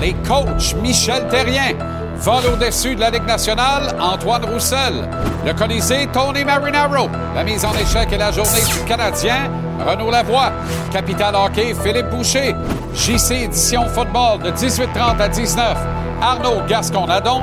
[0.00, 1.76] Les coachs Michel Terrien.
[2.16, 5.08] Vol au-dessus de la Ligue nationale, Antoine Roussel.
[5.46, 7.08] Le Colisée, Tony Marinaro.
[7.36, 9.48] La mise en échec et la journée du Canadien,
[9.86, 10.50] Renaud Lavoie.
[10.92, 12.56] Capital Hockey, Philippe Boucher.
[12.94, 15.78] JC Édition Football de 18h30 à 19
[16.20, 17.42] Arnaud Gascon-Nadon.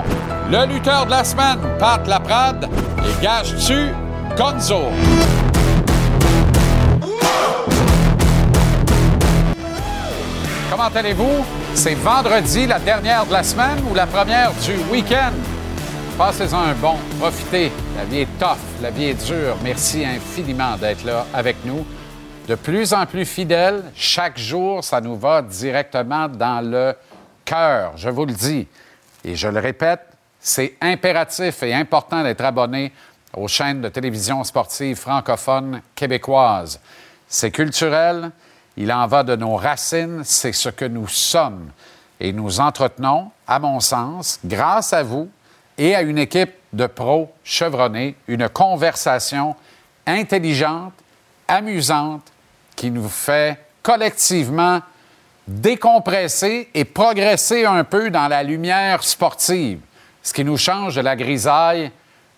[0.51, 2.67] Le lutteur de la semaine, Pat Laprade.
[3.05, 3.93] Et gage-tu,
[4.37, 4.89] Gonzo?
[10.69, 11.64] Comment allez-vous?
[11.75, 15.33] C'est vendredi, la dernière de la semaine ou la première du week-end?
[16.17, 17.69] Passez-en un bon, profitez.
[17.97, 19.57] La vie est tough, la vie est dure.
[19.61, 21.85] Merci infiniment d'être là avec nous.
[22.47, 26.95] De plus en plus fidèles, chaque jour, ça nous va directement dans le
[27.43, 28.67] cœur, je vous le dis.
[29.25, 30.01] Et je le répète,
[30.39, 32.93] c'est impératif et important d'être abonné
[33.35, 36.79] aux chaînes de télévision sportive francophones québécoises.
[37.27, 38.31] C'est culturel,
[38.77, 41.69] il en va de nos racines, c'est ce que nous sommes.
[42.19, 45.29] Et nous entretenons, à mon sens, grâce à vous
[45.77, 49.55] et à une équipe de pros chevronnés, une conversation
[50.05, 50.93] intelligente,
[51.47, 52.31] amusante,
[52.75, 54.81] qui nous fait collectivement
[55.47, 59.79] décompresser et progresser un peu dans la lumière sportive,
[60.23, 61.91] ce qui nous change de la grisaille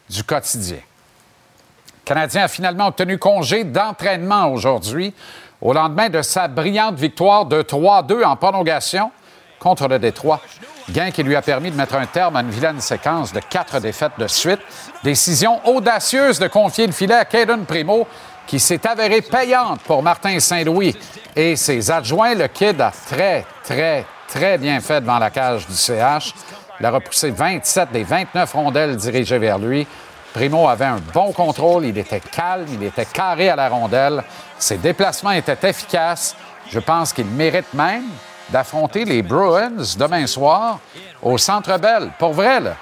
[0.09, 0.77] du quotidien.
[0.77, 5.13] Le Canadien a finalement obtenu congé d'entraînement aujourd'hui
[5.61, 9.11] au lendemain de sa brillante victoire de 3-2 en prolongation
[9.59, 10.41] contre le Détroit.
[10.89, 13.79] Gain qui lui a permis de mettre un terme à une vilaine séquence de quatre
[13.79, 14.59] défaites de suite.
[15.03, 18.07] Décision audacieuse de confier le filet à Caden Primo,
[18.45, 20.95] qui s'est avérée payante pour Martin Saint-Louis
[21.35, 22.35] et ses adjoints.
[22.35, 26.33] Le Kid a très, très, très bien fait devant la cage du CH.
[26.79, 29.85] Il a repoussé 27 des 29 rondelles dirigées vers lui.
[30.33, 34.23] Primo avait un bon contrôle, il était calme, il était carré à la rondelle.
[34.59, 36.35] Ses déplacements étaient efficaces.
[36.69, 38.05] Je pense qu'il mérite même
[38.49, 40.79] d'affronter les Bruins demain soir
[41.21, 42.11] au Centre Bell.
[42.17, 42.75] Pour vrai, là.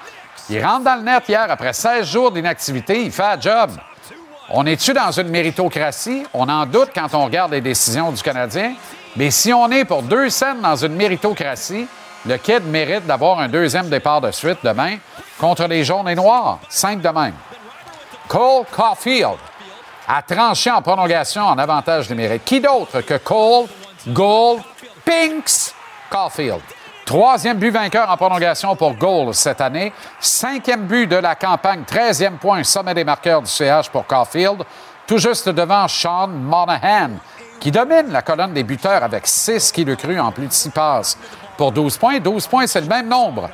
[0.48, 3.70] Il rentre dans le net hier après 16 jours d'inactivité, il fait un job.
[4.48, 6.24] On est-tu dans une méritocratie?
[6.32, 8.74] On en doute quand on regarde les décisions du Canadien.
[9.16, 11.88] Mais si on est pour deux scènes dans une méritocratie,
[12.24, 14.98] le Kid mérite d'avoir un deuxième départ de suite demain
[15.38, 16.60] contre les Jaunes et Noirs.
[16.68, 17.34] Cinq de même.
[18.28, 19.38] Cole Caulfield
[20.06, 22.44] a tranché en prolongation en avantage numérique.
[22.44, 23.66] Qui d'autre que Cole,
[24.08, 24.62] Gold,
[25.04, 25.74] Pinks,
[26.10, 26.62] Caulfield?
[27.04, 29.92] Troisième but vainqueur en prolongation pour Gold cette année.
[30.18, 31.84] Cinquième but de la campagne.
[31.86, 34.64] Treizième point, sommet des marqueurs du CH pour Caulfield.
[35.06, 37.10] Tout juste devant Sean Monahan,
[37.60, 40.70] qui domine la colonne des buteurs avec six qui le cru en plus de six
[40.70, 41.16] passes
[41.56, 42.18] pour 12 points.
[42.18, 43.48] 12 points, c'est le même nombre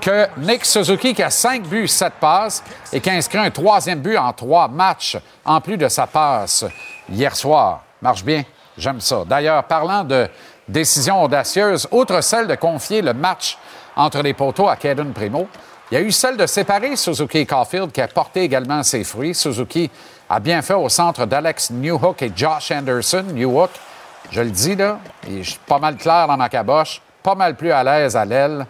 [0.00, 4.16] que Nick Suzuki, qui a 5 buts, 7 passes, et qui inscrit un troisième but
[4.16, 6.64] en trois matchs, en plus de sa passe
[7.10, 7.82] hier soir.
[8.00, 8.44] Marche bien,
[8.76, 9.24] j'aime ça.
[9.26, 10.28] D'ailleurs, parlant de
[10.68, 13.58] décision audacieuse, outre celle de confier le match
[13.96, 15.48] entre les poteaux à Caden Primo,
[15.90, 19.04] il y a eu celle de séparer Suzuki et Caulfield, qui a porté également ses
[19.04, 19.34] fruits.
[19.34, 19.90] Suzuki
[20.28, 23.24] a bien fait au centre d'Alex Newhook et Josh Anderson.
[23.32, 23.70] Newhook,
[24.30, 27.72] je le dis là, je suis pas mal clair dans ma caboche, pas mal plus
[27.72, 28.66] à l'aise à l'aile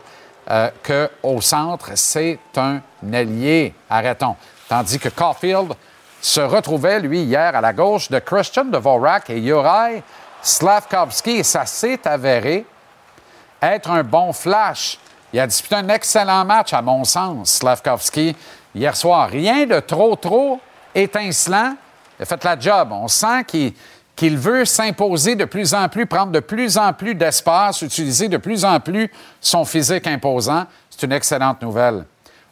[0.50, 1.90] euh, qu'au centre.
[1.94, 2.80] C'est un
[3.12, 4.36] allié, arrêtons.
[4.68, 5.74] Tandis que Caulfield
[6.20, 10.02] se retrouvait, lui, hier, à la gauche de Christian Dvorak et Juraj
[10.42, 11.30] Slavkovski.
[11.38, 12.64] Et ça s'est avéré
[13.60, 14.98] être un bon flash.
[15.32, 18.34] Il a disputé un excellent match, à mon sens, Slavkovski,
[18.74, 19.28] hier soir.
[19.28, 20.60] Rien de trop, trop
[20.94, 21.74] étincelant.
[22.18, 22.88] Il a fait la job.
[22.92, 23.74] On sent qu'il
[24.18, 28.36] qu'il veut s'imposer de plus en plus, prendre de plus en plus d'espace, utiliser de
[28.36, 29.08] plus en plus
[29.40, 30.64] son physique imposant.
[30.90, 32.04] C'est une excellente nouvelle.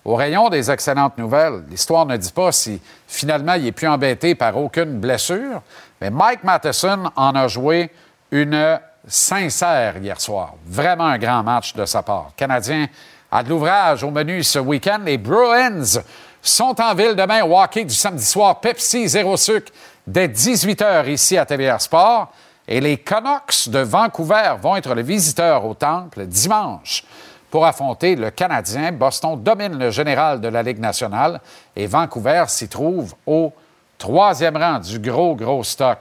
[0.05, 4.37] Au rayon des excellentes nouvelles, l'histoire ne dit pas si finalement il est plus embêté
[4.37, 5.61] par aucune blessure,
[6.01, 7.91] mais Mike Matheson en a joué
[8.31, 8.79] une
[9.09, 10.55] sincère hier soir.
[10.69, 12.31] Vraiment un grand match de sa part.
[12.37, 12.87] Canadien
[13.29, 15.01] a de l'ouvrage au menu ce week-end.
[15.05, 16.01] Les Bruins
[16.41, 18.61] sont en ville demain au hockey du samedi soir.
[18.61, 19.73] Pepsi, zéro sucre
[20.07, 22.29] dès 18 h ici à TVR Sport.
[22.69, 27.05] Et les Canucks de Vancouver vont être les visiteurs au Temple dimanche
[27.51, 28.91] pour affronter le Canadien.
[28.91, 31.41] Boston domine le général de la Ligue nationale
[31.77, 33.53] et Vancouver s'y trouve au
[33.99, 35.99] troisième rang du gros, gros stock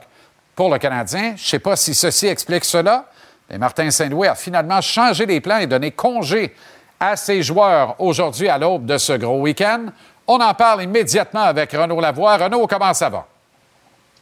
[0.56, 1.34] pour le Canadien.
[1.36, 3.04] Je ne sais pas si ceci explique cela,
[3.48, 6.52] mais Martin Saint-Louis a finalement changé les plans et donné congé
[6.98, 9.86] à ses joueurs aujourd'hui à l'aube de ce gros week-end.
[10.26, 12.38] On en parle immédiatement avec Renaud Lavoie.
[12.38, 13.26] Renaud, comment ça va?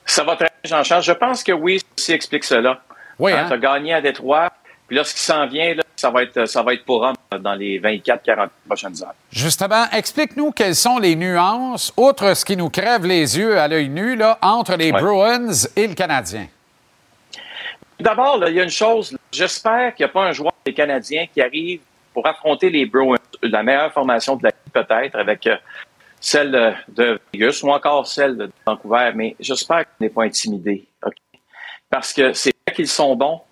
[0.07, 1.03] Ça va très bien, Jean-Charles.
[1.03, 2.81] Je pense que oui, ceci explique cela.
[3.19, 3.47] Oui, hein?
[3.47, 4.51] Tu as gagné à Détroit.
[4.87, 7.55] Puis là, ce qui s'en vient, ça, va être, ça va être pour homme dans
[7.55, 9.15] les 24-40 prochaines heures.
[9.33, 13.89] Justement, explique-nous quelles sont les nuances, outre ce qui nous crève les yeux à l'œil
[13.89, 16.49] nu, là, entre les Bruins et le Canadien.
[17.99, 21.27] D'abord, il y a une chose j'espère qu'il n'y a pas un joueur des Canadiens
[21.33, 21.81] qui arrive
[22.13, 25.57] pour affronter les Bruins, la meilleure formation de la peut-être, avec euh,
[26.25, 30.87] celle de Vegas ou encore celle de Vancouver, mais j'espère qu'il n'est pas intimidé.
[31.91, 33.43] Parce que c'est vrai qu'ils sont bons,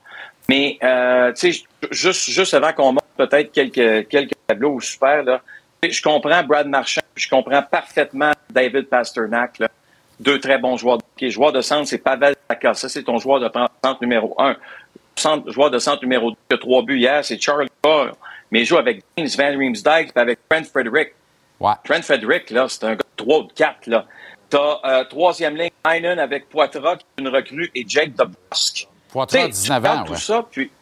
[0.49, 1.35] mais euh,
[1.91, 5.23] juste, juste avant qu'on monte peut-être quelques, quelques tableaux super,
[5.83, 9.59] je comprends Brad Marchand, je comprends parfaitement David Pasternak,
[10.19, 11.29] deux très bons joueurs hockey.
[11.29, 12.73] Joueur de centre, c'est Pavel Taka.
[12.73, 13.51] Ça, c'est ton joueur de
[13.85, 14.57] centre numéro un.
[15.17, 18.13] Centre, joueur de centre numéro deux, qui a trois buts hier, c'est Charlie Boyle.
[18.51, 21.13] Mais il joue avec James Van Riemsdyk avec Trent Frederick.
[21.63, 21.75] Ouais.
[21.85, 24.05] Trent Frederick, là, c'est un gars de 3 ou de 4, là.
[24.51, 28.89] T'as euh, troisième ligne, Heinen avec Poitras, qui est une recrue, et Jake Dobrosk.
[29.09, 30.73] Poitras, 19 ans, tout ça, puis,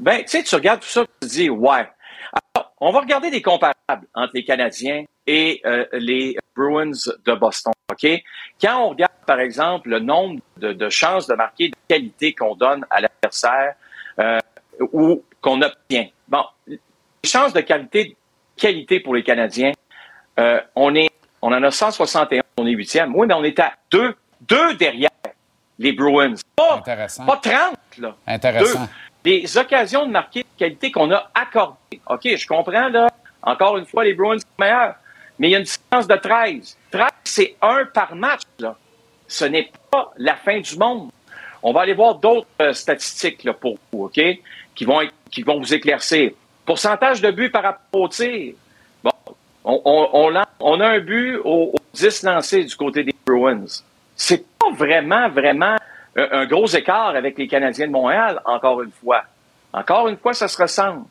[0.00, 1.86] ben, tu sais, tu regardes tout ça, tu te dis, ouais.
[2.54, 6.90] Alors, on va regarder des comparables entre les Canadiens et euh, les Bruins
[7.26, 8.08] de Boston, OK?
[8.60, 12.54] Quand on regarde, par exemple, le nombre de, de chances de marquer de qualité qu'on
[12.54, 13.74] donne à l'adversaire
[14.18, 14.38] euh,
[14.92, 16.08] ou qu'on obtient.
[16.26, 16.78] Bon, les
[17.22, 18.16] chances de qualité,
[18.56, 19.72] qualité pour les Canadiens,
[20.38, 23.14] euh, on est, on en a 161, on est huitième.
[23.14, 25.10] Oui, mais on est à deux, deux derrière
[25.78, 26.34] les Bruins.
[26.56, 27.24] Pas, Intéressant.
[27.26, 28.14] pas 30, là.
[28.26, 28.80] Intéressant.
[28.80, 28.86] Deux.
[29.24, 32.00] Les occasions de marquer de qualité qu'on a accordées.
[32.08, 33.08] OK, je comprends, là.
[33.42, 34.94] Encore une fois, les Bruins sont meilleurs.
[35.38, 36.76] Mais il y a une différence de 13.
[36.90, 38.76] 13, c'est un par match, là.
[39.26, 41.10] Ce n'est pas la fin du monde.
[41.62, 44.20] On va aller voir d'autres euh, statistiques là, pour vous, OK?
[44.74, 46.32] Qui vont, être- qui vont vous éclaircir.
[46.66, 48.54] Pourcentage de buts par rapport au tir.
[49.64, 53.14] On, on, on, lan- on a un but aux, aux 10 lancés du côté des
[53.26, 53.64] Bruins.
[54.16, 55.76] C'est pas vraiment, vraiment
[56.16, 59.22] un, un gros écart avec les Canadiens de Montréal, encore une fois.
[59.72, 61.04] Encore une fois, ça se ressemble.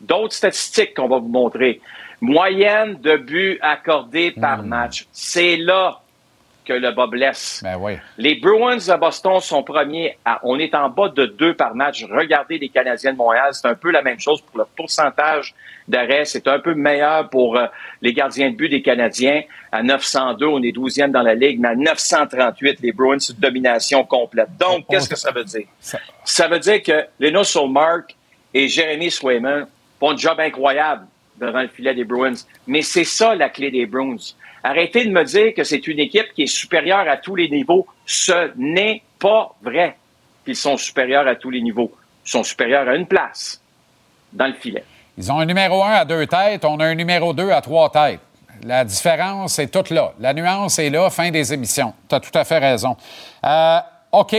[0.00, 1.80] D'autres statistiques qu'on va vous montrer.
[2.20, 5.06] Moyenne de buts accordés par match.
[5.12, 6.01] C'est là
[6.64, 7.60] que le bas blesse.
[7.62, 7.94] Ben oui.
[8.18, 10.16] Les Bruins de Boston sont premiers.
[10.24, 12.04] À, on est en bas de deux par match.
[12.10, 13.50] Regardez les Canadiens de Montréal.
[13.52, 15.54] C'est un peu la même chose pour le pourcentage
[15.88, 16.24] d'arrêt.
[16.24, 17.66] C'est un peu meilleur pour euh,
[18.00, 19.42] les gardiens de but des Canadiens.
[19.72, 23.38] À 902, on est 12e dans la Ligue, mais à 938, les Bruins, c'est une
[23.40, 24.48] domination complète.
[24.58, 25.66] Donc, qu'est-ce que ça veut dire?
[25.80, 28.14] Ça- Ça veut dire que Leno Solmark
[28.54, 29.66] et Jeremy Swayman
[29.98, 31.06] font un job incroyable
[31.42, 32.34] devant le filet des Bruins.
[32.66, 34.16] Mais c'est ça la clé des Bruins.
[34.64, 37.86] Arrêtez de me dire que c'est une équipe qui est supérieure à tous les niveaux.
[38.06, 39.96] Ce n'est pas vrai
[40.44, 41.92] qu'ils sont supérieurs à tous les niveaux.
[42.24, 43.60] Ils sont supérieurs à une place
[44.32, 44.84] dans le filet.
[45.18, 47.90] Ils ont un numéro un à deux têtes, on a un numéro deux à trois
[47.90, 48.20] têtes.
[48.64, 50.12] La différence est toute là.
[50.20, 51.92] La nuance est là, fin des émissions.
[52.08, 52.96] Tu as tout à fait raison.
[53.44, 53.78] Euh,
[54.12, 54.36] OK.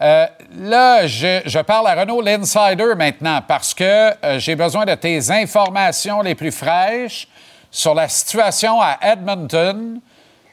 [0.00, 3.84] Euh, là, je, parle à Renaud l'Insider maintenant parce que
[4.24, 7.28] euh, j'ai besoin de tes informations les plus fraîches
[7.70, 10.00] sur la situation à Edmonton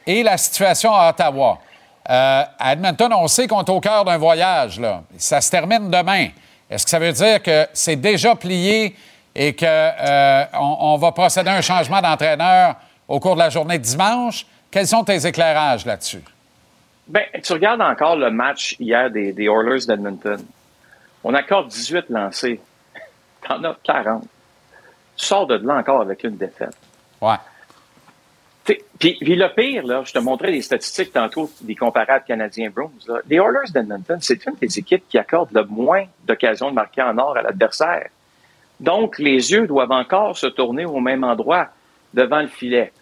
[0.06, 1.58] et la situation à Ottawa.
[2.08, 4.78] Euh, à Edmonton, on sait qu'on est au cœur d'un voyage.
[4.78, 5.02] Là.
[5.16, 6.28] Ça se termine demain.
[6.70, 8.94] Est-ce que ça veut dire que c'est déjà plié
[9.34, 12.74] et qu'on on va procéder à un changement d'entraîneur
[13.08, 14.46] au cours de la journée de dimanche?
[14.70, 16.22] Quels sont tes éclairages là-dessus?
[17.10, 20.40] Ben, tu regardes encore le match hier des, des Oilers d'Edmonton.
[21.24, 22.60] On accorde 18 lancés.
[23.48, 24.22] T'en as 40.
[25.16, 26.76] Tu sors de là encore avec une défaite.
[27.20, 27.34] Ouais.
[28.64, 32.92] Puis, le pire, là, je te montrais des statistiques tantôt des comparables canadiens Browns.
[33.26, 37.18] Les Oilers d'Edmonton, c'est une des équipes qui accorde le moins d'occasions de marquer en
[37.18, 38.08] or à l'adversaire.
[38.78, 41.70] Donc, les yeux doivent encore se tourner au même endroit
[42.14, 42.92] devant le filet.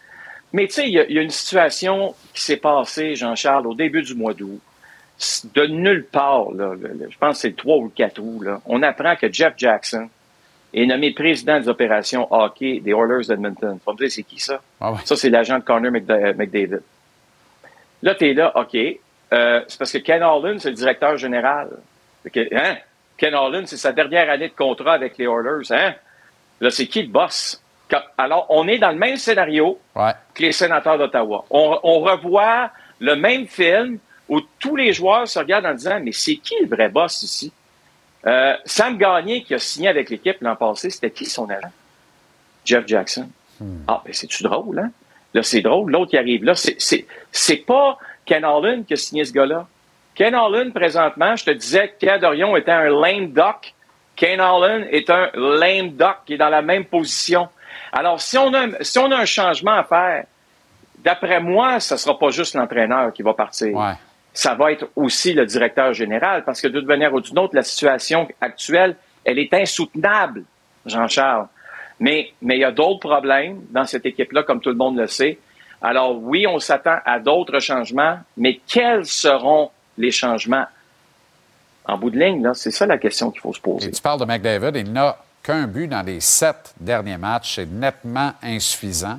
[0.52, 3.66] Mais tu sais, il y, a- il y a une situation qui s'est passée, Jean-Charles,
[3.66, 4.60] au début du mois d'août.
[5.54, 6.74] De nulle part, là,
[7.10, 9.54] je pense que c'est le 3 ou le 4 août, là, on apprend que Jeff
[9.56, 10.08] Jackson
[10.72, 13.78] est nommé président des opérations hockey des Oilers d'Edmonton.
[13.84, 14.60] Tu me dire, c'est qui ça?
[14.80, 14.98] Ah ouais.
[15.04, 16.80] Ça, c'est l'agent de Connor McDa- McDavid.
[18.02, 18.76] Là, tu es là, OK.
[19.32, 21.70] Euh, c'est parce que Ken Holland, c'est le directeur général.
[22.52, 22.76] Hein?
[23.16, 25.70] Ken Holland, c'est sa dernière année de contrat avec les Oilers.
[25.70, 25.94] Hein?
[26.60, 27.60] Là, c'est qui le boss?
[28.16, 30.12] Alors, on est dans le même scénario Ouais.
[30.34, 31.44] que les sénateurs d'Ottawa.
[31.50, 36.12] On, on revoit le même film où tous les joueurs se regardent en disant Mais
[36.12, 37.52] c'est qui le vrai boss ici?
[38.26, 41.70] Euh, Sam Gagné, qui a signé avec l'équipe l'an passé, c'était qui son agent?
[42.64, 43.28] Jeff Jackson.
[43.88, 44.90] Ah, ben c'est-tu drôle, hein?
[45.34, 45.90] Là, c'est drôle.
[45.90, 49.66] L'autre qui arrive là, c'est, pas Ken Holland qui a signé ce gars-là.
[50.14, 53.74] Ken Holland, présentement, je te disais que Pierre Dorion était un lame duck.
[54.16, 57.48] Ken Holland est un lame duck qui est dans la même position.
[57.92, 60.24] Alors, si on a, un- si on a un changement à faire,
[60.98, 63.76] d'après moi, ce sera pas juste l'entraîneur qui va partir.
[63.76, 63.94] Ouais.
[64.32, 67.62] Ça va être aussi le directeur général, parce que d'une manière ou d'une autre, la
[67.62, 70.44] situation actuelle, elle est insoutenable,
[70.86, 71.46] Jean-Charles.
[72.00, 75.08] Mais, mais il y a d'autres problèmes dans cette équipe-là, comme tout le monde le
[75.08, 75.38] sait.
[75.82, 80.66] Alors oui, on s'attend à d'autres changements, mais quels seront les changements?
[81.84, 83.88] En bout de ligne, c'est ça la question qu'il faut se poser.
[83.88, 85.16] Et tu parles de McDavid, il n'a
[85.48, 87.54] qu'un but dans les sept derniers matchs.
[87.56, 89.18] C'est nettement insuffisant.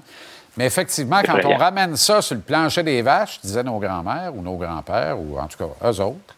[0.57, 4.41] Mais effectivement, quand on ramène ça sur le plancher des vaches, disaient nos grands-mères ou
[4.41, 6.35] nos grands-pères, ou en tout cas eux autres,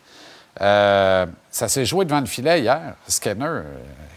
[0.62, 2.93] euh, ça s'est joué devant le filet hier.
[3.07, 3.63] Scanner, euh,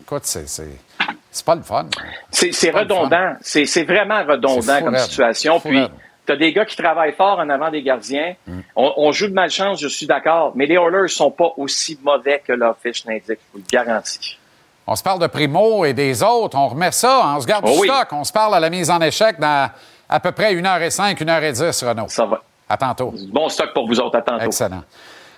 [0.01, 1.87] écoute, c'est, c'est, pas le fun.
[2.31, 3.35] C'est, redondant.
[3.41, 5.59] C'est, vraiment redondant comme situation.
[5.59, 5.89] Puis,
[6.27, 8.35] tu as des gars qui travaillent fort en avant des gardiens.
[8.47, 8.61] Mm.
[8.77, 10.53] On, joue de malchance, je suis d'accord.
[10.55, 14.39] Mais les Oilers sont pas aussi mauvais que leur fiche l'indique, je vous le garantis.
[14.87, 16.57] On se parle de Primo et des autres.
[16.59, 18.09] On remet ça, on se garde du oh stock.
[18.13, 19.71] On se parle à la mise en échec dans
[20.09, 22.09] à peu près 1h05, 1h10, Renaud.
[22.09, 22.43] Ça va.
[22.69, 23.15] À tantôt.
[23.33, 24.19] Bon stock pour vous autres.
[24.19, 24.45] À tantôt.
[24.45, 24.83] Excellent.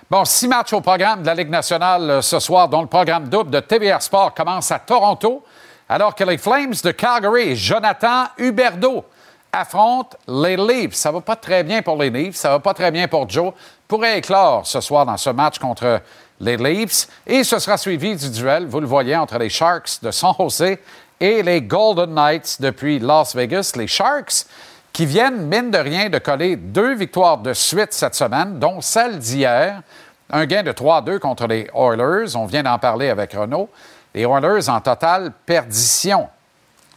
[0.09, 3.27] Bon, six matchs au programme de la Ligue nationale euh, ce soir, dont le programme
[3.27, 5.43] double de TVR Sport commence à Toronto,
[5.89, 9.03] alors que les Flames de Calgary et Jonathan Huberdeau
[9.51, 10.93] affrontent les Leafs.
[10.93, 13.51] Ça va pas très bien pour les Leafs, ça va pas très bien pour Joe.
[13.85, 16.01] Pourrait éclore ce soir dans ce match contre
[16.39, 17.07] les Leafs.
[17.25, 20.77] Et ce sera suivi du duel, vous le voyez, entre les Sharks de San Jose
[21.19, 23.73] et les Golden Knights depuis Las Vegas.
[23.75, 24.45] Les Sharks
[24.93, 29.19] qui viennent, mine de rien, de coller deux victoires de suite cette semaine, dont celle
[29.19, 29.81] d'hier.
[30.29, 32.35] Un gain de 3-2 contre les Oilers.
[32.35, 33.69] On vient d'en parler avec Renault.
[34.13, 36.27] Les Oilers en totale perdition.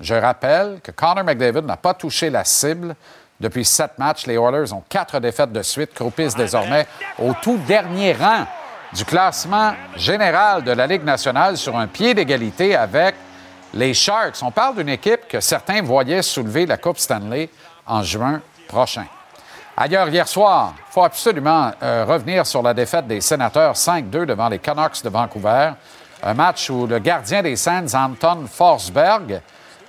[0.01, 2.97] Je rappelle que Connor McDavid n'a pas touché la cible
[3.39, 4.27] depuis sept matchs.
[4.27, 6.87] Les Oilers ont quatre défaites de suite, croupissent désormais
[7.19, 8.47] au tout dernier rang
[8.93, 13.15] du classement général de la Ligue nationale sur un pied d'égalité avec
[13.73, 14.43] les Sharks.
[14.43, 17.49] On parle d'une équipe que certains voyaient soulever la Coupe Stanley
[17.87, 19.07] en juin prochain.
[19.77, 24.49] Ailleurs, hier soir, il faut absolument euh, revenir sur la défaite des sénateurs 5-2 devant
[24.49, 25.73] les Canucks de Vancouver.
[26.23, 29.41] Un match où le gardien des Sands, Anton Forsberg,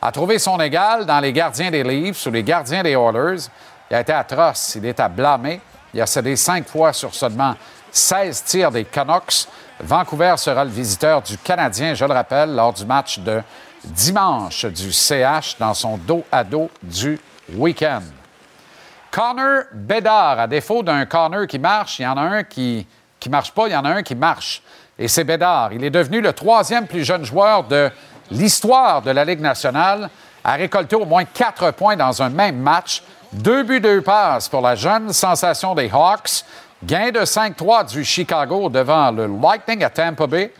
[0.01, 3.49] a trouvé son égal dans les gardiens des Leafs ou les gardiens des Oilers.
[3.89, 5.59] Il a été atroce, il est à blâmer.
[5.93, 7.55] Il a cédé cinq fois sur seulement
[7.91, 9.47] 16 tirs des Canucks.
[9.79, 13.41] Vancouver sera le visiteur du Canadien, je le rappelle, lors du match de
[13.83, 17.19] dimanche du CH dans son dos à dos du
[17.53, 18.03] week-end.
[19.11, 22.87] Connor Bedard, à défaut d'un Connor qui marche, il y en a un qui
[23.29, 24.61] marche pas, il y en a un qui marche.
[24.97, 25.73] Et c'est Bédard.
[25.73, 27.89] Il est devenu le troisième plus jeune joueur de
[28.29, 30.09] l'histoire de la Ligue nationale
[30.43, 33.03] à récolter au moins quatre points dans un même match.
[33.33, 36.43] Deux buts, deux passes pour la jeune sensation des Hawks.
[36.83, 40.51] Gain de 5-3 du Chicago devant le Lightning à Tampa Bay.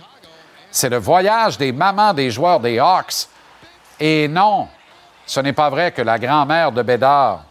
[0.70, 3.28] C'est le voyage des mamans des joueurs des Hawks.
[4.00, 4.68] Et non,
[5.25, 7.44] ce n'est pas vrai que la grand-mère de Bédard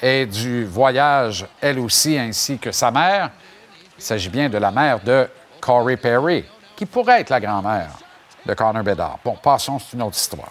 [0.00, 3.30] est du voyage, elle aussi, ainsi que sa mère.
[3.98, 5.28] Il s'agit bien de la mère de
[5.60, 7.90] Corey Perry, qui pourrait être la grand-mère
[8.46, 9.18] de Connor Bedard.
[9.22, 10.50] Bon, passons, c'est une autre histoire.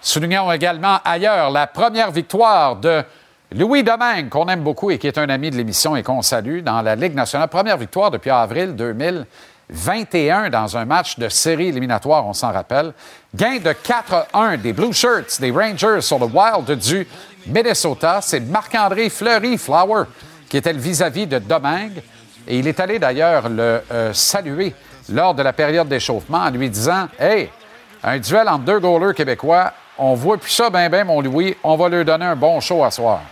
[0.00, 3.04] Soulignons également ailleurs la première victoire de
[3.50, 6.60] Louis Domingue, qu'on aime beaucoup et qui est un ami de l'émission et qu'on salue
[6.60, 7.48] dans la Ligue nationale.
[7.48, 12.92] Première victoire depuis avril 2021 dans un match de série éliminatoire, on s'en rappelle.
[13.34, 17.08] Gain de 4-1 des Blue Shirts, des Rangers sur le Wild du
[17.46, 18.18] Minnesota.
[18.20, 20.04] C'est Marc-André Fleury-Flower
[20.50, 22.02] qui était le vis-à-vis de Domingue.
[22.46, 24.74] Et il est allé d'ailleurs le euh, saluer
[25.08, 27.48] lors de la période d'échauffement en lui disant Hey,
[28.04, 31.76] un duel entre deux goalers québécois, on voit plus ça, ben, ben, mon Louis, on
[31.76, 33.22] va lui donner un bon show à soir.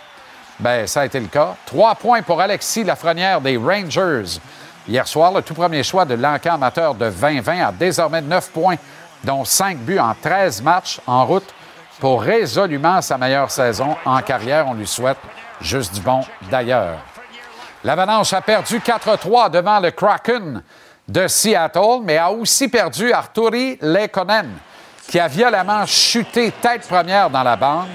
[0.58, 1.54] Ben, ça a été le cas.
[1.66, 4.40] Trois points pour Alexis Lafrenière des Rangers.
[4.88, 8.76] Hier soir, le tout premier choix de l'encan amateur de 2020 a désormais neuf points,
[9.22, 11.52] dont cinq buts en 13 matchs en route
[12.00, 14.66] pour résolument sa meilleure saison en carrière.
[14.68, 15.18] On lui souhaite
[15.60, 16.98] juste du bon d'ailleurs.
[17.84, 20.62] L'Avalanche a perdu 4-3 devant le Kraken
[21.06, 24.50] de Seattle, mais a aussi perdu Arturi Lekonen,
[25.08, 27.88] qui a violemment chuté tête première dans la bande.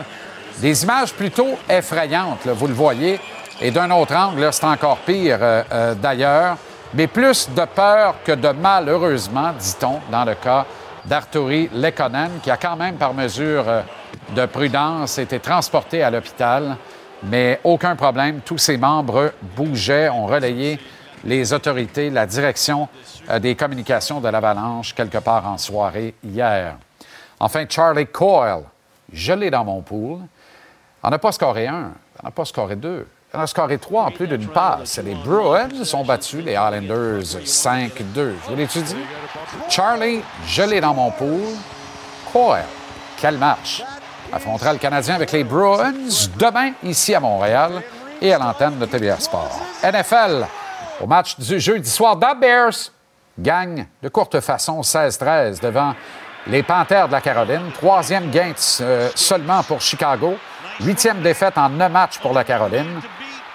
[0.62, 3.20] Des images plutôt effrayantes, vous le voyez.
[3.60, 6.56] Et d'un autre angle, c'est encore pire euh, euh, d'ailleurs.
[6.94, 10.68] Mais plus de peur que de mal, heureusement, dit-on, dans le cas
[11.06, 13.82] d'Arturi Lekonen, qui a quand même, par mesure euh,
[14.36, 16.78] de prudence, été transporté à l'hôpital.
[17.24, 20.80] Mais aucun problème, tous ses membres bougeaient, ont relayé
[21.24, 22.88] les autorités, la direction
[23.40, 26.78] des communications de l'Avalanche quelque part en soirée hier.
[27.40, 28.64] Enfin, Charlie Coyle,
[29.12, 30.20] je l'ai dans mon pool.
[31.04, 31.92] On n'a pas scoré un,
[32.22, 33.08] on n'a pas scoré deux.
[33.34, 35.00] On a scoré trois en plus d'une passe.
[35.00, 37.92] Les Bruins sont battus, les Islanders 5-2.
[38.16, 38.96] Je vous dit?
[39.70, 41.42] Charlie, je l'ai dans mon pool.
[42.32, 42.66] Coyle,
[43.18, 43.84] quelle marche!
[44.32, 45.94] Affrontera le Canadien avec les Bruins
[46.38, 47.82] demain ici à Montréal
[48.22, 49.60] et à l'antenne de TVR Sport.
[49.84, 50.46] NFL,
[51.02, 52.92] au match du jeudi soir, The Bears
[53.40, 55.96] gagne de courte façon 16-13 devant
[56.48, 57.72] les Panthères de la Caroline.
[57.74, 60.36] Troisième gain euh, seulement pour Chicago.
[60.80, 63.02] Huitième défaite en neuf matchs pour la Caroline.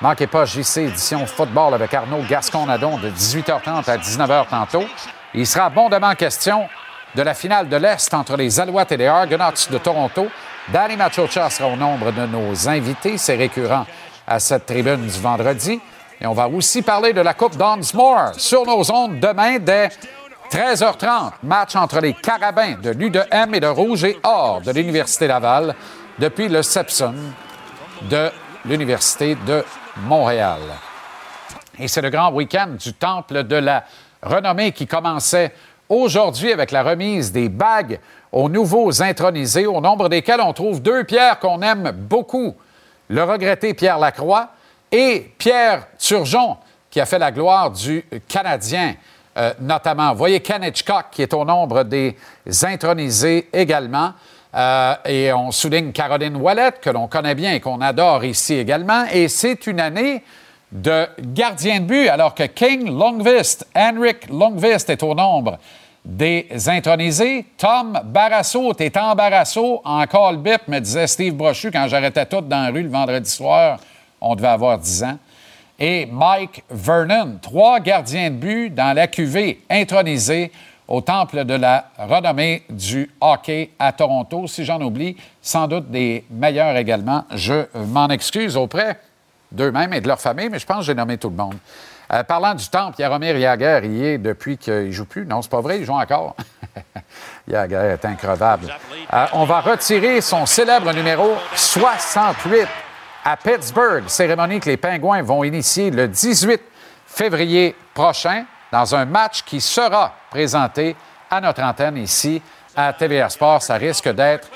[0.01, 4.85] Manquez pas JC édition football avec Arnaud Gascon-Nadon de 18h30 à 19h tantôt.
[5.35, 6.69] Il sera abondamment question
[7.15, 10.27] de la finale de l'Est entre les Alouettes et les Argonauts de Toronto.
[10.69, 13.17] Danny Machocha sera au nombre de nos invités.
[13.17, 13.87] C'est récurrent
[14.27, 15.81] à cette tribune du vendredi.
[16.21, 19.89] Et on va aussi parler de la Coupe Donsmore sur nos ondes demain dès
[20.51, 21.33] 13h30.
[21.43, 25.75] Match entre les Carabins de l'U2M et de Rouge et Or de l'Université Laval
[26.19, 27.15] depuis le Sepson
[28.03, 28.31] de
[28.65, 29.65] l'Université de
[29.99, 30.61] Montréal.
[31.79, 33.85] Et c'est le grand week-end du Temple de la
[34.23, 35.53] Renommée qui commençait
[35.89, 38.01] aujourd'hui avec la remise des bagues
[38.33, 42.55] aux nouveaux intronisés, au nombre desquels on trouve deux pierres qu'on aime beaucoup.
[43.09, 44.49] Le regretté Pierre Lacroix
[44.91, 46.57] et Pierre Turgeon,
[46.91, 48.95] qui a fait la gloire du Canadien,
[49.37, 50.13] euh, notamment.
[50.13, 52.17] Vous voyez Ken Hitchcock, qui est au nombre des
[52.63, 54.15] intronisés également.
[54.57, 59.05] Euh, et on souligne Caroline Wallet, que l'on connaît bien et qu'on adore ici également.
[59.13, 60.23] Et c'est une année
[60.73, 65.59] de gardien de but, alors que King Longvist, Henrik Longvist est au nombre
[66.05, 67.45] des intronisés.
[67.59, 72.41] Tom Barrasso est en Barrasso, en call bip, me disait Steve Brochu quand j'arrêtais tout
[72.41, 73.79] dans la rue le vendredi soir.
[74.21, 75.19] On devait avoir 10 ans.
[75.79, 80.51] Et Mike Vernon, trois gardiens de but dans la QV intronisés
[80.88, 84.47] au temple de la renommée du hockey à Toronto.
[84.47, 87.25] Si j'en oublie, sans doute des meilleurs également.
[87.33, 89.00] Je m'en excuse auprès
[89.50, 91.57] d'eux-mêmes et de leur famille, mais je pense que j'ai nommé tout le monde.
[92.12, 95.26] Euh, parlant du temple, Yaromir Yager y est depuis qu'il ne joue plus.
[95.26, 96.37] Non, c'est pas vrai, il joue encore.
[97.49, 98.73] Yager est increvable.
[99.13, 102.69] Euh, on va retirer son célèbre numéro 68
[103.25, 106.61] à Pittsburgh, cérémonie que les Pingouins vont initier le 18
[107.06, 110.97] février prochain dans un match qui sera présenté
[111.31, 112.41] à notre antenne ici
[112.75, 113.63] à TVA Sport.
[113.63, 114.49] Ça risque d'être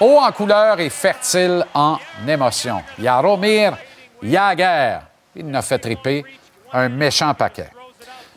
[0.00, 2.82] haut en couleur et fertile en émotion.
[2.98, 3.76] Yaromir
[4.22, 4.98] Yager,
[5.36, 6.24] il nous a fait triper
[6.72, 7.70] un méchant paquet.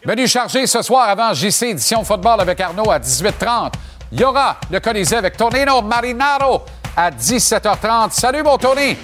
[0.05, 3.73] Menu chargé ce soir avant JC Édition Football avec Arnaud à 18h30.
[4.11, 6.63] Il y aura le Colisée avec Tonino Marinaro
[6.95, 8.11] à 17h30.
[8.11, 8.95] Salut, mon Tony!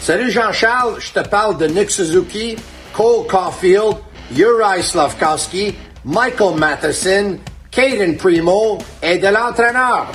[0.00, 2.56] Salut Jean-Charles, je te parle de Nick Suzuki,
[2.92, 3.96] Cole Caulfield,
[4.34, 7.38] Uri Slavkowski, Michael Matheson,
[7.70, 10.06] Caden Primo et de l'entraîneur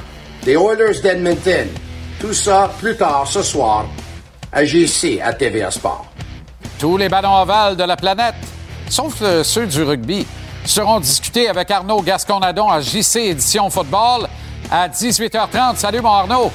[0.43, 1.67] des Oilers d'Edmonton.
[2.19, 3.85] Tout ça plus tard ce soir
[4.51, 6.05] à JC à TVA Sport.
[6.79, 8.35] Tous les ballons ovales de la planète,
[8.89, 10.25] sauf ceux du rugby,
[10.65, 14.27] seront discutés avec Arnaud Gasconadon à JC Édition Football
[14.69, 15.77] à 18h30.
[15.77, 16.51] Salut, mon Arnaud.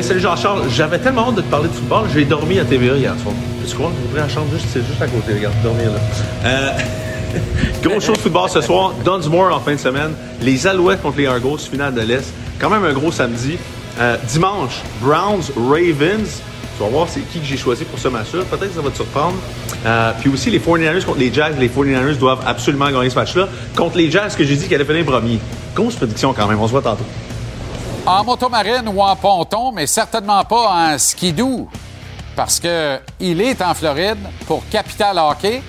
[0.00, 0.68] salut Jean-Charles.
[0.70, 3.34] J'avais tellement hâte de te parler de football, j'ai dormi à TVA hier soir.
[3.68, 3.92] Tu crois?
[4.02, 5.98] J'ai pris la chambre juste, c'est juste à côté, regarde, dormir là.
[6.44, 6.70] Euh,
[7.82, 8.92] gros show de football ce soir.
[9.04, 10.12] Dunsmore en fin de semaine.
[10.40, 12.32] Les Alouettes contre les Argos, finale de l'Est.
[12.58, 13.58] Quand même un gros samedi.
[13.98, 16.42] Euh, dimanche, Browns, Ravens.
[16.76, 18.42] Tu vas voir c'est qui que j'ai choisi pour ce match-là.
[18.50, 19.36] Peut-être que ça va te surprendre.
[19.86, 21.58] Euh, puis aussi, les 49ers contre les Jags.
[21.58, 23.48] Les 49ers doivent absolument gagner ce match-là.
[23.76, 25.38] Contre les Jags, que j'ai dit qu'elle allait finir premier.
[25.74, 26.60] Grosse prédiction quand même.
[26.60, 27.04] On se voit tantôt.
[28.06, 31.68] En motomarine ou en ponton, mais certainement pas en skidoo.
[32.36, 35.62] Parce qu'il est en Floride pour Capital Hockey.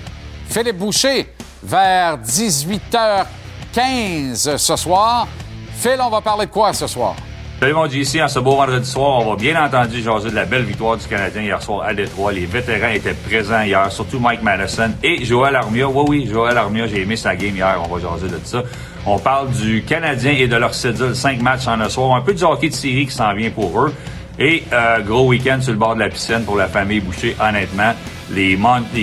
[0.48, 1.26] Philippe Boucher,
[1.62, 5.28] vers 18h15 ce soir.
[5.74, 7.16] Phil, on va parler de quoi ce soir?
[7.58, 10.44] Salut mon JC, en ce beau vendredi soir, on va bien entendu jaser de la
[10.44, 12.32] belle victoire du Canadien hier soir à Détroit.
[12.32, 15.88] Les vétérans étaient présents hier, surtout Mike Madison et Joël Armia.
[15.88, 18.62] Oui, oui, Joël Armia, j'ai aimé sa game hier, on va jaser de ça.
[19.06, 22.34] On parle du Canadien et de leur cédule, cinq matchs en un soir, un peu
[22.34, 23.94] du hockey de série qui s'en vient pour eux.
[24.38, 27.92] Et euh, gros week-end sur le bord de la piscine pour la famille Boucher, honnêtement.
[28.30, 28.58] Les,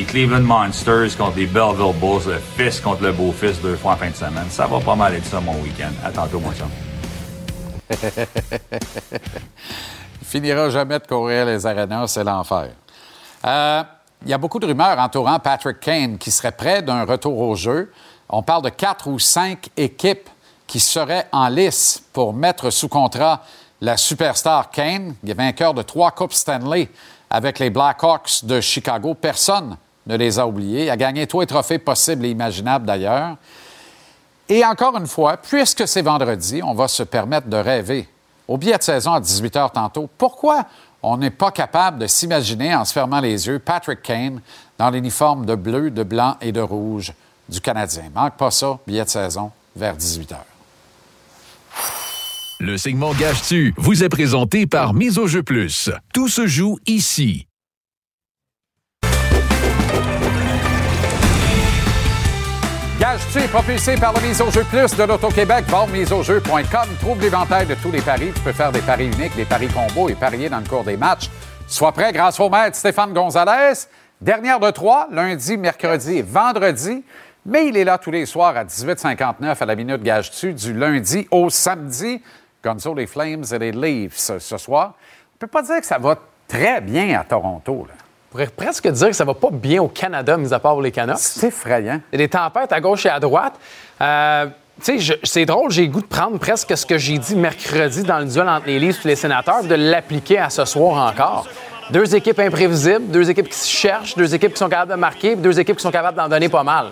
[0.08, 4.12] Cleveland Monsters contre les Belleville Bulls, le fils contre le beau-fils deux fois en fin
[4.12, 4.46] de semaine.
[4.50, 5.91] Ça va pas mal être ça mon week-end.
[6.06, 6.67] À tantôt, mon chum.
[10.22, 12.69] Il finira jamais de courir les arénas, c'est l'enfer.
[13.46, 13.84] Euh,
[14.24, 17.56] il y a beaucoup de rumeurs entourant Patrick Kane qui serait prêt d'un retour au
[17.56, 17.91] jeu.
[18.30, 20.30] On parle de quatre ou cinq équipes
[20.67, 23.41] qui seraient en lice pour mettre sous contrat
[23.84, 26.89] la superstar Kane, vainqueur de trois Coupes Stanley
[27.30, 29.13] avec les Blackhawks de Chicago.
[29.13, 29.76] Personne
[30.08, 30.86] ne les a oubliés.
[30.86, 33.36] Il a gagné tous les trophées possibles et imaginables d'ailleurs.
[34.48, 38.08] Et encore une fois, puisque c'est vendredi, on va se permettre de rêver.
[38.48, 40.63] Au billet de saison à 18 h tantôt, pourquoi
[41.02, 44.39] on n'est pas capable de s'imaginer en se fermant les yeux Patrick Kane
[44.78, 47.13] dans l'uniforme de bleu, de blanc et de rouge
[47.50, 48.06] du Canadien?
[48.15, 50.52] Manque pas ça, billet de saison vers 18 h.
[52.63, 55.89] Le segment Gage-tu vous est présenté par Mise au jeu plus.
[56.13, 57.45] Tout se joue ici.
[63.02, 65.65] Gage-tu est propulsé par la mise au jeu plus de l'Auto-Québec.
[65.67, 66.88] Va miseaujeu.com.
[67.02, 68.32] Trouve l'éventail de tous les paris.
[68.34, 70.95] Tu peux faire des paris uniques, des paris combos et parier dans le cours des
[70.95, 71.30] matchs
[71.67, 73.73] Sois prêt grâce au maître Stéphane Gonzalez.
[74.21, 77.04] Dernière de trois, lundi, mercredi et vendredi.
[77.45, 80.71] Mais il est là tous les soirs à 18h59 à la minute gage dessus, du
[80.71, 82.21] lundi au samedi.
[82.63, 84.93] Gonzo, les Flames et les Leafs ce, soir.
[85.36, 86.15] On peut pas dire que ça va
[86.47, 87.86] très bien à Toronto.
[87.88, 87.93] Là.
[87.97, 90.91] On pourrait presque dire que ça va pas bien au Canada, mis à part les
[90.91, 91.17] Canucks.
[91.17, 91.99] C'est effrayant.
[92.12, 93.54] Il y a des tempêtes à gauche et à droite.
[94.02, 94.47] Euh,
[94.82, 98.04] tu sais, c'est drôle, j'ai le goût de prendre presque ce que j'ai dit mercredi
[98.04, 101.47] dans le duel entre les Leafs et les sénateurs, de l'appliquer à ce soir encore.
[101.91, 105.36] Deux équipes imprévisibles, deux équipes qui se cherchent, deux équipes qui sont capables de marquer,
[105.36, 106.91] deux équipes qui sont capables d'en donner pas mal.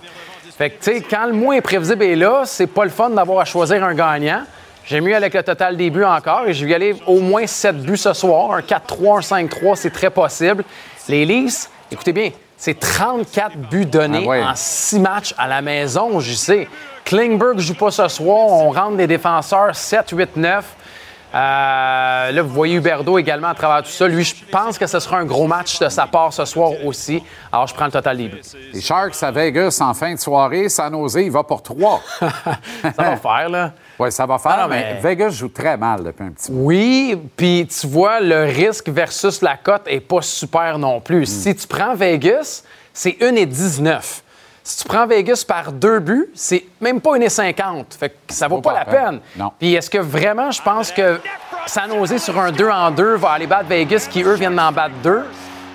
[0.57, 3.39] Fait que, tu sais, quand le moins imprévisible est là, c'est pas le fun d'avoir
[3.39, 4.43] à choisir un gagnant.
[4.85, 7.45] J'ai mieux avec le total des buts encore et je vais y aller au moins
[7.47, 8.51] 7 buts ce soir.
[8.51, 10.63] Un 4-3, un 5-3, c'est très possible.
[11.07, 14.43] Les Leafs, écoutez bien, c'est 34 buts donnés Ah ouais.
[14.43, 16.67] en six matchs à la maison, je sais.
[17.05, 18.47] Klingberg joue pas ce soir.
[18.47, 20.65] On rentre des défenseurs 7, 8, 9.
[21.33, 24.05] Euh, là, vous voyez Huberdo également à travers tout ça.
[24.07, 27.23] Lui, je pense que ce sera un gros match de sa part ce soir aussi.
[27.51, 28.41] Alors, je prends le total des buts.
[28.73, 32.01] Les Sharks à Vegas en fin de soirée, San Jose, il va pour trois.
[32.19, 33.71] Ça va faire, là.
[34.01, 34.95] Oui, ça va faire, Ah non, mais...
[34.95, 36.65] mais- Vegas joue très mal depuis un petit moment.
[36.65, 41.25] Oui, puis tu vois, le risque versus la cote est pas super non plus.
[41.25, 44.23] Si tu prends Vegas, c'est 1 et 19.
[44.63, 47.95] Si tu prends Vegas par deux buts, c'est même pas 1 et 50.
[47.99, 49.19] Fait que ça vaut Vaut pas pas la la peine.
[49.19, 49.19] peine.
[49.37, 49.51] Non.
[49.57, 51.19] Puis est-ce que vraiment, je pense que
[51.65, 54.71] San Jose sur un 2 en 2 va aller battre Vegas qui, eux, viennent d'en
[54.71, 55.23] battre deux?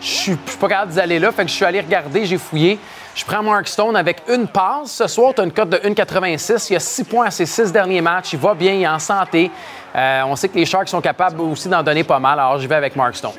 [0.00, 1.32] Je suis je suis pas capable d'aller là.
[1.32, 2.78] Fait que je suis allé regarder, j'ai fouillé.
[3.14, 4.92] Je prends Mark Stone avec une passe.
[4.92, 6.66] Ce soir, tu as une cote de 1,86.
[6.70, 8.34] Il a six points à ses six derniers matchs.
[8.34, 9.50] Il va bien, il est en santé.
[9.94, 12.38] Euh, on sait que les Sharks sont capables aussi d'en donner pas mal.
[12.38, 13.32] Alors, je vais avec Mark Stone.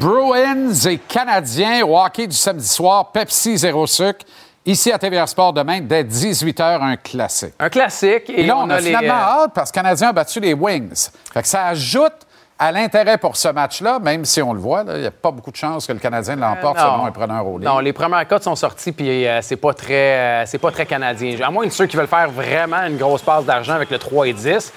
[0.00, 4.24] Bruins et Canadiens au hockey du samedi soir, Pepsi zéro sucre.
[4.66, 7.54] Ici à TVR Sport demain, dès 18h, un classique.
[7.58, 8.28] Un classique.
[8.28, 10.52] Et, Et là, on, a, les, finalement euh, hâte parce que Canadiens ont battu les
[10.52, 11.08] Wings.
[11.32, 12.26] Fait que ça ajoute
[12.60, 15.50] à l'intérêt pour ce match-là, même si on le voit, il n'y a pas beaucoup
[15.50, 17.64] de chances que le Canadien l'emporte Euh, selon un preneur au lit.
[17.64, 20.84] Non, les premières cotes sont sorties, puis euh, c'est pas très, euh, c'est pas très
[20.86, 21.36] canadien.
[21.42, 24.28] À moins de ceux qui veulent faire vraiment une grosse passe d'argent avec le 3
[24.28, 24.72] et 10.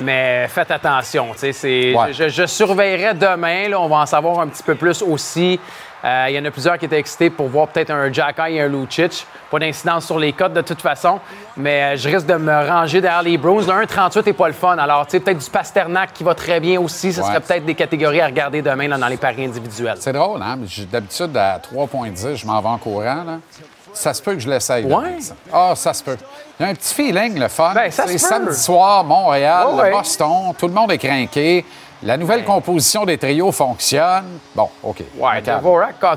[0.00, 2.12] Mais faites attention, Ouais.
[2.12, 3.68] je, je surveillerai demain.
[3.68, 5.58] Là, on va en savoir un petit peu plus aussi.
[6.04, 8.60] Euh, Il y en a plusieurs qui étaient excités pour voir peut-être un Jacka et
[8.60, 9.26] un Lucic.
[9.50, 11.18] Pas d'incidence sur les cotes de toute façon,
[11.56, 13.62] mais euh, je risque de me ranger derrière les Bruins.
[13.62, 14.76] Le 1,38 n'est pas le fun.
[14.76, 17.12] Alors, tu sais, peut-être du Pasternak qui va très bien aussi.
[17.12, 17.26] Ce Ouais.
[17.28, 19.96] serait peut-être des catégories à regarder demain là, dans les paris individuels.
[20.00, 20.58] C'est drôle, hein?
[20.90, 23.24] D'habitude, à 3,10, je m'en vais en courant.
[23.24, 23.38] Là.
[23.92, 24.84] Ça se peut que je l'essaye.
[24.84, 25.18] Ouais.
[25.52, 26.16] Ah, ça se peut.
[26.58, 27.72] Il y a un petit feeling, le fun.
[27.74, 28.34] Ben, ça se C'est peut.
[28.34, 29.90] samedi soir, Montréal, ouais.
[29.92, 31.64] Boston, tout le monde est craqué.
[32.02, 34.38] La nouvelle composition des trios fonctionne.
[34.54, 35.02] Bon, OK.
[35.18, 35.40] Ouais.
[35.40, 36.16] Dvorak, quand-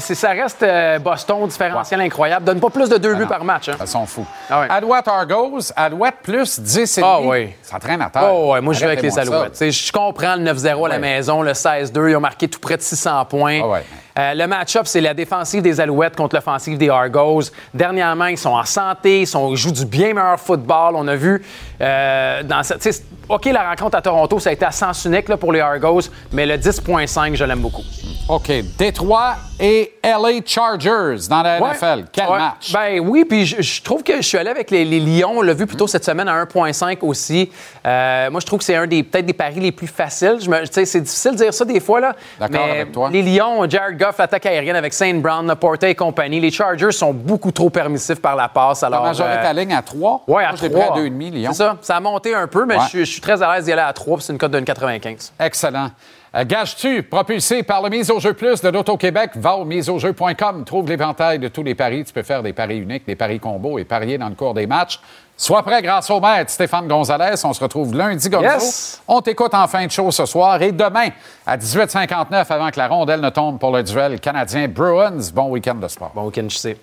[0.00, 2.44] ça reste euh, Boston, différentiel incroyable.
[2.44, 3.28] Donne pas plus de deux buts non.
[3.28, 3.68] par match.
[3.68, 3.76] Hein.
[3.80, 4.26] Elles sont fous.
[4.50, 4.66] Ah ouais.
[4.68, 7.54] Alouette Argos, Alouette plus 10 et Ah oui.
[7.62, 8.30] Ça traîne à terre.
[8.30, 9.22] Oh, ouais, moi, je vais avec les ça.
[9.22, 9.70] Alouettes.
[9.70, 12.10] Je comprends le 9-0 à la maison, le 16-2.
[12.10, 13.60] Ils ont marqué tout près de 600 points.
[13.62, 13.80] Ah.
[14.16, 17.42] Euh, le match-up, c'est la défensive des Alouettes contre l'offensive des Argos.
[17.72, 20.94] Dernièrement, ils sont en santé, ils, jouent du bien meilleur football.
[20.94, 21.42] On a vu
[21.80, 23.04] euh, dans cette.
[23.28, 26.02] OK, la rencontre à Toronto, ça a été à sens unique là, pour les Argos,
[26.32, 27.82] mais le 10.5, je l'aime beaucoup.
[28.26, 28.50] OK.
[28.78, 32.06] Détroit et LA Chargers dans la NFL.
[32.10, 32.38] Quel Ouais.
[32.38, 32.72] match?
[32.72, 35.34] Ben oui, puis je, je trouve que je suis allé avec les, les Lions.
[35.36, 37.50] On l'a vu plus tôt cette semaine à 1,5 aussi.
[37.86, 40.38] Euh, moi, je trouve que c'est un des peut-être des paris les plus faciles.
[40.72, 42.16] C'est difficile de dire ça des fois, là.
[42.40, 43.10] D'accord avec toi.
[43.10, 46.40] Les Lions, Jared Goff, l'attaque aérienne avec Saint Brown, Laporte et compagnie.
[46.40, 48.82] Les Chargers sont beaucoup trop permissifs par la passe.
[48.82, 50.24] Alors, majorité euh, à ligne à 3.
[50.28, 50.86] Ouais, à Moi, je l'ai 3.
[50.92, 51.50] pris à 2,5 Lyon.
[51.52, 51.76] C'est ça.
[51.82, 52.84] Ça a monté un peu, mais Ouais.
[52.84, 54.50] je, suis- je suis très à l'aise d'y aller à 3, puis c'est une cote
[54.50, 55.30] de 1,95.
[55.38, 55.90] Excellent.
[56.36, 60.88] Euh, Gage-tu, propulsé par le Mise au jeu plus de l'Auto-Québec, va au miseaujeu.com, trouve
[60.88, 62.02] l'éventail de tous les paris.
[62.04, 64.66] Tu peux faire des paris uniques, des paris combos et parier dans le cours des
[64.66, 64.98] matchs.
[65.36, 67.36] Sois prêt grâce au maître Stéphane Gonzalez.
[67.44, 68.44] On se retrouve lundi, Gonzo.
[68.44, 69.02] Yes.
[69.06, 71.08] On t'écoute en fin de show ce soir et demain
[71.46, 75.30] à 18h59 avant que la rondelle ne tombe pour le duel canadien Bruins.
[75.32, 76.10] Bon week-end de sport.
[76.14, 76.76] Bon week-end, je sais.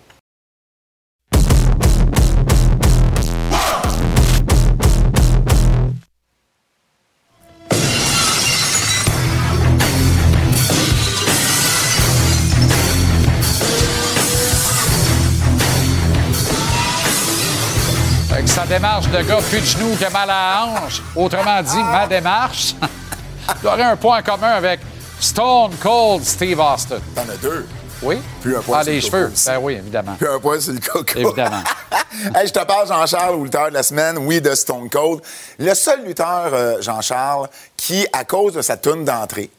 [18.42, 21.02] Que sa démarche de gars plus de genoux que mal à hanche.
[21.16, 22.74] Autrement dit, ma démarche.
[23.64, 24.80] J'aurais un point commun avec
[25.20, 26.98] Stone Cold Steve Austin.
[27.14, 27.68] T'en as deux.
[28.02, 28.20] Oui?
[28.42, 29.32] Puis un point Ah, sur les le cheveux.
[29.32, 29.46] aussi.
[29.46, 30.16] Ben oui, évidemment.
[30.18, 31.20] Puis un point sur le coco.
[31.20, 31.62] Évidemment.
[32.36, 35.22] hey, je te parle, Jean-Charles, au lutteur de la semaine, oui, de Stone Cold.
[35.60, 39.52] Le seul lutteur, euh, Jean-Charles, qui, à cause de sa toune d'entrée,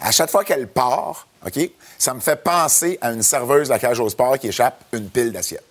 [0.00, 1.58] à chaque fois qu'elle part, OK,
[1.98, 5.10] ça me fait penser à une serveuse de la cage au sport qui échappe une
[5.10, 5.62] pile d'assiettes.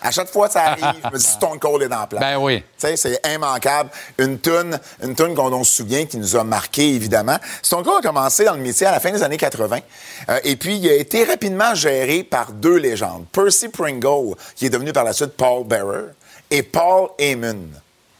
[0.00, 2.20] À chaque fois que ça arrive, je me dis Stone Cold est dans la place.
[2.20, 2.60] Ben oui.
[2.60, 3.90] Tu sais, c'est immanquable.
[4.18, 7.36] Une tune, une tune qu'on on se souvient, qui nous a marqué, évidemment.
[7.62, 9.78] Stone Cold a commencé dans le métier à la fin des années 80.
[10.28, 13.26] Euh, et puis, il a été rapidement géré par deux légendes.
[13.32, 16.12] Percy Pringle, qui est devenu par la suite Paul Bearer,
[16.50, 17.68] et Paul Heyman.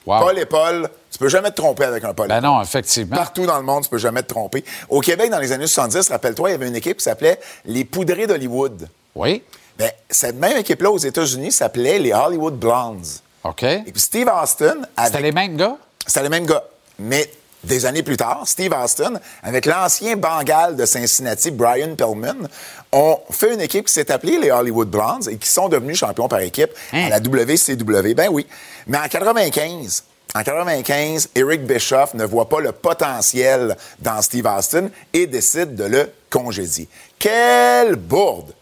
[0.05, 0.21] Wow.
[0.21, 2.29] Paul et Paul, tu peux jamais te tromper avec un Paul.
[2.29, 3.17] Ben non, effectivement.
[3.17, 4.65] Partout dans le monde, tu peux jamais te tromper.
[4.89, 7.85] Au Québec, dans les années 70, rappelle-toi, il y avait une équipe qui s'appelait les
[7.85, 8.89] Poudrés d'Hollywood.
[9.15, 9.43] Oui.
[9.79, 13.07] Ben, cette même équipe-là aux États-Unis s'appelait les Hollywood Blondes.
[13.45, 13.63] OK.
[13.63, 15.13] Et puis Steve Austin, avec...
[15.13, 15.77] C'était les mêmes gars?
[16.07, 16.65] C'était les mêmes gars.
[16.99, 17.31] Mais
[17.63, 22.49] des années plus tard, Steve Austin, avec l'ancien Bengal de Cincinnati, Brian Pillman,
[22.93, 26.29] ont fait une équipe qui s'est appelée les Hollywood Blondes et qui sont devenus champions
[26.29, 27.07] par équipe Hein?
[27.07, 28.15] à la WCW.
[28.15, 28.47] Ben oui.
[28.89, 34.89] Mais en 95, en 95, Eric Bischoff ne voit pas le potentiel dans Steve Austin
[35.13, 36.89] et décide de le congédier.
[37.19, 38.53] Quelle bourde!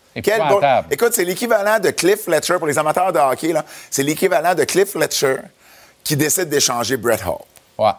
[0.90, 3.54] Écoute, c'est l'équivalent de Cliff Fletcher, pour les amateurs de hockey,
[3.90, 5.36] c'est l'équivalent de Cliff Fletcher
[6.02, 7.44] qui décide d'échanger Brett Hall.
[7.78, 7.90] Ouais.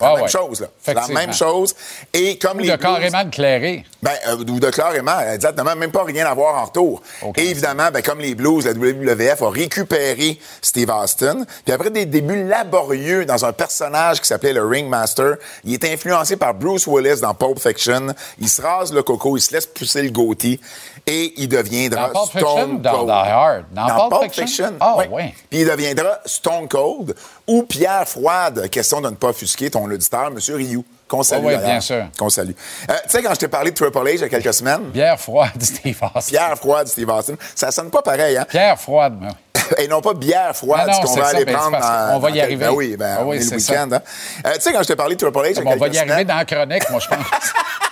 [0.00, 0.28] C'est la même ouais.
[0.28, 0.66] chose, là.
[0.94, 1.74] La même chose.
[2.12, 3.84] Et comme Ou les de Blues- carrément de clairer.
[4.02, 7.02] ben, euh, ou de carrément, exactement, même pas rien à voir en retour.
[7.36, 11.44] Et évidemment, ben, comme les Blues, la WWF a récupéré Steve Austin.
[11.64, 16.36] Puis après des débuts laborieux dans un personnage qui s'appelait le Ringmaster, il est influencé
[16.36, 18.08] par Bruce Willis dans Pulp Fiction.
[18.38, 20.60] Il se rase le coco, il se laisse pousser le goatee
[21.06, 23.06] et il deviendra Dans Pulp Fiction Stone dans Cold.
[23.06, 23.64] Die Hard?
[23.72, 24.72] Dans Pulp Fiction?
[24.80, 25.24] Ah, oui.
[25.50, 27.14] Puis il deviendra Stone Cold
[27.50, 30.38] ou Pierre Froide, question de ne pas offusquer ton auditeur, M.
[30.54, 31.44] Rioux, qu'on salue.
[31.46, 31.68] oui, d'ailleurs.
[31.68, 32.04] bien sûr.
[32.18, 32.52] Qu'on salue.
[32.88, 34.84] Euh, tu sais, quand je t'ai parlé de Triple H il y a quelques semaines,
[34.84, 36.20] Bière froide, Steve Austin.
[36.30, 38.46] Pierre Froide, Steve Austin, ça sonne pas pareil, hein?
[38.48, 39.34] Pierre froide, mais oui.
[39.78, 42.28] Et non pas bière froide, ce qu'on va ça, aller ben, prendre dans- qu'on va
[42.30, 42.64] dans y arriver.
[42.66, 43.88] Ben oui, ben, Ah on oui, est le week-end.
[43.92, 44.00] Hein?
[44.46, 46.36] Euh, tu sais, quand je t'ai parlé de Triple H on va y arriver dans
[46.36, 47.18] la chronique, moi, je pense.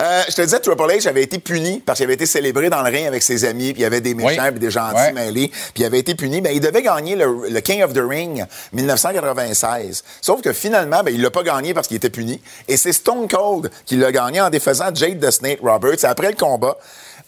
[0.00, 2.82] euh, je te disais, Triple H avait été puni parce qu'il avait été célébré dans
[2.82, 4.50] le ring avec ses amis, puis il y avait des méchants Oui.
[4.50, 5.12] puis des gentils Ouais.
[5.12, 6.40] mêlés, puis il avait été puni.
[6.40, 10.02] Ben, il devait gagner le, le King of the Ring 1996.
[10.20, 12.40] Sauf que finalement, ben, il l'a pas gagné parce qu'il était puni.
[12.68, 16.02] Et c'est Stone Cold qui l'a gagné en défaisant Jade the Snake Roberts.
[16.02, 16.76] Et après le combat,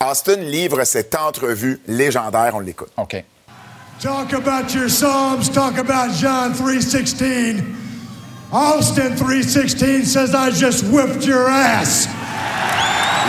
[0.00, 2.52] Austin livre cette entrevue légendaire.
[2.54, 2.90] On l'écoute.
[2.96, 3.24] OK.
[4.00, 7.56] Talk about your Psalms, talk about John 3:16.
[8.50, 12.08] Austin 3:16 says I just whipped your ass.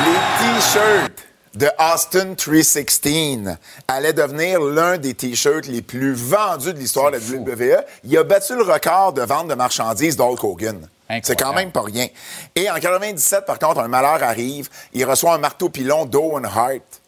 [0.06, 3.58] Les T-shirts de Austin 316
[3.90, 7.84] allaient devenir l'un des T-shirts les plus vendus de l'histoire de la WWE.
[8.06, 10.88] Il a battu le record de vente de marchandises d'Hulk Hogan.
[11.22, 12.08] C'est quand même pas rien.
[12.56, 14.70] Et en 97, par contre, un malheur arrive.
[14.94, 16.99] Il reçoit un marteau pilon d'Owen Hart.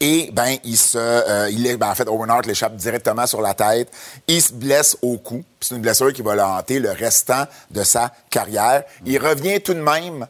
[0.00, 3.40] Et ben il se, euh, il est, ben, en fait, Owen Hart l'échappe directement sur
[3.40, 3.90] la tête.
[4.28, 5.42] Il se blesse au cou.
[5.60, 8.84] C'est une blessure qui va le hanter le restant de sa carrière.
[9.04, 10.26] Il revient tout de même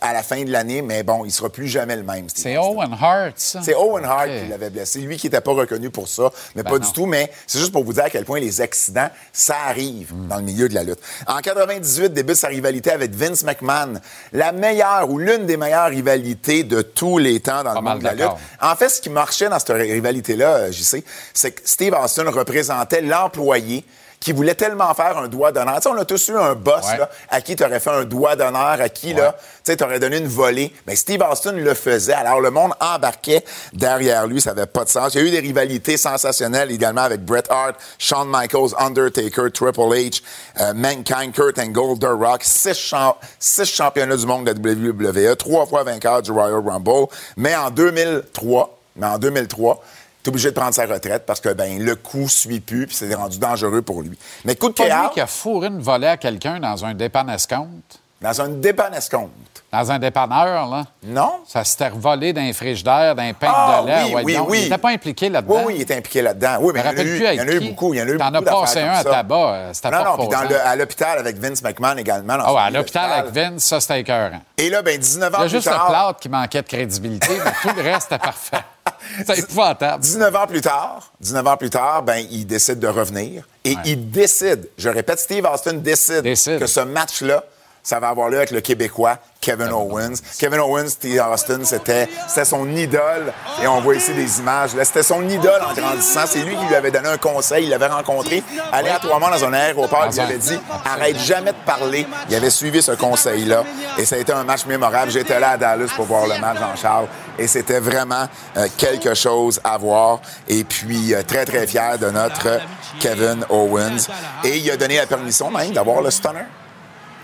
[0.00, 2.26] à la fin de l'année, mais bon, il sera plus jamais le même.
[2.34, 2.56] C'est.
[2.56, 3.60] Owen Hart, ça?
[3.62, 5.00] C'est Owen Hart qui l'avait blessé.
[5.00, 6.86] Lui qui n'était pas reconnu pour ça, mais Ben pas non.
[6.86, 7.06] du tout.
[7.06, 10.28] Mais c'est juste pour vous dire à quel point les accidents, ça arrive Mm.
[10.28, 11.00] dans le milieu de la lutte.
[11.26, 13.94] En 98, débute sa rivalité avec Vince McMahon.
[14.32, 17.98] La meilleure ou l'une des meilleures rivalités de tous les temps dans Pas le monde
[18.00, 18.26] de la lutte.
[18.60, 22.30] En fait, ce qui marchait dans cette rivalité-là, euh, j'y sais, c'est que Steve Austin
[22.30, 23.84] représentait l'employé
[24.20, 25.76] qui voulait tellement faire un doigt d'honneur.
[25.76, 26.98] Tu sais, on a tous eu un boss Ouais.
[26.98, 29.98] là, à qui tu aurais fait un doigt d'honneur, à qui là, tu sais, aurais
[29.98, 30.74] donné une volée.
[30.86, 32.12] Mais Steve Austin le faisait.
[32.12, 35.14] Alors le monde embarquait derrière lui, ça n'avait pas de sens.
[35.14, 39.80] Il y a eu des rivalités sensationnelles également avec Bret Hart, Shawn Michaels, Undertaker, Triple
[39.80, 40.22] H,
[40.60, 45.34] euh, Mankind, Kurt Angle, The Rock, six, champ- six championnats du monde de la WWE,
[45.36, 47.06] trois fois vainqueur du Royal Rumble.
[47.38, 49.82] Mais en 2003, mais en 2003,
[50.22, 53.14] T'es obligé de prendre sa retraite parce que ben le coup suit plus puis c'est
[53.14, 54.18] rendu dangereux pour lui.
[54.44, 57.98] Mais coup de Pas lui qui a fourré une volée à quelqu'un dans un dépannescompte?
[58.20, 59.30] dans un dépannescompte.
[59.72, 60.84] Dans un dépanneur, là?
[61.04, 61.36] Non?
[61.46, 64.02] Ça s'était revolé d'un frigidaire, d'un pain Ah, de lait.
[64.08, 64.58] oui, ouais, oui, oui.
[64.58, 65.54] Il n'était pas impliqué là-dedans.
[65.58, 66.56] Oui, oui, il est impliqué là-dedans.
[66.60, 67.94] Oui, mais il y en a eu, plus avec il y en a eu beaucoup.
[67.94, 69.96] Il y en a eu T'en as beaucoup passé un à tabac, euh, c'était Non,
[69.98, 70.50] pas non, puis dans reposant.
[70.50, 72.36] le- à l'hôpital avec Vince McMahon également.
[72.40, 74.40] Ah ouais, à l'hôpital avec Vince, ça, c'était écœurant.
[74.58, 75.86] Et là, ben 19 ans Il y a plus juste le tard...
[75.88, 78.58] plâtre qui manquait de crédibilité, mais tout le reste était parfait.
[79.26, 80.02] C'est épouvantable.
[80.02, 83.44] 19 ans plus tard, 19 ans plus tard, ben, il décide de revenir.
[83.64, 86.58] Et il décide, je répète, Steve Austin décide, Décide.
[86.58, 87.44] que ce match-là,
[87.90, 90.14] ça va avoir lieu avec le Québécois Kevin Owens.
[90.38, 92.06] Kevin Owens, Steve Austin, c'était
[92.44, 93.32] son idole.
[93.60, 94.70] Et on voit ici des images.
[94.84, 96.20] C'était son idole en grandissant.
[96.24, 97.64] C'est lui qui lui avait donné un conseil.
[97.64, 100.06] Il l'avait rencontré aléatoirement dans un aéroport.
[100.08, 102.06] Il lui avait dit arrête jamais de parler.
[102.28, 103.64] Il avait suivi ce conseil-là.
[103.98, 105.10] Et ça a été un match mémorable.
[105.10, 107.08] J'étais là à Dallas pour voir le match, Jean-Charles.
[107.40, 110.20] Et c'était vraiment euh, quelque chose à voir.
[110.46, 112.60] Et puis, euh, très, très fier de notre
[113.00, 114.06] Kevin Owens.
[114.44, 116.44] Et il a donné la permission même d'avoir le stunner.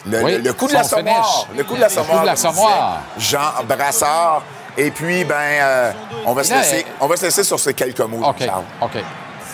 [0.07, 1.43] Le, Oui, le- le coup de la son sommoire.
[1.47, 1.59] finish.
[1.59, 2.21] Le coup de la Le coup sommoire.
[2.23, 2.99] de la comme sommoire.
[3.17, 4.43] disait Jean Brassard.
[4.79, 5.93] Et puis, ben, euh,
[6.27, 8.65] on, va se laisser, on va se laisser sur ces quelques mots, OK, Charles.
[8.83, 8.91] OK.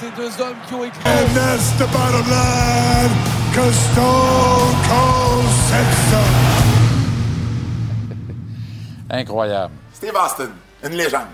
[0.00, 0.98] Ces deux hommes qui ont écrit.
[1.06, 3.10] And that's the bottom line,
[3.52, 5.46] Stone Cold.
[9.10, 9.72] Incroyable.
[9.94, 10.48] Steve Austin,
[10.82, 11.26] une légende.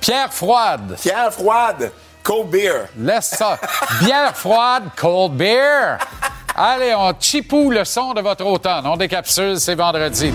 [0.00, 0.96] Pierre Froide.
[1.00, 2.86] Pierre Froide, cold beer.
[2.98, 3.58] Laisse ça.
[4.00, 5.98] Bière froide, cold beer.
[6.54, 8.86] Allez, on chipou le son de votre automne.
[8.86, 10.32] On décapsule, c'est vendredi.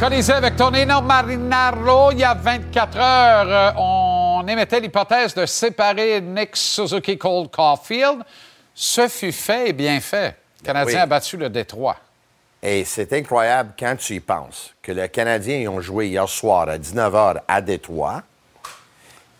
[0.00, 6.20] Colisée avec Tonino Marinaro, il y a 24 heures, euh, on émettait l'hypothèse de séparer
[6.20, 8.18] Nick Suzuki Cole Caulfield.
[8.74, 10.34] Ce fut fait et bien fait.
[10.60, 11.00] Le Canadien Oui.
[11.02, 11.96] a battu le Détroit.
[12.62, 16.68] Et c'est incroyable quand tu y penses que les Canadiens ils ont joué hier soir
[16.68, 18.22] à 19h à Détroit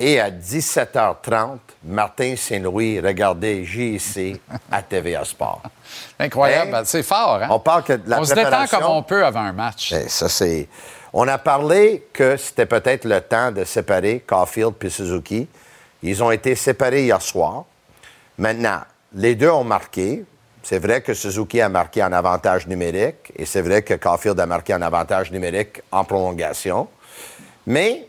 [0.01, 5.63] et à 17h30, Martin Saint-Louis regardait JC à TVA Sport.
[6.19, 6.81] Incroyable.
[6.85, 7.47] C'est fort, hein?
[7.51, 9.93] On parle que de la On se détend comme on peut avant un match.
[9.93, 10.69] Eh, ça, c'est...
[11.13, 15.47] On a parlé que c'était peut-être le temps de séparer Caulfield et Suzuki.
[16.03, 17.65] Ils ont été séparés hier soir.
[18.39, 18.81] Maintenant,
[19.15, 20.25] les deux ont marqué.
[20.63, 24.47] C'est vrai que Suzuki a marqué en avantage numérique et c'est vrai que Caulfield a
[24.47, 26.89] marqué en avantage numérique en prolongation.
[27.67, 28.07] Mais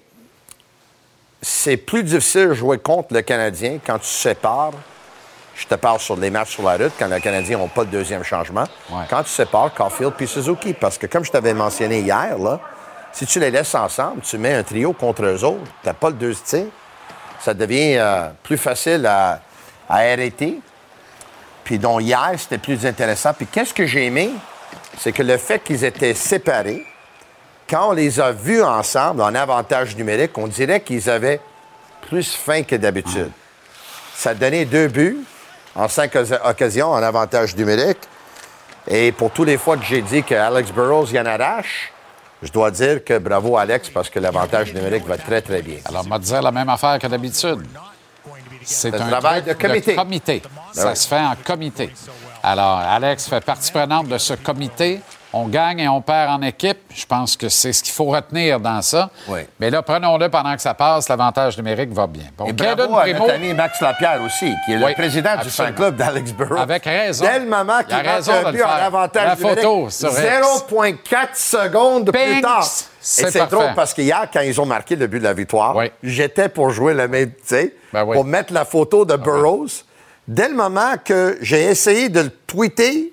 [1.42, 4.72] c'est plus difficile de jouer contre le Canadien quand tu sépares.
[5.56, 7.90] Je te parle sur les matchs sur la route, quand les Canadiens n'ont pas le
[7.90, 8.64] deuxième changement.
[8.90, 9.04] Ouais.
[9.10, 12.60] Quand tu sépares Caulfield puis Suzuki, parce que comme je t'avais mentionné hier, là,
[13.12, 16.10] si tu les laisses ensemble, tu mets un trio contre eux autres, tu n'as pas
[16.10, 16.66] le deux tirs,
[17.40, 19.42] ça devient euh, plus facile à,
[19.88, 20.60] à arrêter.
[21.64, 23.34] Puis donc hier, c'était plus intéressant.
[23.34, 24.32] Puis qu'est-ce que j'ai aimé,
[24.98, 26.86] c'est que le fait qu'ils étaient séparés,
[27.70, 31.40] quand on les a vus ensemble en avantage numérique, on dirait qu'ils avaient
[32.02, 33.32] plus faim que d'habitude.
[34.16, 35.20] Ça a donné deux buts
[35.76, 38.00] en cinq occasions en avantage numérique.
[38.88, 41.92] Et pour tous les fois que j'ai dit que Alex Burrows y en arrache,
[42.42, 45.78] je dois dire que bravo Alex parce que l'avantage numérique va très très bien.
[45.86, 47.66] Alors, on va dire la même affaire que d'habitude.
[48.66, 50.42] C'est un un travail truc de comité.
[50.72, 50.96] Ça oui.
[50.96, 51.94] se fait en comité.
[52.42, 55.02] Alors, Alex fait partie prenante de ce comité.
[55.36, 56.78] On gagne et on perd en équipe.
[56.94, 59.10] Je pense que c'est ce qu'il faut retenir dans ça.
[59.28, 59.40] Oui.
[59.60, 61.10] Mais là, prenons-le pendant que ça passe.
[61.10, 62.26] L'avantage numérique va bien.
[62.38, 65.36] Bon, Et bravo à Primo, notre ami Max Lapierre aussi, qui est Oui, le président
[65.42, 66.58] du fan club d'Alex Burrows.
[66.60, 67.26] Avec raison.
[67.26, 70.20] Dès le moment qu'il marque un but en avantage La numérique, photo sur X.
[70.70, 72.42] 0,4 secondes plus Ping!
[72.42, 72.68] tard.
[73.02, 75.76] C'est Et c'est drôle parce qu'hier, quand ils ont marqué le but de la victoire,
[75.76, 75.92] Oui.
[76.04, 78.16] j'étais pour jouer le même, tu sais, Ben oui.
[78.16, 79.68] pour mettre la photo de Burrows.
[80.28, 83.13] Dès le moment que j'ai essayé de le tweeter,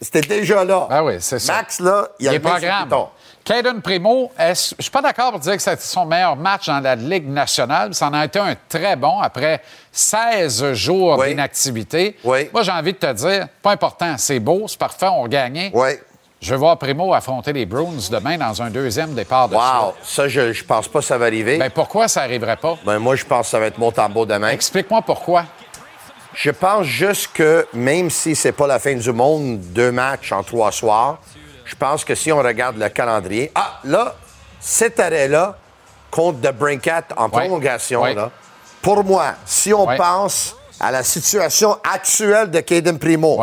[0.00, 0.86] c'était déjà là.
[0.90, 1.54] Ben oui, c'est ça.
[1.54, 2.84] Max, là, il il a est le main sur le programme.
[2.88, 3.08] piton.
[3.44, 6.96] Caden Primo, je suis pas d'accord pour dire que c'est son meilleur match dans la
[6.96, 7.94] Ligue nationale.
[7.94, 11.28] Ça en a été un très bon après 16 jours Oui.
[11.28, 12.16] d'inactivité.
[12.24, 12.50] Oui.
[12.52, 15.70] Moi, j'ai envie de te dire, pas important, c'est beau, c'est parfait, on a gagné.
[15.72, 15.90] Oui.
[16.40, 20.04] Je vais voir Primo affronter les Bruins demain dans un deuxième départ de Wow, suite.
[20.04, 21.56] ça, je, je pense pas que ça va arriver.
[21.56, 22.76] Ben, pourquoi ça n'arriverait pas?
[22.84, 24.48] Ben, moi, je pense que ça va être mon tambour demain.
[24.50, 25.44] Explique-moi pourquoi.
[26.36, 30.42] Je pense juste que même si c'est pas la fin du monde, deux matchs en
[30.42, 31.18] trois soirs,
[31.64, 34.14] je pense que si on regarde le calendrier, ah là,
[34.60, 35.56] cet arrêt-là
[36.10, 38.30] contre The Brinkat en prolongation, là,
[38.82, 43.42] pour moi, si on pense à la situation actuelle de Caden Primo,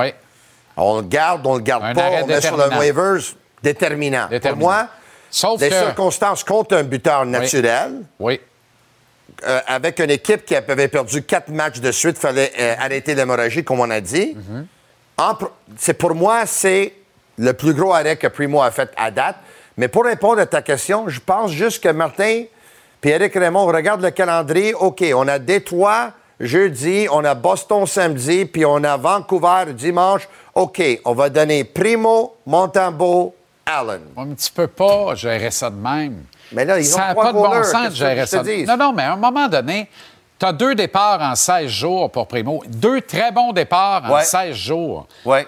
[0.78, 3.22] on le garde, on le garde Un pas, arrêt on met sur le waivers
[3.64, 4.28] déterminant.
[4.30, 4.60] Déterminant.
[4.60, 4.88] Pour moi,
[5.32, 8.40] Sauf les que- circonstances contre un buteur naturel, Oui.
[9.46, 13.16] Euh, avec une équipe qui avait perdu quatre matchs de suite, il fallait euh, arrêter
[13.16, 14.36] l'hémorragie, comme on a dit.
[15.78, 16.94] C'est pour moi, c'est
[17.38, 19.38] le plus gros arrêt que Primo a fait à date.
[19.78, 22.50] Mais pour répondre à ta question, je pense juste que Martin et
[23.04, 24.74] Eric Raymond regardent le calendrier.
[24.74, 30.28] OK, on a Détroit jeudi, on a Boston samedi, puis on a Vancouver dimanche.
[30.54, 33.34] OK, on va donner Primo, Montembeau,
[33.66, 34.02] Allen.
[34.18, 36.24] Un petit peu pas gérer ça de même.
[36.52, 38.44] Mais là, ils ça n'a pas de bon sens de gérer ça.
[38.44, 39.90] Non, non, mais à un moment donné,
[40.40, 42.64] tu as deux départs en 16 jours pour Primo.
[42.68, 44.24] Deux très bons départs en Ouais.
[44.24, 45.08] 16 jours.
[45.26, 45.48] Ouais.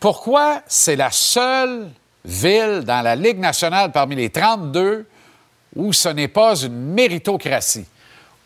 [0.00, 1.88] Pourquoi c'est la seule
[2.24, 5.06] ville dans la Ligue nationale parmi les 32
[5.76, 7.84] où ce n'est pas une méritocratie,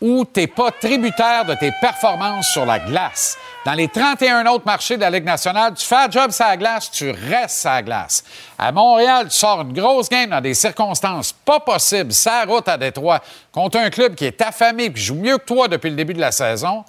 [0.03, 3.37] où tu n'es pas tributaire de tes performances sur la glace?
[3.65, 6.57] Dans les 31 autres marchés de la Ligue nationale, tu fais un job sur la
[6.57, 8.21] glace, tu restes sur la glace.
[8.59, 12.77] À Montréal, tu sors une grosse game dans des circonstances pas possibles, sa route à
[12.77, 13.21] Détroit,
[13.53, 16.13] contre un club qui est affamé et qui joue mieux que toi depuis le début
[16.13, 16.83] de la saison,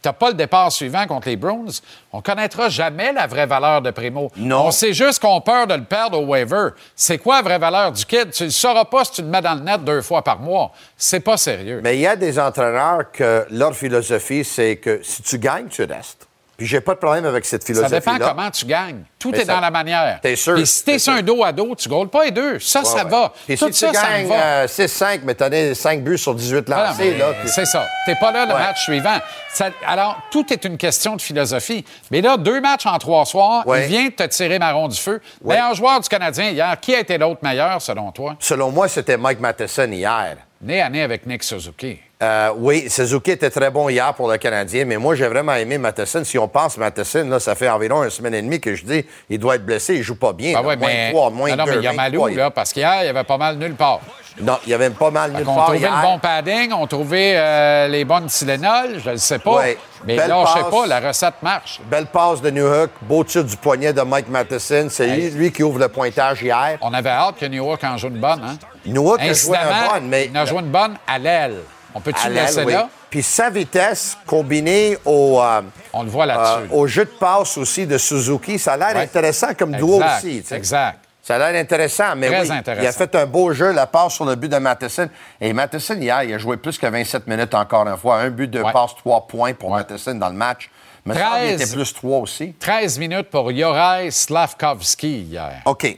[0.00, 1.80] puis n'as pas le départ suivant contre les Bruins,
[2.12, 4.30] on connaîtra jamais la vraie valeur de Primo.
[4.36, 4.66] Non.
[4.66, 6.70] On sait juste qu'on a peur de le perdre au waiver.
[6.96, 8.30] C'est quoi la vraie valeur du kid?
[8.30, 10.38] Tu ne le sauras pas si tu le mets dans le net deux fois par
[10.38, 10.72] mois.
[10.96, 11.80] C'est pas sérieux.
[11.84, 15.84] Mais il y a des entraîneurs que leur philosophie, c'est que si tu gagnes, tu
[15.84, 16.29] restes.
[16.60, 18.18] Puis j'ai pas de problème avec cette Ça philosophie-là.
[18.18, 19.04] dépend comment tu gagnes.
[19.18, 20.18] Tout Mais est ça- dans la manière.
[20.20, 22.58] T'es sûr, Puis si t'es sur un dos à dos, tu ne pas les deux.
[22.58, 23.32] Ça, ça Ouais, va.
[23.32, 26.88] Tout si ça, tu ça gagnes euh, 6-5, mais as 5 buts sur 18 Voilà,
[26.90, 27.32] lancés, mais là.
[27.40, 27.86] puis- C'est ça.
[28.04, 28.58] T'es pas là le Ouais.
[28.58, 29.18] match suivant.
[29.48, 31.82] Ça- alors, tout est une question de philosophie.
[32.10, 35.22] Mais là, deux matchs en trois soirs, il vient de te tirer marron du feu.
[35.42, 38.36] Meilleur joueur du Canadien hier, qui a été l'autre meilleur, selon toi?
[38.38, 40.36] Selon moi, c'était Mike Matheson hier.
[40.60, 41.98] Né à nez avec Nick Suzuki.
[42.22, 45.78] Euh, oui, Suzuki était très bon hier pour le Canadien, mais moi, j'ai vraiment aimé
[45.78, 46.22] Matheson.
[46.22, 49.06] Si on pense Matheson, là, ça fait environ une semaine et demie que je dis
[49.30, 50.52] il doit être blessé, il joue pas bien.
[50.54, 51.96] Ah ouais, moins mais, moins non, non, mais il y a 23,
[52.28, 54.00] Malou, là, parce qu'hier, il y avait pas mal nulle part.
[54.40, 55.96] Non, il y avait pas mal nulle On part trouvait hier.
[55.96, 59.54] le bon padding, on trouvait euh, les bonnes Tylenol, je ne sais pas.
[59.56, 59.78] Ouais.
[60.04, 60.70] Mais Belle là, je sais passe.
[60.70, 61.80] pas, la recette marche.
[61.90, 64.88] Belle passe de New Hook, beau tir du poignet de Mike Matheson.
[64.90, 65.30] C'est Hey.
[65.30, 66.76] lui qui ouvre le pointage hier.
[66.82, 68.56] On avait hâte que New York en joue une bonne, hein?
[68.86, 71.18] New Hook a joué Incidemment, un bon, mais il en a joué une bonne à
[71.18, 71.56] l'aile.
[71.94, 72.20] On peut-tu
[72.64, 72.72] oui.
[72.72, 72.88] là?
[73.10, 75.62] Puis sa vitesse combinée au, euh,
[75.92, 76.68] On le voit euh, là-dessus.
[76.72, 79.02] au jeu de passe aussi de Suzuki, ça a l'air Ouais.
[79.02, 80.44] intéressant comme duo Exact, aussi.
[80.54, 80.98] Exact.
[81.22, 82.82] Ça a l'air intéressant, mais Très oui, intéressant.
[82.82, 85.08] il a fait un beau jeu, la passe sur le but de Matheson.
[85.40, 88.16] Et Matheson, hier, il a joué plus que 27 minutes encore une fois.
[88.18, 88.72] Un but de Ouais.
[88.72, 89.78] passe, trois points pour Ouais.
[89.78, 90.70] Matheson dans le match.
[91.04, 91.62] Mais ça, il 13.
[91.62, 92.54] était plus trois aussi.
[92.58, 95.62] 13 minutes pour Juraj Slavkovski hier.
[95.64, 95.96] OK.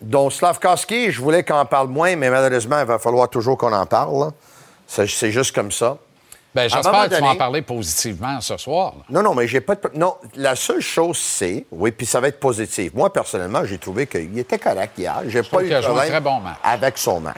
[0.00, 3.72] Donc, Slavkowski, je voulais qu'on en parle moins, mais malheureusement, il va falloir toujours qu'on
[3.72, 4.30] en parle.
[4.92, 5.96] C'est juste comme ça.
[6.56, 8.94] Un J'espère que tu vas en parler positivement ce soir.
[8.96, 9.04] là.
[9.08, 9.80] Non, non, mais j'ai pas de.
[9.94, 11.64] Non, la seule chose, c'est.
[11.70, 12.92] Oui, puis ça va être positif.
[12.92, 15.20] Moi, personnellement, j'ai trouvé qu'il était correct hier.
[15.28, 16.56] J'ai pas eu de problème très bon match.
[16.64, 17.36] avec son match.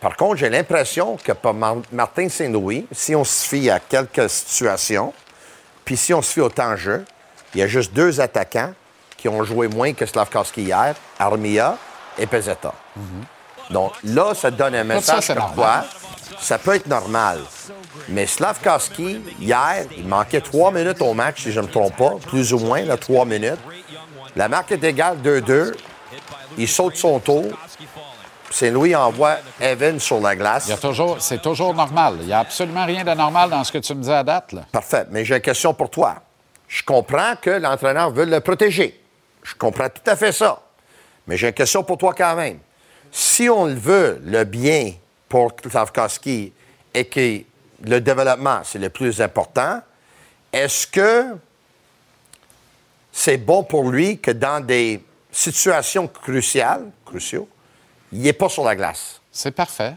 [0.00, 4.30] Par contre, j'ai l'impression que pour Mar- Martin Saint-Louis, si on se fie à quelques
[4.30, 5.12] situations,
[5.84, 7.04] puis si on se fie au temps de jeu,
[7.54, 8.72] il y a juste deux attaquants
[9.16, 11.76] qui ont joué moins que Slavkowski hier, Armia
[12.16, 12.72] et Pezzetta.
[13.70, 15.84] Donc là, ça donne un ça, message c'est comme quoi
[16.40, 17.40] ça peut être normal.
[18.08, 22.14] Mais Slavkowski, hier, il manquait trois minutes au match, si je ne me trompe pas,
[22.26, 23.58] plus ou moins, là, trois minutes.
[24.36, 25.74] La marque est égale 2-2.
[26.58, 27.46] Il saute son tour.
[28.50, 30.66] Saint-Louis envoie Evan sur la glace.
[30.66, 32.16] Il y a toujours, c'est toujours normal.
[32.20, 34.52] Il n'y a absolument rien de normal dans ce que tu me dis à date.
[34.52, 34.62] Là.
[34.72, 35.06] Parfait.
[35.10, 36.16] Mais j'ai une question pour toi.
[36.66, 39.00] Je comprends que l'entraîneur veut le protéger.
[39.42, 40.60] Je comprends tout à fait ça.
[41.26, 42.58] Mais j'ai une question pour toi quand même.
[43.12, 44.92] Si on le veut, le bien
[45.28, 46.52] pour Slavkowski
[46.94, 47.42] et que
[47.82, 49.80] le développement, c'est le plus important,
[50.52, 51.36] est-ce que
[53.12, 57.48] c'est bon pour lui que dans des situations cruciales, cruciaux,
[58.12, 59.20] il n'est pas sur la glace?
[59.30, 59.94] C'est parfait.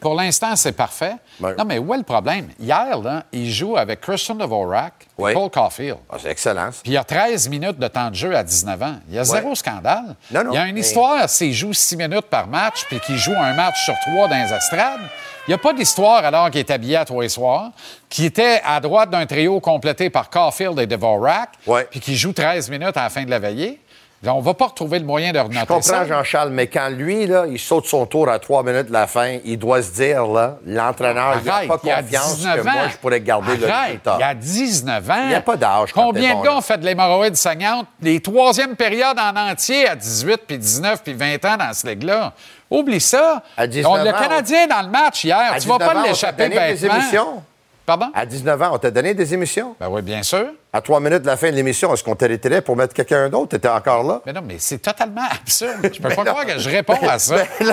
[0.00, 1.16] Pour l'instant, c'est parfait.
[1.40, 2.48] Non, mais où est le problème?
[2.58, 5.32] Hier, là, il joue avec Christian Dvorak et Oui.
[5.34, 5.98] Paul Caulfield.
[6.10, 6.70] Ah, c'est excellent.
[6.70, 8.94] Puis il y a 13 minutes de temps de jeu à 19 ans.
[9.08, 10.14] Il y a zéro scandale.
[10.30, 13.00] Non, non, il y a une mais- histoire, s'il joue 6 minutes par match puis
[13.00, 15.00] qu'il joue un match sur trois dans les estrades.
[15.48, 17.72] Il n'y a pas d'histoire alors qu'il est habillé à les soirs,
[18.08, 21.50] qui était à droite d'un trio complété par Caulfield et Dvorak,
[21.90, 23.80] puis qui joue 13 minutes à la fin de la veillée.
[24.24, 26.04] On ne va pas retrouver le moyen de Je renoter comprends.
[26.06, 29.38] Jean-Charles, mais quand lui, là, il saute son tour à trois minutes de la fin,
[29.44, 32.72] il doit se dire, là, l'entraîneur, il n'a pas il a confiance 19 que moi,
[32.72, 32.88] ans.
[32.92, 34.16] je pourrais garder le Arrête, résultat.
[34.18, 35.22] Il y a 19 ans.
[35.24, 37.86] Il y a pas d'âge Combien de gars ont fait de l'hémorroïde saignante?
[38.00, 42.32] Les troisièmes périodes en entier à 18, puis 19, puis 20 ans dans ce ligue-là?
[42.70, 43.42] Oublie ça.
[43.56, 46.48] À 19 On- le Canadien dans le match hier, À tu vas 19 pas l'échapper
[46.48, 46.94] des bêtement.
[46.94, 47.42] émissions.
[47.84, 48.10] Pardon?
[48.14, 49.74] À 19 ans, on t'a donné des émissions?
[49.80, 50.46] Ben oui, bien sûr.
[50.72, 53.28] À trois minutes de la fin de l'émission, est-ce qu'on t'a retiré pour mettre quelqu'un
[53.28, 53.48] d'autre?
[53.48, 54.20] T'étais encore là?
[54.24, 55.80] Mais non, mais c'est totalement absurde.
[55.82, 56.30] Je peux pas non.
[56.30, 57.36] croire que je réponds à ça.
[57.60, 57.66] Je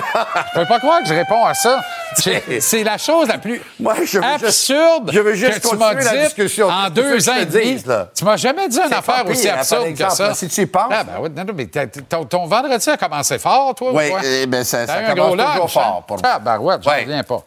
[0.60, 1.80] peux pas croire que je réponds à ça.
[2.16, 5.94] C'est la chose la plus Moi, je juste- absurde je veux juste que tu m'as
[5.94, 6.68] continuer la discussion.
[6.68, 7.74] en deux ans et je demi.
[7.76, 7.94] dise.
[8.14, 10.34] Tu m'as jamais dit une affaire aussi hein, absurde que ça.
[10.34, 10.90] si tu y penses.
[10.90, 14.10] Ah, ben oui, non, non, mais ton, ton vendredi a commencé fort, toi, Oui, ou
[14.10, 14.20] quoi?
[14.24, 16.04] eh ben, ça- ça commence toujours lunch, fort hein?
[16.06, 16.30] pour moi.
[16.34, 17.00] Ah, ben ouais, Ouais.
[17.02, 17.42] reviens pas.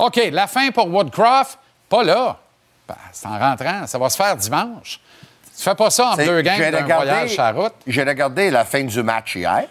[0.00, 1.58] OK, la fin pour Woodcroft,
[1.88, 2.36] pas là.
[2.88, 3.86] Ben, c'est en rentrant.
[3.86, 5.00] Ça va se faire dimanche.
[5.56, 7.74] Tu fais pas ça en deux gangs j'ai d'un regardé- voyage la route?
[7.86, 9.64] J'ai regardé la fin du match hier,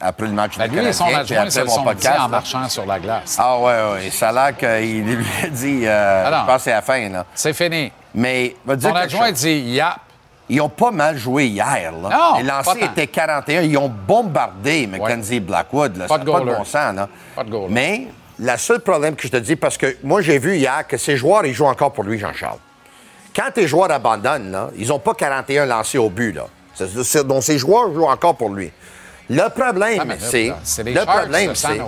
[0.00, 2.20] après le match Ben, du lui et son Canadien, puis adjoint après mon podcast.
[2.20, 3.36] en marchant sur la glace.
[3.40, 4.10] Ah ouais, ouais.
[4.10, 6.36] Ça a l'air qu'il lui a dit, euh, Ah non.
[6.42, 7.26] je pense que c'est la fin, là.
[7.34, 7.90] C'est fini.
[8.14, 9.40] Mais, va dire Son adjoint chose.
[9.40, 9.98] dit yap.
[10.48, 12.08] Ils ont pas mal joué hier, là.
[12.10, 13.62] Non, Les lancers étaient 41.
[13.62, 16.06] Ils ont bombardé Mackenzie Blackwood, là.
[16.06, 17.08] Pas de pas de bon sens, là.
[17.34, 17.68] Pas de goaler.
[17.72, 18.06] Mais,
[18.42, 21.16] le seul problème que je te dis, parce que moi, j'ai vu hier que ces
[21.16, 22.58] joueurs, ils jouent encore pour lui, Jean-Charles.
[23.34, 26.46] Quand tes joueurs abandonnent, là, ils n'ont pas 41 lancés au but, là.
[27.24, 28.70] Donc, ces joueurs jouent encore pour lui.
[29.30, 30.52] Le problème, Ah, c'est...
[30.84, 31.80] Le problème, c'est...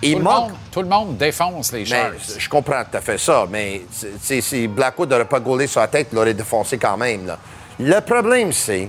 [0.00, 0.34] Il tout, manque.
[0.48, 2.38] le monde, tout le monde défonce les Mais Sharks.
[2.38, 3.82] je comprends tout à fait ça, mais
[4.20, 7.26] si Blackwood n'aurait pas gaulé sur la tête, il l'aurait défoncé quand même.
[7.26, 7.36] là.
[7.80, 8.88] Le problème, c'est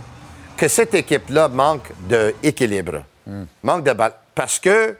[0.55, 1.89] que cette équipe-là manque
[2.43, 3.03] d'équilibre.
[3.63, 4.13] Manque de balle.
[4.35, 4.95] Parce que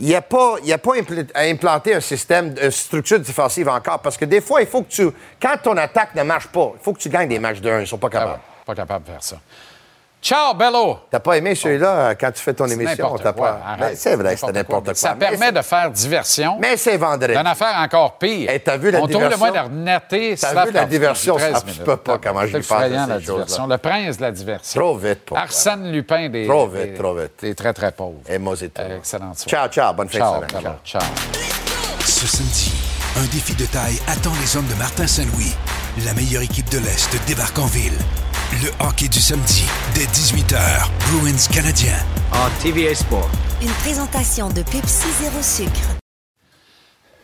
[0.00, 3.20] il n'y a pas, il y a pas impl- à implanter un système, une structure
[3.20, 4.00] défensive encore.
[4.00, 5.08] Parce que des fois, il faut que tu.
[5.40, 7.78] Quand ton attaque ne marche pas, il faut que tu gagnes des matchs de 1.
[7.78, 8.32] Ils ne sont pas Ah capables.
[8.32, 9.36] ouais, pas capable de faire ça.
[10.22, 10.98] Ciao, Bello!
[11.10, 13.16] T'as pas aimé celui-là quand tu fais ton émission?
[13.22, 13.58] T'as pas...
[13.78, 14.94] Ben, c'est vrai c'était n'importe quoi.
[14.94, 16.58] Ça Mais permet de faire diversion.
[16.60, 17.34] Mais c'est vendredi.
[17.34, 18.50] D'une affaire encore pire.
[18.50, 19.38] Hey, t'as vu la On trouve le diversion?
[19.38, 21.36] moyen de T'as vu la diversion?
[21.36, 21.84] 13 Ça, minutes.
[21.84, 23.66] peux pas comment je lui parle de ces diversion.
[23.66, 24.80] Le prince de la diversion.
[24.80, 25.38] Trop vite pour.
[25.38, 26.46] Arsène Lupin des.
[26.46, 27.32] Trop vite, des- trop vite.
[27.40, 28.20] Des très, très pauvres.
[28.28, 28.82] Et moi, c'est tout.
[28.82, 29.50] Euh, Excellente soirée.
[29.50, 29.94] Ciao, ciao.
[29.94, 30.72] Bonne fin de Ciao, semaine.
[30.84, 31.02] Ciao.
[32.04, 32.72] Ce samedi,
[33.16, 35.54] un défi de taille attend les hommes de Martin Saint-Louis.
[36.04, 37.96] La meilleure équipe de l'Est débarque en ville.
[38.52, 40.58] Le hockey du samedi, dès 18h,
[41.12, 41.94] Bruins canadien.
[42.32, 43.30] En TVA Sport.
[43.62, 45.96] Une présentation de Pepsi Zéro Sucre.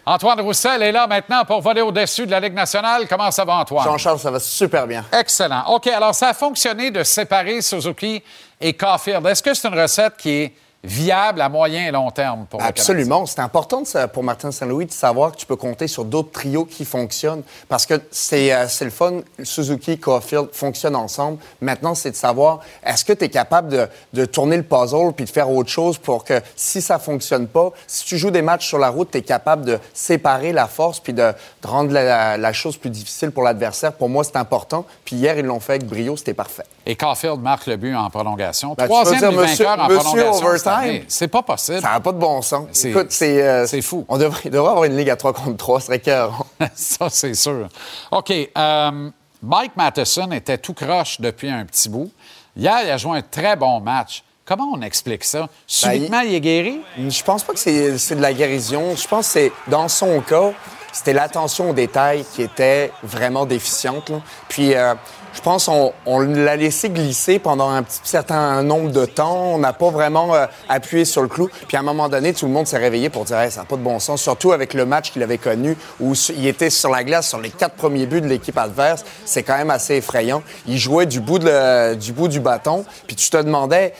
[0.07, 3.09] Antoine Roussel est là maintenant pour voler au-dessus de la Ligue nationale.
[3.09, 3.85] Comment ça va, Antoine?
[3.85, 5.05] Jean-Charles, ça va super bien.
[5.13, 5.65] Excellent.
[5.67, 8.23] OK, alors ça a fonctionné de séparer Suzuki
[8.61, 9.27] et Caulfield.
[9.27, 10.55] Est-ce que c'est une recette qui est
[10.85, 12.63] viable à moyen et long terme pour?
[12.63, 13.27] Absolument.
[13.27, 16.85] C'est important pour Martin Saint-Louis de savoir que tu peux compter sur d'autres trios qui
[16.85, 19.21] fonctionnent parce que c'est euh, le fun.
[19.43, 21.39] Suzuki Caulfield fonctionnent ensemble.
[21.61, 25.25] Maintenant, c'est de savoir est-ce que tu es capable de, de tourner le puzzle puis
[25.25, 28.69] de faire autre chose pour que si ça fonctionne pas, si tu joues des matchs
[28.69, 32.37] sur la route, tu es capable de séparer la force puis de, de rendre la,
[32.37, 33.93] la chose plus difficile pour l'adversaire.
[33.93, 34.85] Pour moi, c'est important.
[35.05, 36.65] Puis hier, ils l'ont fait avec brio, c'était parfait.
[36.89, 38.75] Et Caulfield marque le but en prolongation.
[38.79, 41.03] Ben, Troisième dire, but monsieur- vainqueur en prolongation overtime.
[41.09, 41.81] C'est pas possible.
[41.81, 42.69] Ça n'a pas de bon sens.
[42.73, 44.05] C'est- Écoute, c'est euh, c'est fou.
[44.09, 46.47] On devrait, avoir une ligue à 3 contre 3, ce serait écœurant.
[46.75, 47.69] Ça, c'est sûr.
[48.13, 48.31] OK.
[48.57, 49.11] euh,
[49.43, 52.11] Mike Matheson était tout croche depuis un petit bout.
[52.57, 54.23] Hier, il a joué un très bon match.
[54.45, 55.49] Comment on explique ça?
[55.67, 56.35] Subitement, il...
[56.35, 56.81] est guéri?
[56.97, 58.95] Je pense pas que c'est c'est de la guérison.
[58.95, 60.53] Je pense que c'est, dans son cas,
[60.93, 64.09] c'était l'attention aux détails qui était vraiment déficiente.
[64.09, 64.21] là.
[64.49, 64.95] Puis, euh,
[65.37, 69.55] je pense on l'a laissé glisser pendant un petit certain nombre de temps.
[69.55, 71.51] On n'a pas vraiment euh, appuyé sur le clou.
[71.69, 73.77] Puis, à un moment donné, tout le monde s'est réveillé pour dire ça n'a pas
[73.77, 74.23] de bon sens.
[74.23, 77.51] Surtout avec le match qu'il avait connu où il était sur la glace sur les
[77.51, 79.05] quatre premiers buts de l'équipe adverse.
[79.27, 80.43] C'est quand même assez effrayant.
[80.67, 82.85] Il jouait du, bout du bâton.
[83.07, 83.93] Puis, tu te demandais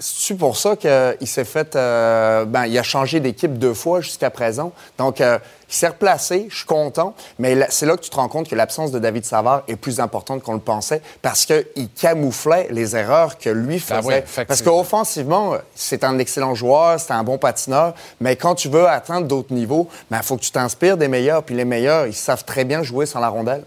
[0.00, 1.76] c'est pour ça qu'il s'est fait.
[1.76, 4.72] euh, ben, il a changé d'équipe deux fois jusqu'à présent?
[4.98, 5.38] Donc, euh,
[5.68, 6.46] il s'est replacé.
[6.50, 7.14] Je suis content.
[7.38, 10.00] Mais c'est là que tu te rends compte que l'absence de David Savard est plus
[10.00, 14.24] importante qu'on le pensait parce qu'il camouflait les erreurs que lui Ben faisait.
[14.38, 17.94] oui, parce qu'offensivement, c'est un excellent joueur, c'est un bon patineur.
[18.20, 21.42] Mais quand tu veux atteindre d'autres niveaux, il faut que tu t'inspires des meilleurs.
[21.42, 23.64] Puis les meilleurs, ils savent très bien jouer sans la rondelle.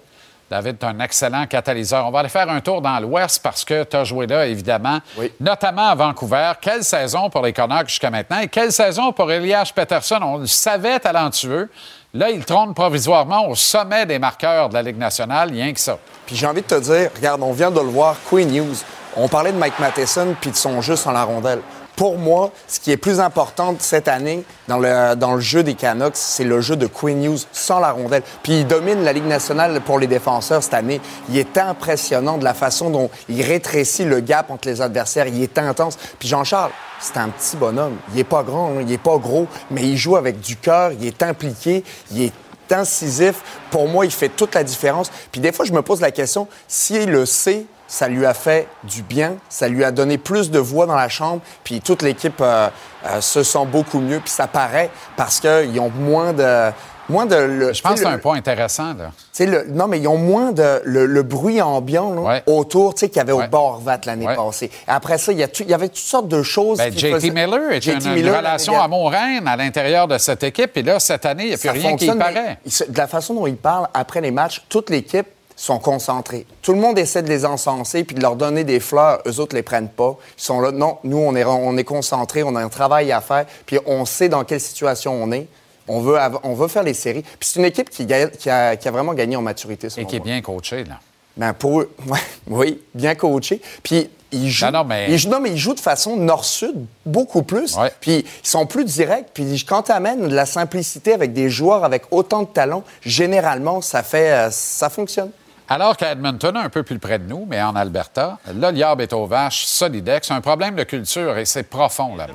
[0.53, 2.05] David, tu un excellent catalyseur.
[2.05, 4.99] On va aller faire un tour dans l'Ouest parce que tu as joué là, évidemment,
[5.39, 6.51] notamment à Vancouver.
[6.61, 10.19] Quelle saison pour les Canucks jusqu'à maintenant et quelle saison pour Elias Peterson?
[10.21, 11.71] On le savait talentueux.
[12.13, 15.97] Là, il trône provisoirement au sommet des marqueurs de la Ligue nationale, rien que ça.
[16.27, 18.75] Puis j'ai envie de te dire, regarde, on vient de le voir, Queen News.
[19.15, 21.61] On parlait de Mike Matheson puis de son jeu sans la rondelle.
[21.95, 25.75] Pour moi, ce qui est plus important cette année dans le, dans le jeu des
[25.75, 28.23] Canucks, c'est le jeu de Queen News sans la rondelle.
[28.41, 31.01] Puis il domine la Ligue nationale pour les défenseurs cette année.
[31.29, 35.27] Il est impressionnant de la façon dont il rétrécit le gap entre les adversaires.
[35.27, 35.97] Il est intense.
[36.17, 37.97] Puis Jean-Charles, c'est un petit bonhomme.
[38.13, 40.91] Il est pas grand, hein, il est pas gros, mais il joue avec du cœur,
[40.93, 42.33] il est impliqué, il est
[42.71, 43.41] incisif.
[43.69, 45.11] Pour moi, il fait toute la différence.
[45.31, 48.67] Puis des fois, je me pose la question, s'il le sait, ça lui a fait
[48.83, 52.39] du bien, ça lui a donné plus de voix dans la chambre, puis toute l'équipe
[52.41, 52.69] euh,
[53.05, 56.71] euh, se sent beaucoup mieux, puis ça paraît parce qu'ils ont moins de...
[57.09, 58.93] Moins de le, Je pense que c'est un point intéressant.
[58.93, 59.11] Là.
[59.45, 63.09] le- non, mais ils ont moins de le, le bruit ambiant là, autour, tu sais,
[63.09, 64.37] qu'il y avait au Borvat l'année Ouais.
[64.37, 64.71] passée.
[64.87, 66.77] Après ça, il y, il avait toutes sortes de choses.
[66.77, 70.77] Ben, JT faisaient- Miller est une, Miller, relation regarde, amour-reine à l'intérieur de cette équipe.
[70.77, 72.57] Et là, cette année, il n'y a plus ça rien qui paraît.
[72.65, 76.45] il de la façon dont ils parlent après les matchs, toute l'équipe sont concentrés.
[76.61, 79.19] Tout le monde essaie de les encenser puis de leur donner des fleurs.
[79.27, 80.15] Eux autres les prennent pas.
[80.37, 80.71] Ils sont là.
[80.71, 84.05] Non, nous, on est, on est concentrés, on a un travail à faire, puis on
[84.05, 85.47] sait dans quelle situation on est.
[85.87, 87.23] On veut, av- on veut faire les séries.
[87.23, 89.87] Puis c'est une équipe qui, gagne- qui a, qui a vraiment gagné en maturité.
[89.97, 90.99] Et qui est bien coaché, là.
[91.35, 93.59] Ben pour eux, ouais, oui, bien coaché.
[93.81, 96.85] Puis ils jouent, Non, non, mais- ils jouent, non, mais ils jouent de façon nord-sud
[97.05, 97.75] beaucoup plus.
[97.99, 99.27] Puis ils sont plus directs.
[99.33, 103.81] Puis quand tu amènes de la simplicité avec des joueurs avec autant de talent, généralement,
[103.81, 105.31] ça fait, euh, ça fonctionne.
[105.69, 109.13] Alors qu'à Edmonton, un peu plus près de nous, mais en Alberta, là, l'herbe est
[109.13, 110.27] aux vaches, solidex.
[110.27, 112.33] C'est un problème de culture et c'est profond là-bas.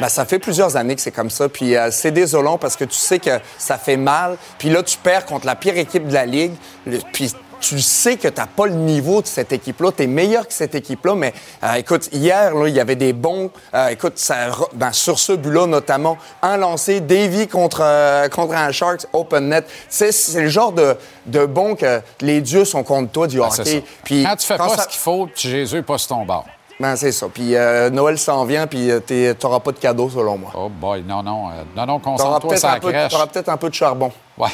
[0.00, 1.48] Ben, ça fait plusieurs années que c'est comme ça.
[1.48, 4.36] Puis euh, c'est désolant parce que tu sais que ça fait mal.
[4.58, 6.52] Puis là, tu perds contre la pire équipe de la Ligue.
[6.86, 9.92] Le- puis tu sais que tu n'as pas le niveau de cette équipe-là.
[9.96, 11.32] Tu es meilleur que cette équipe-là, mais
[11.62, 13.50] euh, écoute, hier, là, il y avait des bons.
[13.74, 18.72] euh, écoute, ça, ben, sur ce but-là, notamment, un lancé, Davy contre, euh, contre un
[18.72, 19.66] Sharks, open net.
[19.88, 20.96] C'est, c'est le genre de,
[21.26, 23.80] de bon que les dieux sont contre toi du c'est hockey.
[23.80, 23.86] ça.
[24.04, 26.24] Puis Quand tu fais quand pas ça- ce qu'il faut, Jésus n'est pas sur ton
[26.24, 26.46] bord.
[26.78, 27.26] Ben, c'est ça.
[27.28, 30.50] Puis euh, Noël s'en vient, puis euh, t'es- t'auras pas de cadeau, selon moi.
[30.54, 31.48] Oh boy, non, non.
[31.50, 33.10] euh, non, non, concentre-toi peu- crèche.
[33.12, 34.10] t'auras peut-être un peu de charbon.
[34.38, 34.48] Ouais,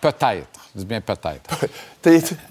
[0.00, 0.46] peut-être.
[0.74, 1.50] Dis bien peut-être.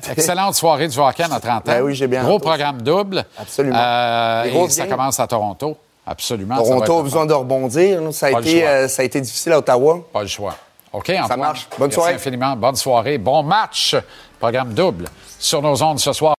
[0.09, 1.61] Excellente soirée du hockey à 30 ans.
[1.65, 3.25] Ben oui, j'ai bien Gros programme double.
[3.37, 3.77] Absolument.
[3.77, 5.77] Euh, et ça commence à Toronto.
[6.05, 6.55] Absolument.
[6.57, 8.01] Toronto a besoin de rebondir.
[8.13, 9.99] Ça a, Pas été, euh, ça a été difficile à Ottawa.
[10.13, 10.55] Pas le choix.
[10.93, 11.27] OK, Antoine.
[11.27, 11.67] Ça marche.
[11.71, 12.13] Bonne Merci soirée.
[12.13, 12.55] infiniment.
[12.55, 13.17] Bonne soirée.
[13.17, 13.95] Bon match.
[14.39, 15.05] Programme double
[15.39, 16.35] sur nos ondes ce soir.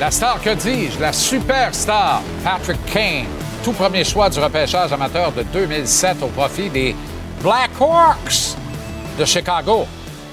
[0.00, 1.00] La star, que dis-je?
[1.00, 3.26] La superstar Patrick Kane.
[3.64, 6.94] Tout premier choix du repêchage amateur de 2007 au profit des
[7.42, 8.56] Blackhawks
[9.18, 9.86] de Chicago.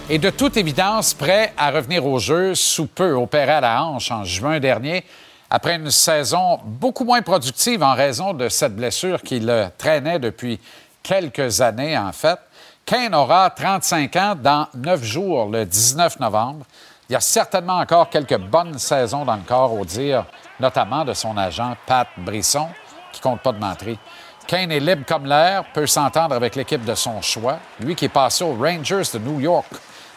[0.09, 4.11] Et de toute évidence, prêt à revenir au jeu sous peu, opéré à la hanche
[4.11, 5.03] en juin dernier,
[5.49, 10.59] après une saison beaucoup moins productive en raison de cette blessure qui le traînait depuis
[11.01, 12.39] quelques années, en fait.
[12.85, 16.65] Kane aura 35 ans dans neuf jours, le 19 novembre.
[17.09, 20.25] Il y a certainement encore quelques bonnes saisons dans le corps, au dire
[20.59, 22.67] notamment de son agent Pat Brisson,
[23.15, 23.97] qui compte pas de menterie.
[24.45, 27.57] Kane est libre comme l'air, peut s'entendre avec l'équipe de son choix.
[27.79, 29.67] Lui qui est passé aux Rangers de New York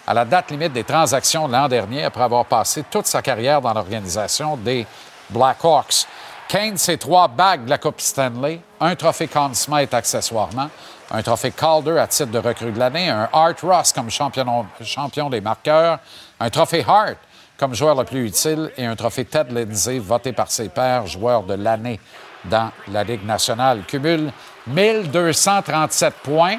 [0.07, 3.73] à la date limite des transactions l'an dernier après avoir passé toute sa carrière dans
[3.73, 4.87] l'organisation des
[5.31, 6.07] Blackhawks.
[6.49, 10.71] Kane, c'est trois bagues de la Coupe Stanley, un trophée Conn Smythe accessoirement,
[11.11, 15.29] un trophée Calder à titre de recrue de l'année, un Art Ross comme champion, champion
[15.29, 15.99] des marqueurs,
[16.41, 17.19] un trophée Hart
[17.59, 21.43] comme joueur le plus utile et un trophée Ted Lindsay voté par ses pairs joueur
[21.43, 22.01] de l'année
[22.45, 23.83] dans la Ligue nationale.
[23.87, 24.33] Cumule
[24.67, 26.59] 1237 points,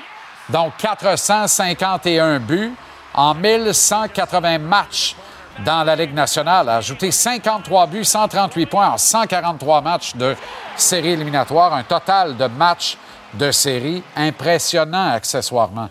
[0.49, 2.73] dont 451 buts
[3.13, 5.15] en 1180 matchs
[5.65, 6.69] dans la Ligue nationale.
[6.69, 10.35] A ajouté 53 buts, 138 points en 143 matchs de
[10.75, 12.97] série éliminatoire, un total de matchs
[13.33, 15.89] de série impressionnant accessoirement.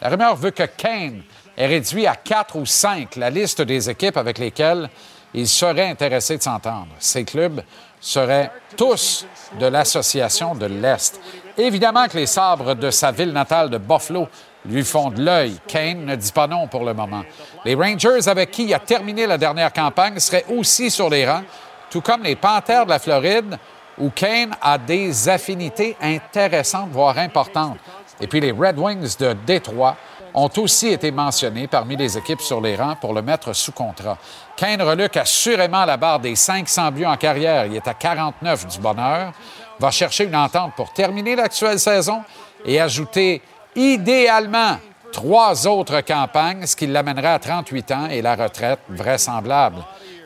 [0.00, 1.22] La rumeur veut que Kane
[1.56, 4.88] ait réduit à 4 ou 5 la liste des équipes avec lesquelles
[5.34, 6.88] il serait intéressé de s'entendre.
[6.98, 7.62] Ces clubs
[8.00, 9.26] seraient tous
[9.58, 11.20] de l'Association de l'Est.
[11.56, 14.28] Évidemment que les sabres de sa ville natale de Buffalo
[14.64, 15.58] lui font de l'œil.
[15.66, 17.22] Kane ne dit pas non pour le moment.
[17.64, 21.44] Les Rangers, avec qui il a terminé la dernière campagne, seraient aussi sur les rangs,
[21.90, 23.58] tout comme les Panthers de la Floride,
[23.98, 27.78] où Kane a des affinités intéressantes, voire importantes.
[28.20, 29.96] Et puis les Red Wings de Détroit
[30.34, 34.18] ont aussi été mentionnés parmi les équipes sur les rangs pour le mettre sous contrat.
[34.60, 37.64] Kane reluque assurément la barre des 500 buts en carrière.
[37.64, 39.32] Il est à 49 du bonheur.
[39.78, 42.22] Va chercher une entente pour terminer l'actuelle saison
[42.66, 43.40] et ajouter
[43.74, 44.76] idéalement
[45.12, 49.78] trois autres campagnes, ce qui l'amènera à 38 ans et la retraite vraisemblable.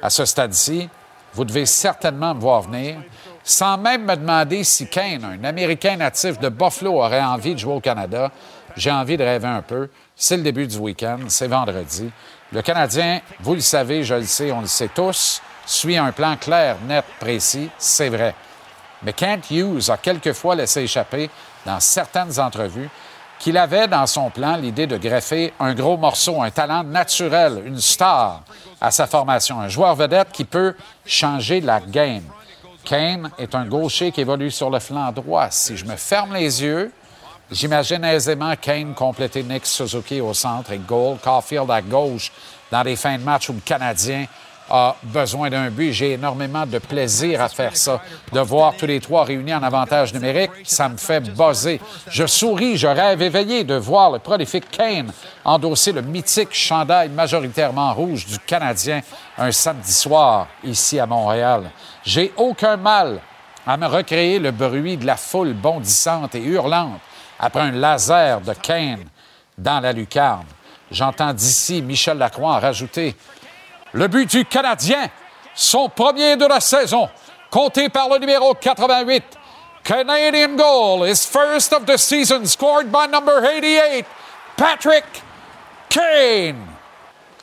[0.02, 0.88] À ce stade-ci,
[1.32, 2.96] vous devez certainement me voir venir,
[3.44, 7.74] sans même me demander si Kane, un Américain natif de Buffalo, aurait envie de jouer
[7.74, 8.32] au Canada.
[8.76, 9.90] J'ai envie de rêver un peu.
[10.16, 12.10] C'est le début du week-end, c'est vendredi.
[12.54, 16.36] Le Canadien, vous le savez, je le sais, on le sait tous, suit un plan
[16.36, 18.32] clair, net, précis, c'est vrai.
[19.02, 21.28] Mais Kent Hughes a quelquefois laissé échapper
[21.66, 22.88] dans certaines entrevues
[23.40, 27.80] qu'il avait dans son plan l'idée de greffer un gros morceau, un talent naturel, une
[27.80, 28.42] star
[28.80, 32.22] à sa formation, un joueur vedette qui peut changer la game.
[32.84, 35.48] Kane est un gaucher qui évolue sur le flanc droit.
[35.50, 36.92] Si je me ferme les yeux,
[37.54, 42.32] j'imagine aisément Kane compléter Nick Suzuki au centre et Gold Caulfield à gauche
[42.70, 44.26] dans les fins de match où le Canadien
[44.68, 45.92] a besoin d'un but.
[45.92, 48.00] J'ai énormément de plaisir à faire ça.
[48.32, 51.80] De voir tous les trois réunis en avantage numérique, ça me fait buzzer.
[52.08, 55.12] Je souris, je rêve éveillé de voir le prolifique Kane
[55.44, 59.02] endosser le mythique chandail majoritairement rouge du Canadien
[59.38, 61.70] un samedi soir ici à Montréal.
[62.02, 63.20] J'ai aucun mal
[63.66, 67.00] à me recréer le bruit de la foule bondissante et hurlante
[67.38, 69.04] après un laser de Kane
[69.56, 70.46] dans la lucarne.
[70.90, 73.16] J'entends d'ici Michel Lacroix rajouter
[73.92, 75.08] le but du Canadien,
[75.54, 77.08] son premier de la saison,
[77.50, 79.24] compté par le numéro 88.
[79.84, 84.06] Canadian goal, his first of the season, scored by number 88,
[84.56, 85.04] Patrick
[85.90, 86.66] Kane.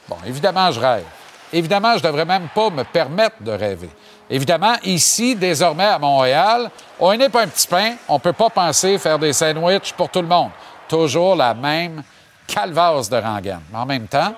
[0.10, 1.06] Bon, évidemment, je rêve.
[1.54, 3.90] Évidemment, je ne devrais même pas me permettre de rêver.
[4.34, 7.96] Évidemment, ici, désormais à Montréal, on n'est pas un petit pain.
[8.08, 10.52] On ne peut pas penser faire des sandwichs pour tout le monde.
[10.88, 12.02] Toujours la même
[12.48, 13.60] calvasse de rengaine.
[13.70, 14.34] Mais en même temps,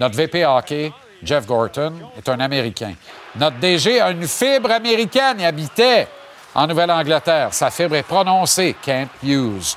[0.00, 0.92] notre VP hockey,
[1.22, 2.94] Jeff Gorton, est un Américain.
[3.36, 5.36] Notre DG a une fibre américaine.
[5.38, 6.08] Il habitait
[6.52, 7.54] en Nouvelle-Angleterre.
[7.54, 9.76] Sa fibre est prononcée, Kent Hughes.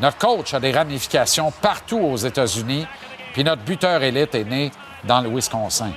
[0.00, 2.86] Notre coach a des ramifications partout aux États-Unis,
[3.34, 4.72] puis notre buteur élite est né
[5.04, 5.92] dans le Wisconsin.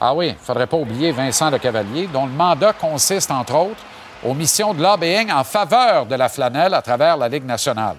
[0.00, 3.54] Ah oui, il ne faudrait pas oublier Vincent Le Cavalier, dont le mandat consiste, entre
[3.54, 3.82] autres,
[4.22, 7.96] aux missions de lobbying en faveur de la flanelle à travers la Ligue nationale.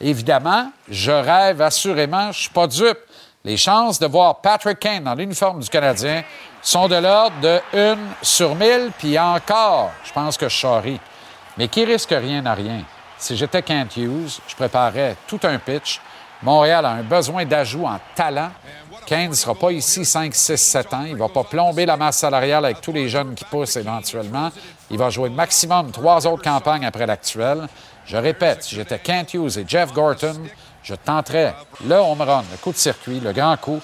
[0.00, 2.98] Évidemment, je rêve assurément, je ne suis pas dupe.
[3.44, 6.22] Les chances de voir Patrick Kane dans l'uniforme du Canadien
[6.62, 11.00] sont de l'ordre de 1 sur 1000, puis encore, je pense que je charrie.
[11.58, 12.82] Mais qui risque rien n'a rien?
[13.18, 16.00] Si j'étais Kent Hughes, je préparais tout un pitch.
[16.42, 18.50] Montréal a un besoin d'ajout en talent.
[19.04, 21.04] Kane ne sera pas ici 5, 6, 7 ans.
[21.06, 24.50] Il ne va pas plomber la masse salariale avec tous les jeunes qui poussent éventuellement.
[24.90, 27.68] Il va jouer maximum trois autres campagnes après l'actuelle.
[28.06, 30.42] Je répète, si j'étais Kent Hughes et Jeff Gorton,
[30.82, 31.54] je tenterais
[31.86, 33.80] le home run, le coup de circuit, le grand coup,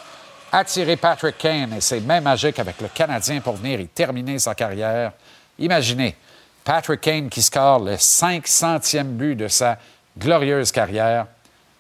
[0.53, 4.55] attirer Patrick Kane et ses mains magiques avec le Canadien pour venir y terminer sa
[4.55, 5.13] carrière.
[5.59, 6.17] Imaginez,
[6.65, 9.79] Patrick Kane qui score le 500e but de sa
[10.19, 11.27] glorieuse carrière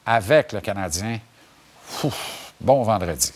[0.06, 1.18] avec le Canadien.
[2.60, 3.32] Bon vendredi.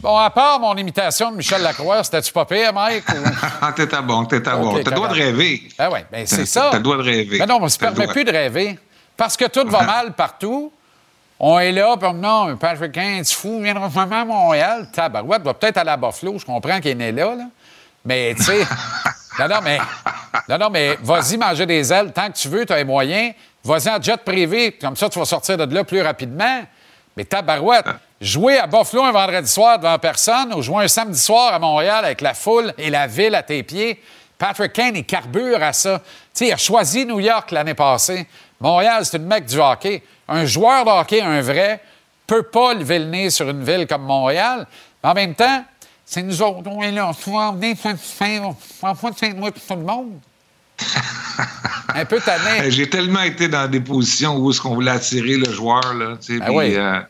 [0.00, 3.04] Bon, à part mon imitation de Michel Lacroix, c'était-tu pas pire, Mike?
[3.64, 4.72] Ah, t'étais bon, t'étais bon.
[4.82, 5.62] T'as le droit de rêver.
[5.78, 6.70] Ah oui, bien c'est ça.
[6.72, 7.38] T'as le droit de rêver.
[7.38, 8.76] Mais non, on ne se permet plus de rêver.
[9.22, 10.72] Parce que tout va mal partout.
[11.38, 14.88] On est là, puis non, Patrick Kane, tu fou, viendra vraiment à Montréal.
[14.92, 17.44] Tabarouette va peut-être aller à Buffalo, je comprends qu'il est né là, là.
[18.04, 18.66] Mais, tu sais,
[19.38, 19.78] non, non, mais,
[20.48, 23.32] non, non, mais vas-y manger des ailes tant que tu veux, tu as les moyens.
[23.62, 26.64] Vas-y en jet privé, comme ça, tu vas sortir de là plus rapidement.
[27.16, 27.86] Mais tabarouette,
[28.20, 32.04] jouer à Buffalo un vendredi soir devant personne ou jouer un samedi soir à Montréal
[32.04, 34.02] avec la foule et la ville à tes pieds,
[34.36, 36.00] Patrick Kane, il carbure à ça.
[36.00, 38.26] Tu sais, il a choisi New York l'année passée.
[38.62, 40.02] Montréal, c'est une mec du hockey.
[40.28, 41.80] Un joueur de hockey, un vrai,
[42.26, 44.66] peut pas lever le nez sur une ville comme Montréal.
[45.02, 45.64] Mais en même temps,
[46.04, 47.08] c'est nous autres, on est là.
[47.08, 50.18] On faire, on va pour tout le monde.
[51.94, 52.70] un peu tanné.
[52.70, 56.16] J'ai tellement été dans des positions où est-ce qu'on voulait attirer le joueur, là.
[56.20, 56.74] tu sais, Ben oui.
[56.76, 57.00] euh,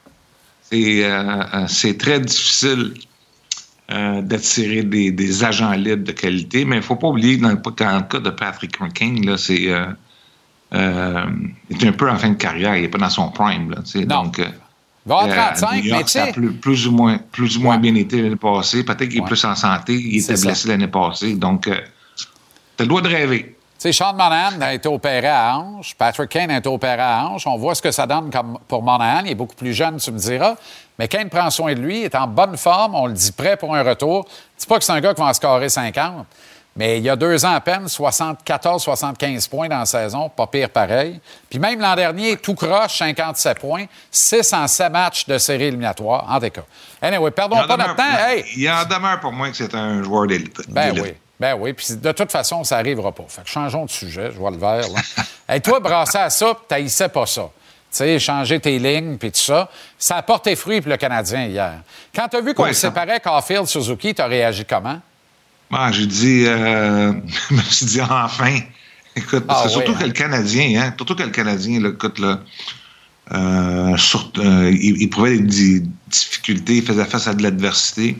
[0.72, 2.94] c'est, euh, euh, c'est très difficile
[3.90, 7.50] euh, d'attirer des, des agents libres de qualité, mais il ne faut pas oublier dans
[7.50, 9.68] le, dans le cas de Patrick King, là, c'est,
[10.74, 11.24] euh, euh,
[11.70, 13.70] il est un peu en fin de carrière, il n'est pas dans son prime.
[13.70, 14.44] Là, donc, euh,
[15.06, 16.86] Il va avoir euh, à 35, New York, mais tu ça a sais- plus, plus
[16.86, 18.84] ou moins, plus ou moins bien été l'année passée.
[18.84, 19.94] Peut-être qu'il est plus en santé.
[19.94, 21.34] Il était blessé l'année passée.
[21.34, 23.56] Donc, tu as le droit de rêver.
[23.78, 25.94] Tu sais, Sean Monahan a été opéré à hanche.
[25.96, 27.46] Patrick Kane a été opéré à hanche.
[27.48, 29.22] On voit ce que ça donne comme pour Monahan.
[29.24, 30.54] Il est beaucoup plus jeune, tu me diras.
[30.98, 32.94] Mais Kane prend soin de lui, il est en bonne forme.
[32.94, 34.24] On le dit prêt pour un retour.
[34.56, 36.26] Dis pas que c'est un gars qui va en scorer 50.
[36.74, 40.28] Mais il y a deux ans à peine, 74-75 points dans la saison.
[40.28, 41.20] Pas pire pareil.
[41.50, 43.84] Puis même l'an dernier, tout croche, 57 points.
[44.10, 46.26] 6 en 7 matchs de série éliminatoire.
[46.30, 46.62] En tout cas.
[47.00, 48.26] Anyway, perdons Il pas demeure- notre temps.
[48.28, 48.44] Hey!
[48.56, 50.60] Il en demeure pour moi que c'est un joueur d'élite.
[50.68, 51.14] Ben oui.
[51.38, 51.72] Ben oui.
[51.72, 53.24] Puis de toute façon, ça n'arrivera pas.
[53.28, 54.30] Fait que changeons de sujet.
[54.32, 55.54] Je vois le vert, là.
[55.54, 57.42] Et toi, brasser à ça, t'haïssais pas ça.
[57.90, 59.68] Tu sais, changer tes lignes, puis tout ça.
[59.98, 61.74] Ça a porté fruit pour le Canadien hier.
[62.14, 64.98] Quand tu as vu qu'on ça- séparait Caulfield, Suzuki, tu as réagi comment?
[65.92, 67.12] J'ai dit, euh,
[67.50, 68.58] je me suis dit enfin.
[69.14, 72.40] Écoute, parce Ah surtout que le Canadien, hein, surtout que le Canadien, là, écoute, là,
[73.32, 78.16] euh, sur- euh, il, il prouvait des di- difficultés, il faisait face à de l'adversité.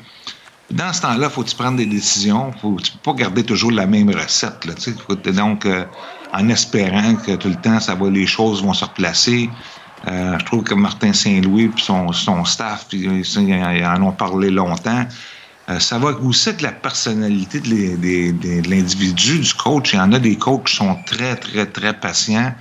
[0.70, 2.52] Dans ce temps-là, faut-tu prendre des décisions?
[2.52, 4.74] Faut, tu peux pas garder toujours la même recette, là.
[5.06, 5.84] Faut- donc, euh,
[6.32, 9.50] en espérant que tout le temps, ça va, les choses vont se replacer.
[10.06, 15.06] Je trouve que Martin Saint-Louis et son, son staff, ils- ils en ont parlé longtemps.
[15.68, 17.96] Euh, ça va aussi avec la personnalité de
[18.32, 19.92] de l'individu, du coach.
[19.92, 22.52] Il y en a des coachs qui sont très, très, très patients.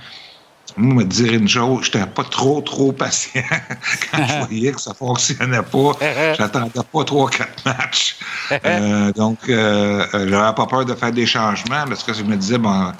[0.76, 3.42] Moi, me dire une chose, j'étais pas trop, trop patient
[4.10, 5.92] quand je voyais que ça fonctionnait pas.
[6.38, 8.16] J'attendais pas trois, quatre matchs.
[8.66, 12.36] Euh, donc, euh, euh, j'avais pas peur de faire des changements parce que je me
[12.36, 12.92] disais, bon,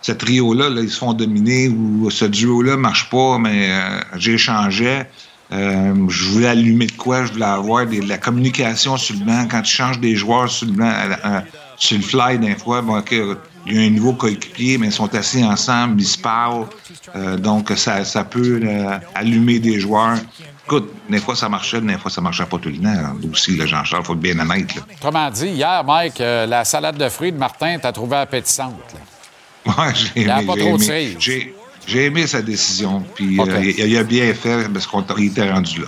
[0.00, 5.08] ce trio-là, là, ils se font dominer ou ce duo-là marche pas, mais euh, j'échangeais.
[5.52, 9.24] Euh, je voulais allumer de quoi, je voulais avoir des- de la communication sur le
[9.24, 9.46] banc.
[9.50, 10.90] Quand tu changes des joueurs sur le banc,
[11.24, 11.40] euh,
[11.76, 13.00] sur le fly, des fois, bon,
[13.66, 16.66] il y a un nouveau coéquipier, mais ils sont assis ensemble, ils se parlent.
[17.14, 20.16] Euh, donc, ça, ça peut euh, allumer des joueurs.
[20.64, 23.16] Écoute, des fois, ça marchait, des fois, ça marchait pas tout le temps.
[23.30, 24.74] Aussi, là, Jean-Charles, il faut être bien honnête.
[24.74, 24.82] Là.
[24.96, 28.80] Autrement dit, hier, Mike, la salade de fruits de Martin, t'as trouvé appétissante.
[28.94, 29.74] là.
[29.86, 31.16] Ouais, j'ai Il y a aimé, pas trop aimé.
[31.86, 35.80] J'ai- aimé sa décision, puis euh, il, il a bien fait parce qu'il était rendu
[35.82, 35.86] là.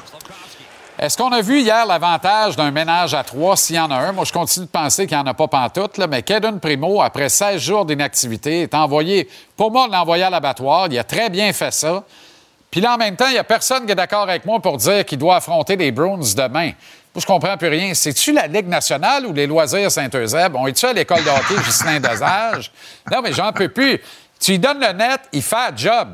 [0.99, 4.12] Est-ce qu'on a vu hier l'avantage d'un ménage à trois s'il y en a un?
[4.12, 7.03] Moi, je continue de penser qu'il n'y en a pas pantoute, là, mais Kaden Primo,
[7.03, 9.28] après 16 jours d'inactivité, est envoyé,
[9.59, 10.88] pour moi, l'envoyer à l'abattoir.
[10.90, 12.03] Il a très bien fait ça.
[12.70, 14.78] Puis là, en même temps, il n'y a personne qui est d'accord avec moi pour
[14.78, 16.72] dire qu'il doit affronter les Bruins demain.
[17.14, 17.92] Moi, je comprends plus rien.
[17.92, 20.55] C'est-tu la Ligue nationale ou les loisirs Saint-Eusèbe?
[20.57, 22.72] On est-tu à l'école de hockey Justin Dosage?
[23.12, 24.01] Non, mais j'en peux plus.
[24.41, 26.09] Tu lui donnes le net, il fait un job.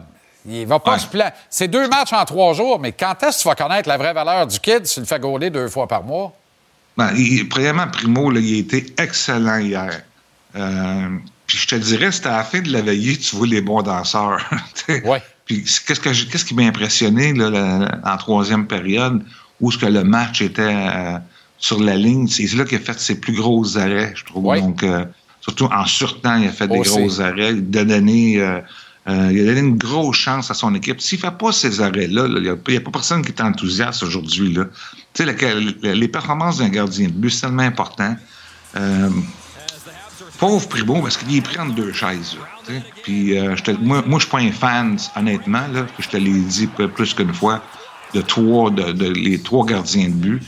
[0.46, 1.32] Il va pas se plaindre.
[1.48, 4.12] C'est deux matchs en trois jours, mais quand est-ce que tu vas connaître la vraie
[4.12, 4.84] valeur du kid?
[4.86, 6.34] Si tu le fais gauler deux fois par mois?
[6.96, 10.02] Ben, il- premièrement, Primo, là, il a été excellent hier.
[10.56, 11.08] Euh,
[11.46, 13.82] puis je te dirais, c'était à la fin de la veillée, tu vois les bons
[13.82, 14.40] danseurs.
[14.88, 15.18] oui.
[15.46, 19.24] Puis qu'est-ce, que j'ai- qu'est-ce qui m'a impressionné là, la- en troisième période,
[19.60, 21.18] où que le match était euh,
[21.58, 24.54] sur la ligne, c'est là qu'il a fait ses plus gros arrêts, je trouve.
[24.56, 25.04] Donc, euh,
[25.42, 26.90] surtout en surtemps, il a fait des Aussi.
[26.90, 27.54] gros arrêts.
[27.54, 28.40] Il a donné...
[28.40, 28.60] euh,
[29.08, 31.00] euh, il a donné une grosse chance à son équipe.
[31.00, 34.04] S'il ne fait pas ces arrêts-là, là, il n'y a, pas personne qui est enthousiaste
[34.04, 34.56] aujourd'hui.
[35.82, 38.16] les performances d'un gardien de but, c'est tellement important.
[38.76, 39.10] Euh,
[40.38, 42.36] pauvre Primo, parce qu'il est pris entre deux chaises.
[42.68, 42.74] là.
[43.02, 45.66] Puis, euh, moi, moi je suis pas un fan, honnêtement.
[45.72, 47.60] Là, je te l'ai dit plus qu'une fois,
[48.14, 50.42] de trois, de, de- les trois gardiens de but.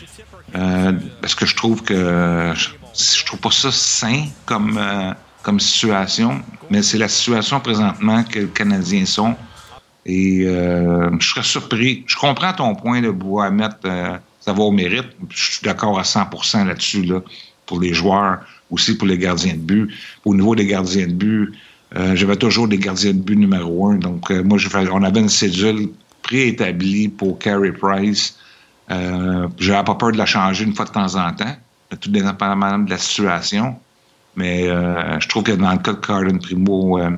[1.20, 2.52] Parce que je trouve que
[2.96, 6.40] je, trouve pas ça sain comme, euh, comme situation,
[6.70, 9.34] mais c'est la situation présentement que les Canadiens sont.
[10.06, 12.04] Et euh, je serais surpris.
[12.06, 13.10] Je comprends ton point de
[13.50, 15.06] mettre euh, ça va au mérite.
[15.30, 17.20] Je suis d'accord à 100% là-dessus, là,
[17.64, 18.40] pour les joueurs,
[18.70, 19.90] aussi pour les gardiens de but.
[20.24, 21.52] Au niveau des gardiens de but,
[21.96, 23.96] euh, j'avais toujours des gardiens de but numéro un.
[23.96, 25.88] Donc, euh, moi, je on avait une cédule
[26.22, 28.36] préétablie pour Carey Price.
[28.90, 31.56] Euh, J'avais pas peur de la changer une fois de temps en temps,
[32.00, 33.76] tout dépendamment de la situation.
[34.36, 37.10] Mais euh, je trouve que dans le cas de Carden Primo, euh,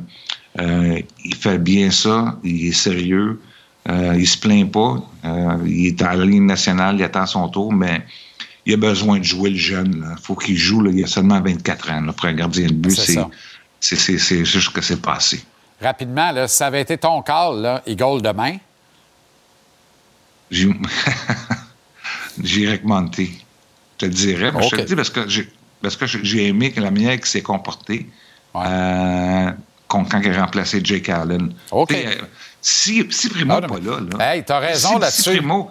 [0.61, 3.41] euh, il fait bien ça, il est sérieux,
[3.89, 4.97] il se plaint pas,
[5.65, 8.05] il est à la ligne nationale, il attend son tour, mais
[8.65, 10.17] il a besoin de jouer le jeune.
[10.19, 12.01] Il faut qu'il joue, là, il a seulement 24 ans.
[12.01, 12.99] Là, pour un gardien de but,
[13.81, 15.45] C'est juste que c'est passé.
[15.81, 18.57] Rapidement, là, si ça avait été ton call, là, il goal demain?
[20.51, 20.79] J'irais
[22.69, 23.46] avec Monty.
[23.99, 24.53] Je te le dirais.
[24.53, 25.49] mais Je te le dis parce que j'ai
[25.83, 28.07] parce que j'ai- j'ai aimé que la manière qu'il s'est comporté
[28.55, 29.51] euh,
[29.89, 31.53] quand, quand il a remplacé Jake Allen.
[31.71, 31.93] OK.
[31.93, 32.13] Euh,
[32.61, 35.23] Si, si Primo n'est pas là, là Hey, t'as raison si, là-dessus.
[35.23, 35.71] Si Primo,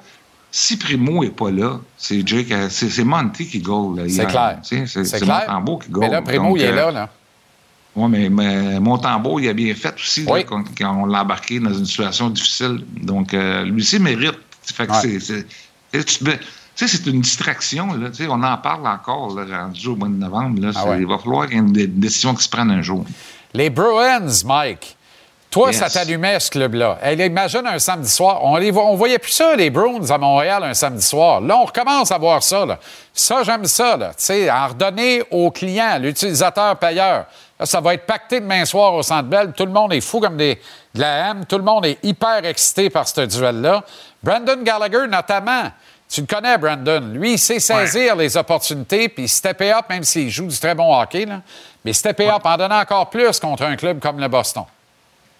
[0.51, 3.97] si Primo est pas là, c'est Jake, euh, c'est c'est Monty qui goal.
[3.97, 4.27] là, C'est hier.
[4.27, 4.59] clair.
[4.63, 5.43] C'est C'est c'est clair.
[5.49, 6.05] Montembeau qui goal.
[6.05, 7.09] Mais là, Primo, Donc, il est là, là.
[7.97, 10.45] Oui, mais, mais Montembeau, il a bien fait aussi là, Oui.
[10.45, 12.83] quand, quand on l'a embarqué dans une situation difficile.
[13.01, 14.37] Donc, euh, lui aussi mérite.
[14.63, 15.19] Fait que Ouais.
[15.19, 15.45] c'est-
[15.91, 16.29] tu te-
[16.75, 17.87] tu sais, c'est une distraction.
[17.93, 20.61] Là, Tu sais, on en parle encore, là, rendu au mois de novembre.
[20.61, 20.99] Là, Ah ouais.
[20.99, 23.05] Il va falloir qu'il y ait une dé- décision qui se prenne un jour.
[23.53, 24.97] Les Bruins, Mike.
[25.51, 25.77] Toi, Yes.
[25.79, 26.97] ça t'allumait, ce club-là.
[27.13, 28.43] Imagine un samedi soir.
[28.43, 31.39] On ne on voyait plus ça, les Bruins, à Montréal, un samedi soir.
[31.39, 32.65] Là, on recommence à voir ça.
[32.65, 32.77] Là.
[33.13, 33.95] Ça, j'aime ça.
[33.95, 34.09] Là.
[34.09, 37.27] Tu sais, en redonner aux clients, l'utilisateur payeur.
[37.57, 39.53] Là, ça va être pacté demain soir au Centre Bell.
[39.55, 40.59] Tout le monde est fou comme des,
[40.93, 41.45] de la M.
[41.47, 43.81] Tout le monde est hyper excité par ce duel-là.
[44.21, 45.71] Brandon Gallagher, notamment.
[46.15, 47.11] Tu le connais, Brandon.
[47.13, 50.97] Lui, il sait saisir les opportunités puis stepper up, même s'il joue du très bon
[50.97, 51.25] hockey.
[51.25, 51.41] Là.
[51.83, 54.63] Mais stepper up en donnant encore plus contre un club comme le Boston.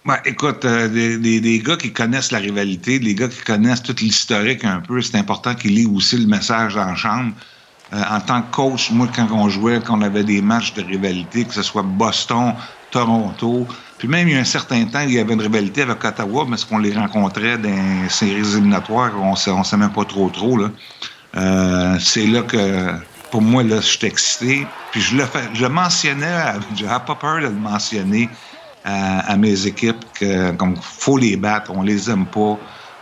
[0.04, 3.82] Ouais, écoute, euh, des, des- des gars qui connaissent la rivalité, des gars qui connaissent
[3.82, 7.32] tout l'historique un peu, c'est important qu'ils lisent aussi le message dans la chambre.
[7.94, 10.82] Euh, en tant que coach, moi, quand on jouait, quand on avait des matchs de
[10.84, 12.52] rivalité, que ce soit Boston,
[12.90, 13.66] Toronto,
[13.98, 16.46] puis même il y a un certain temps, il y avait une rivalité avec Ottawa,
[16.48, 20.58] parce qu'on les rencontrait dans les séries éliminatoires, on ne sait même pas trop trop.
[20.58, 20.70] Là.
[21.36, 22.92] Euh, c'est là que,
[23.30, 24.66] pour moi, là, je suis excité.
[24.92, 26.36] Puis je le, fais, je le mentionnais,
[26.76, 28.28] je n'avais pas peur de le mentionner
[28.84, 32.56] à, mes équipes que comme faut les battre, on les aime pas.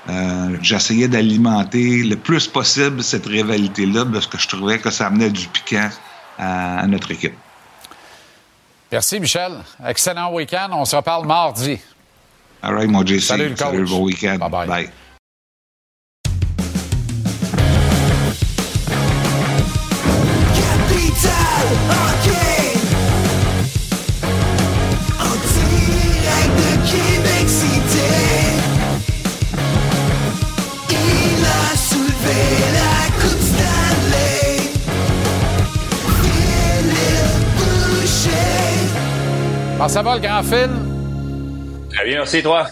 [0.09, 5.30] Euh, J'essayais d'alimenter le plus possible cette rivalité-là parce que je trouvais que ça amenait
[5.30, 5.90] du piquant
[6.38, 7.34] à notre équipe.
[8.93, 9.53] Merci, Michel.
[9.85, 10.70] Excellent week-end.
[10.72, 11.78] On se reparle mardi.
[12.62, 13.20] All right, mon JC.
[13.20, 13.91] Salut, le coach.
[13.91, 14.39] bon week-end.
[14.39, 14.66] Bye-bye.
[14.66, 14.91] Bye.
[20.55, 22.03] Capital Hockey
[39.85, 40.70] Comment ça va, le grand Phil?
[41.95, 42.66] Très bien, merci, toi.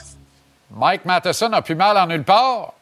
[0.74, 2.72] Mike Matheson a plus mal en nulle part?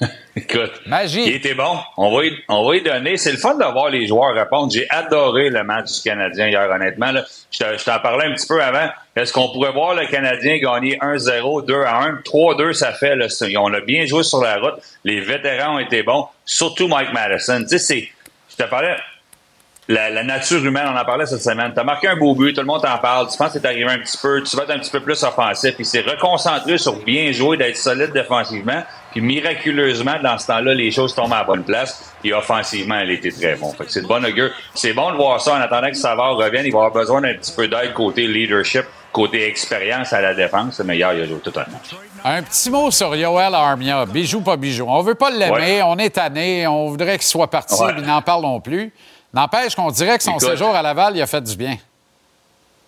[0.34, 1.24] Écoute, Magie.
[1.26, 1.76] il était bon.
[1.98, 3.18] On va, y, on va y donner.
[3.18, 4.72] C'est le fun de voir les joueurs répondre.
[4.72, 7.10] J'ai adoré le match du Canadien hier, honnêtement.
[7.12, 7.22] Là.
[7.50, 8.88] Je, te- je t'en parlais un petit peu avant.
[9.14, 13.14] Est-ce qu'on pourrait voir le Canadien gagner 1-0, 2-1, 3-2, ça fait.
[13.14, 13.26] Là,
[13.60, 14.80] on a bien joué sur la route.
[15.04, 17.60] Les vétérans ont été bons, surtout Mike Madison.
[17.60, 18.08] Tu sais, c'est,
[18.48, 18.96] je te parlais,
[19.88, 21.72] la, la nature humaine, on en parlait cette semaine.
[21.74, 23.28] Tu as marqué un beau but, tout le monde t'en parle.
[23.30, 25.22] Tu penses que c'est arrivé un petit peu, tu vas être un petit peu plus
[25.22, 25.74] offensif.
[25.76, 28.82] Puis c'est reconcentré sur bien jouer, d'être solide défensivement.
[29.12, 32.14] Puis miraculeusement, dans ce temps-là, les choses tombent à la bonne place.
[32.22, 33.72] Puis offensivement, elle était très bon.
[33.72, 34.50] Fait que c'est de bon augure.
[34.74, 36.64] C'est bon de voir ça en attendant que Savard revienne.
[36.66, 40.80] Il va avoir besoin d'un petit peu d'aide côté leadership, côté expérience à la défense.
[40.84, 41.90] Mais hier, il a joué tout un match.
[42.24, 44.06] Un petit mot sur Yoel Armia.
[44.06, 44.86] Bijou, pas bijou.
[44.88, 45.82] On veut pas l'aimer, Ouais.
[45.84, 47.92] on est tanné, on voudrait qu'il soit parti, Ouais.
[47.94, 48.90] mais n'en parlons plus.
[49.34, 50.48] N'empêche qu'on dirait que son Écoute.
[50.48, 51.76] séjour à Laval, il a fait du bien.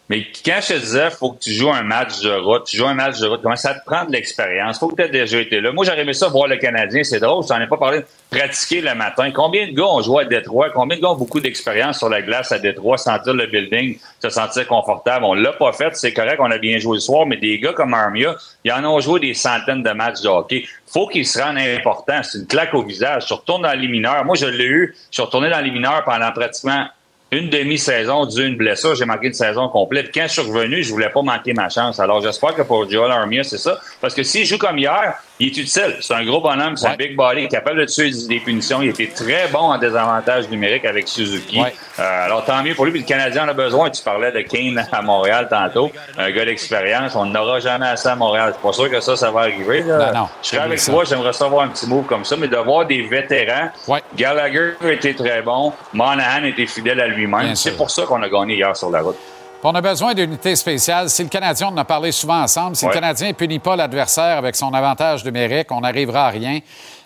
[0.08, 2.86] Mais quand je te disais, faut que tu joues un match de route, tu joues
[2.86, 4.78] un match de route, comment ça te prend de l'expérience?
[4.78, 5.72] Faut que tu aies déjà été là.
[5.72, 8.82] Moi, j'aurais aimé ça voir le Canadien, c'est drôle, je t'en ai pas parlé, pratiquer
[8.82, 9.32] le matin.
[9.32, 10.70] Combien de gars ont joué à Détroit?
[10.70, 14.30] Combien de gars ont beaucoup d'expérience sur la glace à Détroit, sentir le building, se
[14.30, 15.24] sentir confortable?
[15.24, 17.72] On l'a pas fait, c'est correct, on a bien joué le soir, mais des gars
[17.72, 20.66] comme Armia, ils en ont joué des centaines de matchs de hockey.
[20.86, 22.20] Faut qu'ils se rendent importants.
[22.22, 23.26] C'est une claque au visage.
[23.26, 24.24] Tu retournes dans les mineurs.
[24.24, 24.94] Moi, je l'ai eu.
[25.10, 26.86] Je suis retourné dans les mineurs pendant pratiquement
[27.32, 28.94] une demi-saison dû à une blessure.
[28.94, 30.10] J'ai manqué une saison complète.
[30.14, 31.98] Quand je suis revenu, je voulais pas manquer ma chance.
[31.98, 33.78] Alors, j'espère que pour Joel Armia, c'est ça.
[34.00, 35.96] Parce que s'il joue comme hier, il est utile.
[36.00, 38.80] C'est un gros bonhomme, c'est un big body, capable de tuer des punitions.
[38.80, 41.60] Il était très bon en désavantage numérique avec Suzuki.
[41.98, 42.92] Euh, alors, tant mieux pour lui.
[42.92, 43.90] Puis le Canadien en a besoin.
[43.90, 45.90] Tu parlais de Kane à Montréal tantôt.
[46.16, 47.16] Un gars d'expérience.
[47.16, 48.50] On n'aura jamais assez à Montréal.
[48.50, 49.82] Je suis pas sûr que ça, ça va arriver.
[49.82, 50.12] là.
[50.12, 50.28] Non, non.
[50.42, 51.02] Je serais avec toi.
[51.04, 52.36] J'aimerais savoir un petit move comme ça.
[52.36, 53.70] Mais de voir des vétérans.
[54.16, 55.72] Gallagher était très bon.
[55.92, 57.54] Monahan était fidèle à lui-même.
[57.56, 59.16] C'est pour ça qu'on a gagné hier sur la route.
[59.62, 61.10] On a besoin d'unité spéciale.
[61.10, 62.92] Si le Canadien, on en a parlé souvent ensemble, si Ouais.
[62.92, 66.60] le Canadien ne punit pas l'adversaire avec son avantage numérique, on n'arrivera à rien.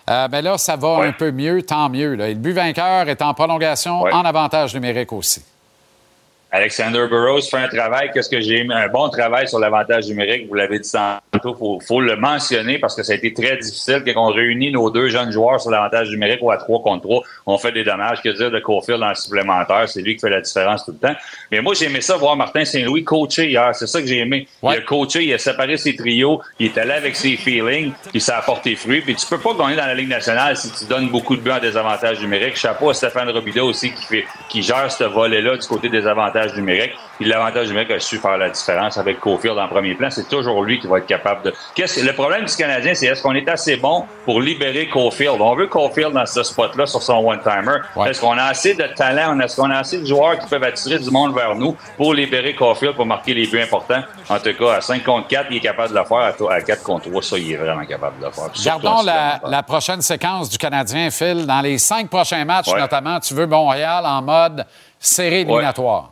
[0.09, 2.13] Euh, ben là, ça va un peu mieux, tant mieux.
[2.15, 2.27] là.
[2.27, 5.43] Et le but vainqueur est en prolongation, en avantage numérique aussi.
[6.51, 10.47] Alexander Burroughs fait un travail, qu'est-ce que j'ai aimé, un bon travail sur l'avantage numérique,
[10.49, 10.89] vous l'avez dit
[11.41, 14.71] tantôt, faut, faut le mentionner parce que ça a été très difficile quand on réunit
[14.71, 17.83] nos deux jeunes joueurs sur l'avantage numérique ou à 3 contre 3, on fait des
[17.83, 20.91] dommages, que dire de Cofield dans le supplémentaire, c'est lui qui fait la différence tout
[20.91, 21.15] le temps.
[21.51, 24.47] Mais moi, j'ai aimé ça voir Martin Saint-Louis coacher hier, c'est ça que j'ai aimé.
[24.63, 28.21] Il a coaché, il a séparé ses trios, il est allé avec ses feelings, puis
[28.21, 30.85] ça a porté fruit, puis tu peux pas gagner dans la Ligue nationale si tu
[30.85, 32.55] donnes beaucoup de buts en désavantage numérique.
[32.55, 36.55] Chapeau à Stéphane Robideau aussi qui fait, qui gère ce volet-là du côté des avantages
[36.55, 36.93] numériques.
[37.21, 40.09] Puis l'avantage numérique a su faire la différence avec Cofield en premier plan.
[40.09, 41.53] C'est toujours lui qui va être capable de.
[41.75, 45.39] Qu'est-ce que- le problème du Canadien, c'est est-ce qu'on est assez bon pour libérer Cofield?
[45.39, 47.77] On veut Cofield dans ce spot-là sur son one-timer.
[48.07, 49.39] Est-ce qu'on a assez de talent?
[49.39, 52.55] Est-ce qu'on a assez de joueurs qui peuvent attirer du monde vers nous pour libérer
[52.55, 54.01] Cofield pour marquer les buts importants?
[54.29, 56.17] En tout cas, à 5 contre 4, il est capable de le faire.
[56.17, 58.49] À- À 4 contre 3, ça, il est vraiment capable de le faire.
[58.65, 61.45] Gardons la, prochaine séquence du Canadien, Phil.
[61.45, 62.79] Dans les cinq prochains matchs, Ouais.
[62.79, 64.65] notamment, tu veux Montréal en mode
[64.99, 66.09] série éliminatoire.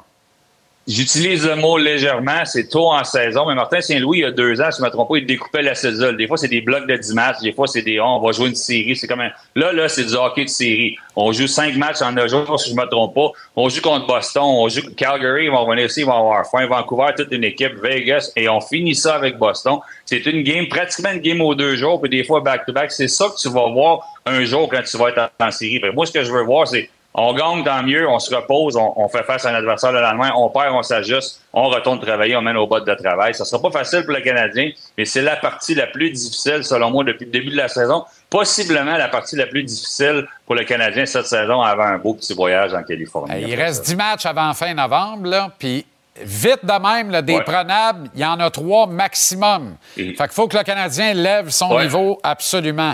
[0.89, 4.59] J'utilise le mot légèrement, c'est tôt en saison, mais Martin Saint-Louis, il y a deux
[4.59, 6.13] ans, si je ne me trompe pas, il découpait la saison.
[6.13, 8.47] Des fois, c'est des blocs de 10 matchs, des fois, c'est des on va jouer
[8.47, 8.95] une série.
[8.95, 9.29] C'est comme un...
[9.53, 10.95] Là, là, c'est du hockey de série.
[11.15, 13.31] On joue cinq matchs en neuf jours, si je ne me trompe pas.
[13.55, 16.65] On joue contre Boston, on joue Calgary, ils vont revenir ici, ils vont avoir faim.
[16.65, 19.77] Vancouver, toute une équipe, Vegas, et on finit ça avec Boston.
[20.05, 22.91] C'est une game, pratiquement une game aux deux jours, puis des fois back-to-back.
[22.91, 25.79] C'est ça que tu vas voir un jour quand tu vas être en, série.
[25.93, 28.93] Moi, ce que je veux voir, c'est on gagne, tant mieux, on se repose, on,
[28.95, 32.35] on fait face à un adversaire le lendemain, on perd, on s'ajuste, on retourne travailler,
[32.37, 33.33] on mène au bas de travail.
[33.33, 36.91] Ça sera pas facile pour le Canadien, mais c'est la partie la plus difficile, selon
[36.91, 38.05] moi, depuis le début de la saison.
[38.29, 42.33] Possiblement la partie la plus difficile pour le Canadien cette saison avant un beau petit
[42.35, 43.41] voyage en Californie.
[43.41, 45.85] Il reste 10 matchs avant fin novembre, puis
[46.21, 47.43] vite de même, là, des Ouais.
[47.43, 49.75] prenables, il y en a trois maximum.
[49.95, 51.83] Fait qu'il faut que le Canadien lève son Ouais.
[51.85, 52.93] niveau absolument.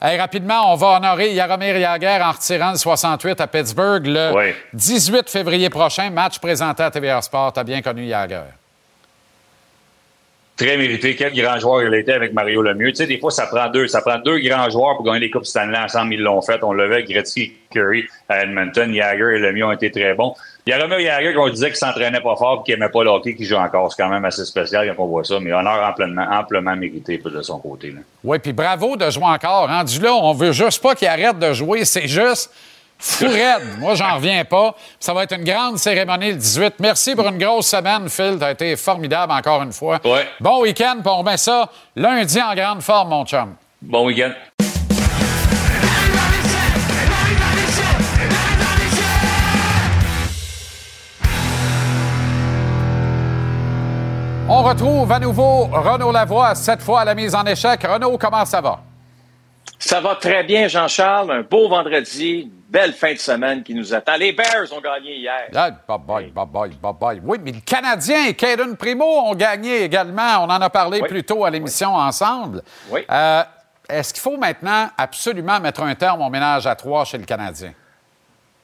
[0.00, 4.54] Hey, rapidement, on va honorer Yaromir Yaguer en retirant le 68 à Pittsburgh le Ouais.
[4.72, 7.52] 18 février prochain, match présenté à TVA Sport.
[7.52, 8.42] T'as bien connu Yaguer.
[10.56, 11.16] Très mérité.
[11.16, 12.90] Quel grand joueur il a été avec Mario Lemieux.
[12.90, 13.86] Tu sais, des fois, ça prend deux.
[13.88, 16.14] Ça prend deux grands joueurs pour gagner les Coupes Stanley ensemble.
[16.14, 16.62] Ils l'ont fait.
[16.62, 18.92] On avec Gretzky, Curry à Edmonton.
[18.92, 20.34] Jagger et Lemieux ont été très bons.
[20.68, 23.02] Il y a Romeo Jagger qu'on disait qu'il s'entraînait pas fort et qu'il aimait pas
[23.02, 23.90] le hockey, qui joue encore.
[23.90, 25.40] C'est quand même assez spécial quand on voit ça.
[25.40, 27.90] Mais honneur amplement, amplement mérité de son côté.
[27.90, 28.00] Là.
[28.22, 29.66] Oui, puis bravo de jouer encore.
[29.66, 31.86] Rendu là, on veut juste pas qu'il arrête de jouer.
[31.86, 32.52] C'est juste
[32.98, 33.62] fou raide.
[33.78, 34.74] Moi, j'en reviens pas.
[35.00, 36.74] Ça va être une grande cérémonie le 18.
[36.80, 38.36] Merci pour une grosse semaine, Phil.
[38.38, 39.98] T'as été formidable encore une fois.
[40.38, 43.54] Bon week-end, puis on remet ça lundi en grande forme, mon chum.
[43.80, 44.32] Bon week-end.
[54.50, 57.82] On retrouve à nouveau Renaud Lavoie, cette fois à la mise en échec.
[57.86, 58.80] Renaud, comment ça va?
[59.78, 61.30] Ça va très bien, Jean-Charles.
[61.30, 64.16] Un beau vendredi, une belle fin de semaine qui nous attend.
[64.16, 65.48] Les Bears ont gagné hier.
[65.54, 67.20] Ah, bye bye, bye bye, bye bye.
[67.22, 70.38] Oui, mais le Canadien et Caden Primo ont gagné également.
[70.40, 71.08] On en a parlé Oui.
[71.08, 72.62] plus tôt à l'émission ensemble.
[72.90, 73.04] Oui.
[73.10, 73.42] Euh,
[73.88, 77.72] Est-ce qu'il faut maintenant absolument mettre un terme au ménage à trois chez le Canadien?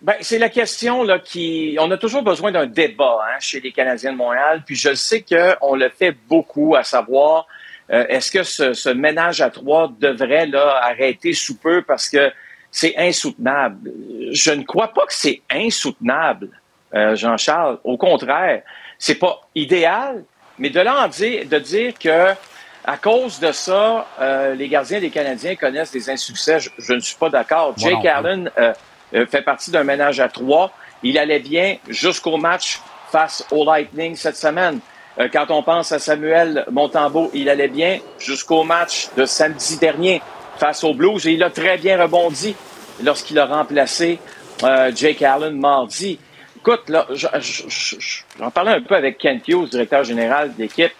[0.05, 1.78] Ben, c'est la question là, qui.
[1.80, 4.62] On a toujours besoin d'un débat hein, chez les Canadiens de Montréal.
[4.66, 7.46] Puis je sais qu'on le fait beaucoup, à savoir
[7.90, 12.30] euh, est-ce que ce, ce ménage à trois devrait là, arrêter sous peu parce que
[12.70, 13.92] c'est insoutenable?
[14.30, 16.50] Je ne crois pas que c'est insoutenable,
[16.94, 17.78] euh, Jean-Charles.
[17.82, 18.61] Au contraire,
[18.98, 20.22] c'est pas idéal,
[20.59, 22.34] mais de là en dire, de dire que
[22.84, 27.00] à cause de ça, euh, les gardiens des Canadiens connaissent des insuccès, je, je ne
[27.00, 27.72] suis pas d'accord.
[27.78, 28.05] Jake.
[28.05, 28.50] Allen
[29.30, 30.72] fait partie d'un ménage à trois.
[31.02, 32.80] Il allait bien jusqu'au match
[33.12, 34.80] face au Lightning cette semaine.
[35.20, 40.20] Euh, quand on pense à Samuel Montembeau, il allait bien jusqu'au match de samedi dernier
[40.58, 42.56] face aux Blues et il a très bien rebondi
[43.02, 44.18] lorsqu'il a remplacé
[44.64, 46.18] euh, Jake Allen mardi.
[46.56, 50.54] Écoute, là, je- je- je- je- j'en parlais un peu avec Ken Hughes, directeur général
[50.54, 50.92] d'équipe,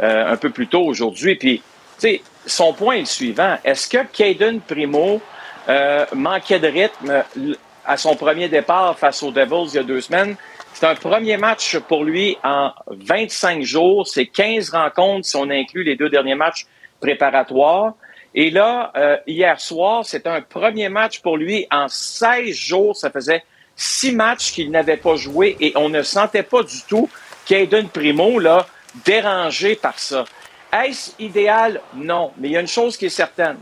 [0.00, 1.36] euh, un peu plus tôt aujourd'hui.
[1.36, 1.62] Puis, tu
[2.08, 3.56] sais, son point est le suivant.
[3.64, 5.20] Est-ce que Caden Primo
[5.68, 9.82] euh, manquait de rythme l- à son premier départ face aux Devils il y a
[9.82, 10.36] deux semaines?
[10.74, 14.06] C'est un premier match pour lui en 25 jours.
[14.08, 16.66] C'est 15 rencontres si on inclut les deux derniers matchs
[17.00, 17.94] préparatoires.
[18.34, 22.96] Et là, euh, hier soir, c'était un premier match pour lui en 16 jours.
[22.96, 23.44] Ça faisait
[23.76, 27.08] six matchs qu'il n'avait pas joué et on ne sentait pas du tout
[27.46, 28.66] Caden Primo, là,
[29.04, 30.24] dérangé par ça.
[30.72, 31.80] Est-ce idéal?
[31.94, 32.32] Non.
[32.38, 33.58] Mais il y a une chose qui est certaine.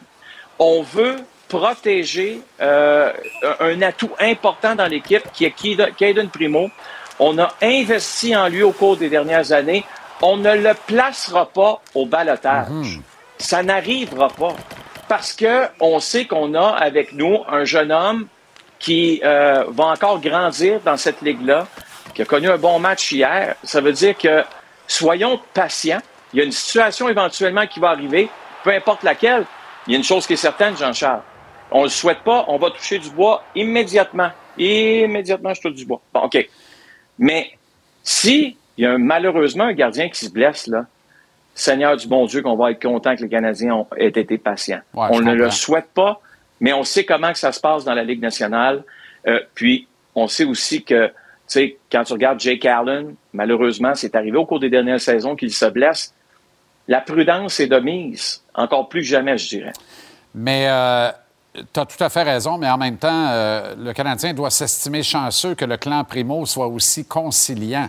[0.59, 1.17] On veut
[1.51, 3.13] protéger euh,
[3.61, 5.55] un atout important dans l'équipe qui est
[5.99, 6.71] Caden- Primo.
[7.19, 9.85] On a investi en lui au cours des dernières années.
[10.23, 12.99] On ne le placera pas au balotage.
[13.37, 14.55] Ça n'arrivera pas.
[15.09, 18.27] Parce que on sait qu'on a avec nous un jeune homme
[18.79, 21.67] qui euh, va encore grandir dans cette ligue-là,
[22.15, 23.55] qui a connu un bon match hier.
[23.65, 24.43] Ça veut dire que
[24.87, 26.01] soyons patients.
[26.33, 28.31] Il y a une situation éventuellement qui va arriver,
[28.63, 29.45] peu importe laquelle.
[29.87, 31.23] Il y a une chose qui est certaine, Jean-Charles.
[31.73, 34.31] On le souhaite pas, on va toucher du bois immédiatement.
[34.59, 36.01] Immédiatement, je touche du bois.
[36.13, 36.49] Bon, OK.
[37.19, 37.51] Mais
[38.03, 40.87] si il y a un- malheureusement un gardien qui se blesse, là,
[41.55, 44.81] Seigneur du bon Dieu, qu'on va être content que les Canadiens ont, aient été patients.
[44.95, 46.21] Ouais, on ne le souhaite pas,
[46.61, 48.83] mais on sait comment que ça se passe dans la Ligue nationale.
[49.27, 51.13] Euh, puis, on sait aussi que, tu
[51.49, 55.53] sais, quand tu regardes Jake Allen, malheureusement, c'est arrivé au cours des dernières saisons qu'il
[55.53, 56.15] se blesse.
[56.89, 59.73] La prudence est de mise, encore plus que jamais, je dirais.
[60.35, 60.67] Mais
[61.55, 65.03] tu as tout à fait raison, mais en même temps, euh, le Canadien doit s'estimer
[65.03, 67.89] chanceux que le clan Primo soit aussi conciliant.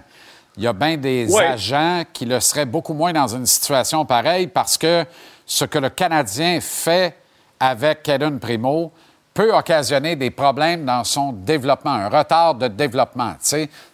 [0.58, 1.46] Il y a bien des Ouais.
[1.46, 5.06] agents qui le seraient beaucoup moins dans une situation pareille parce que
[5.46, 7.16] ce que le Canadien fait
[7.60, 8.92] avec Caden Primo
[9.34, 13.34] peut occasionner des problèmes dans son développement, un retard de développement.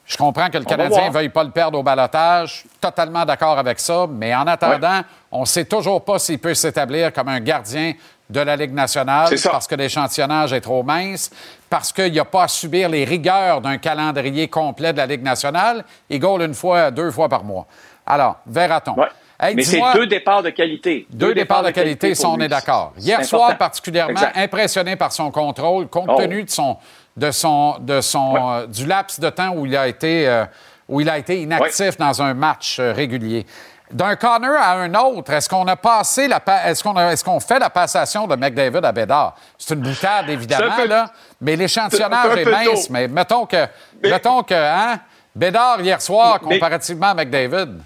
[0.05, 2.63] Je comprends que le On Canadien ne veuille pas le perdre au balotage.
[2.81, 4.07] Totalement d'accord avec ça.
[4.09, 5.01] Mais en attendant,
[5.31, 7.93] on ne sait toujours pas s'il peut s'établir comme un gardien
[8.29, 11.29] de la Ligue nationale parce que l'échantillonnage est trop mince,
[11.69, 15.23] parce qu'il n'y a pas à subir les rigueurs d'un calendrier complet de la Ligue
[15.23, 15.85] nationale.
[16.09, 17.65] Il goal une fois, deux fois par mois.
[18.05, 18.95] Alors, verra-t-on.
[18.95, 19.07] Ouais.
[19.39, 21.05] Hey, Mais c'est deux départs de qualité.
[21.11, 22.93] deux départs de qualité, ça, on est d'accord.
[22.97, 24.35] Hier soir, particulièrement, Exact.
[24.35, 26.17] impressionné par son contrôle, compte Oh.
[26.17, 26.77] tenu de son,
[27.15, 30.43] de son, de son, euh, du laps de temps où il a été, euh,
[30.87, 33.45] où il a été inactif dans un match euh, régulier.
[33.91, 37.23] D'un corner à un autre, est-ce qu'on a passé la pa- est-ce qu'on a- est-ce
[37.23, 39.35] qu'on fait la passation de McDavid à Bédard?
[39.57, 42.65] C'est une boutade, évidemment, là, mais l'échantillonnage est mince.
[42.87, 42.93] tôt.
[42.93, 43.65] Mais mettons que,
[44.03, 44.99] Mais- mettons que, hein,
[45.33, 47.79] Bédard, hier soir, Mais- comparativement à McDavid.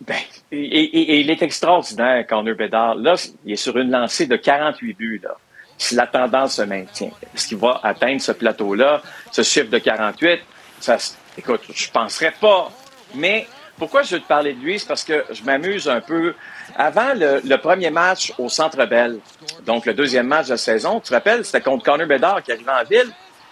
[0.00, 0.16] Ben,
[0.50, 2.94] et, et- et il est extraordinaire, Connor Bedard.
[2.96, 3.14] Là,
[3.44, 5.20] il est sur une lancée de 48 buts.
[5.22, 5.30] Là.
[5.78, 9.00] Si la tendance se maintient, est-ce qu'il va atteindre ce plateau-là,
[9.32, 10.40] ce chiffre de 48?
[10.80, 10.96] Ça,
[11.36, 12.70] écoute, je penserais pas.
[13.14, 13.46] Mais
[13.78, 14.78] pourquoi je te parler de lui?
[14.78, 16.34] C'est parce que je m'amuse un peu.
[16.76, 19.18] Avant le, premier match au Centre Bell,
[19.66, 22.52] donc le deuxième match de la saison, tu te rappelles, c'était contre Connor Bedard qui
[22.52, 23.10] arrivait en ville.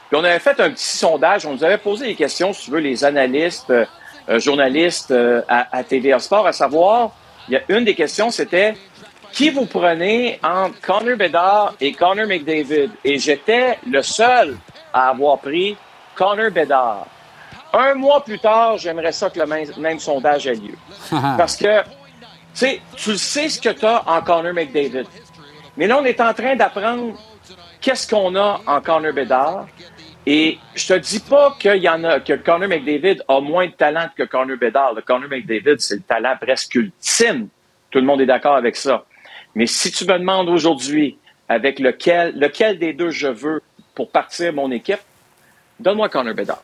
[0.08, 2.70] Puis on avait fait un petit sondage, on nous avait posé des questions, si tu
[2.70, 3.86] veux, les analystes, euh,
[4.38, 7.12] journalistes euh, à, à Sport, à savoir,
[7.68, 8.74] une des questions, c'était
[9.32, 12.90] qui vous prenez entre Connor Bedard et Connor McDavid?
[13.04, 14.56] Et j'étais le seul
[14.92, 15.76] à avoir pris
[16.14, 17.06] Connor Bedard.
[17.72, 20.74] Un mois plus tard, j'aimerais ça que le même, même sondage ait lieu.
[21.10, 21.86] Parce que, tu
[22.54, 25.06] sais, tu le sais ce que tu as en Connor McDavid.
[25.76, 27.14] Mais là, on est en train d'apprendre
[27.80, 29.66] qu'est-ce qu'on a en Connor Bedard.
[30.26, 33.72] Et je te dis pas qu'il y en a, que Connor McDavid a moins de
[33.72, 34.94] talent que Connor Bedard.
[34.94, 37.48] Le Connor McDavid, c'est le talent presque ultime.
[37.90, 39.04] Tout le monde est d'accord avec ça.
[39.54, 41.18] Mais si tu me demandes aujourd'hui,
[41.48, 43.62] avec lequel, lequel des deux je veux
[43.94, 45.00] pour partir mon équipe,
[45.80, 46.62] donne-moi Connor Bedard.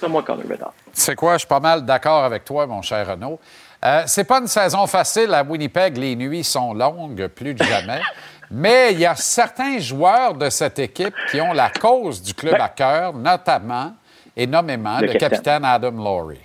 [0.00, 0.72] Donne-moi Connor Bedard.
[0.92, 3.38] Sais quoi, je suis pas mal d'accord avec toi, mon cher Renaud.
[3.84, 5.96] Euh, c'est pas une saison facile à Winnipeg.
[5.96, 8.00] Les nuits sont longues, plus que jamais.
[8.50, 12.54] Mais il y a certains joueurs de cette équipe qui ont la cause du club
[12.60, 13.92] à cœur, notamment
[14.36, 15.30] et nommément Le le, capitaine.
[15.30, 16.38] capitaine Adam Laurie.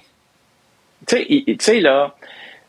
[1.07, 2.13] Tu sais, là,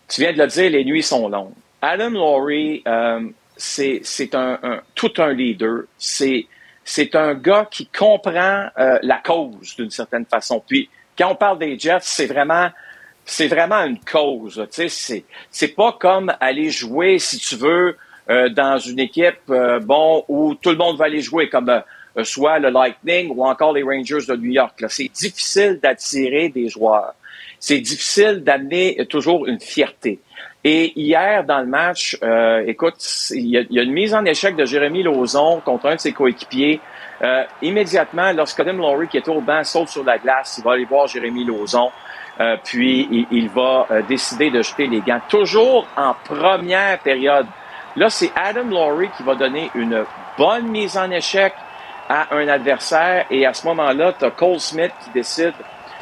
[0.08, 1.52] tu viens de le dire, les nuits sont longues.
[1.82, 3.20] Adam Laurie, euh,
[3.56, 5.82] c'est c'est un, un- tout un leader.
[5.98, 6.46] C'est
[6.84, 10.62] c'est un gars qui comprend euh, la cause d'une certaine façon.
[10.66, 12.70] Puis quand on parle des Jets, c'est vraiment
[13.24, 14.66] c'est vraiment une cause.
[14.72, 17.96] Tu sais, c'est pas comme aller jouer, si tu veux,
[18.30, 22.24] euh, dans une équipe euh, bon où tout le monde va aller jouer, comme euh,
[22.24, 24.82] soit le Lightning ou encore les Rangers de New York.
[24.88, 27.14] C'est difficile d'attirer des joueurs.
[27.58, 30.20] C'est difficile d'amener toujours une fierté.
[30.66, 32.96] Et hier, dans le match, euh, écoute,
[33.32, 36.00] il y, a, y a une mise en échec de Jérémy Lauzon contre un de
[36.00, 36.80] ses coéquipiers.
[37.22, 40.72] Euh, immédiatement, lorsque Adam Laurie, qui était au banc, saute sur la glace, il va
[40.72, 41.90] aller voir Jérémy Lauzon.
[42.40, 45.20] Euh, puis, il, il va euh, décider de jeter les gants.
[45.28, 47.46] Toujours en première période.
[47.96, 50.04] Là, c'est Adam Laurie qui va donner une
[50.38, 51.52] bonne mise en échec
[52.08, 53.26] à un adversaire.
[53.30, 55.52] Et à ce moment-là, tu as Cole Smith qui décide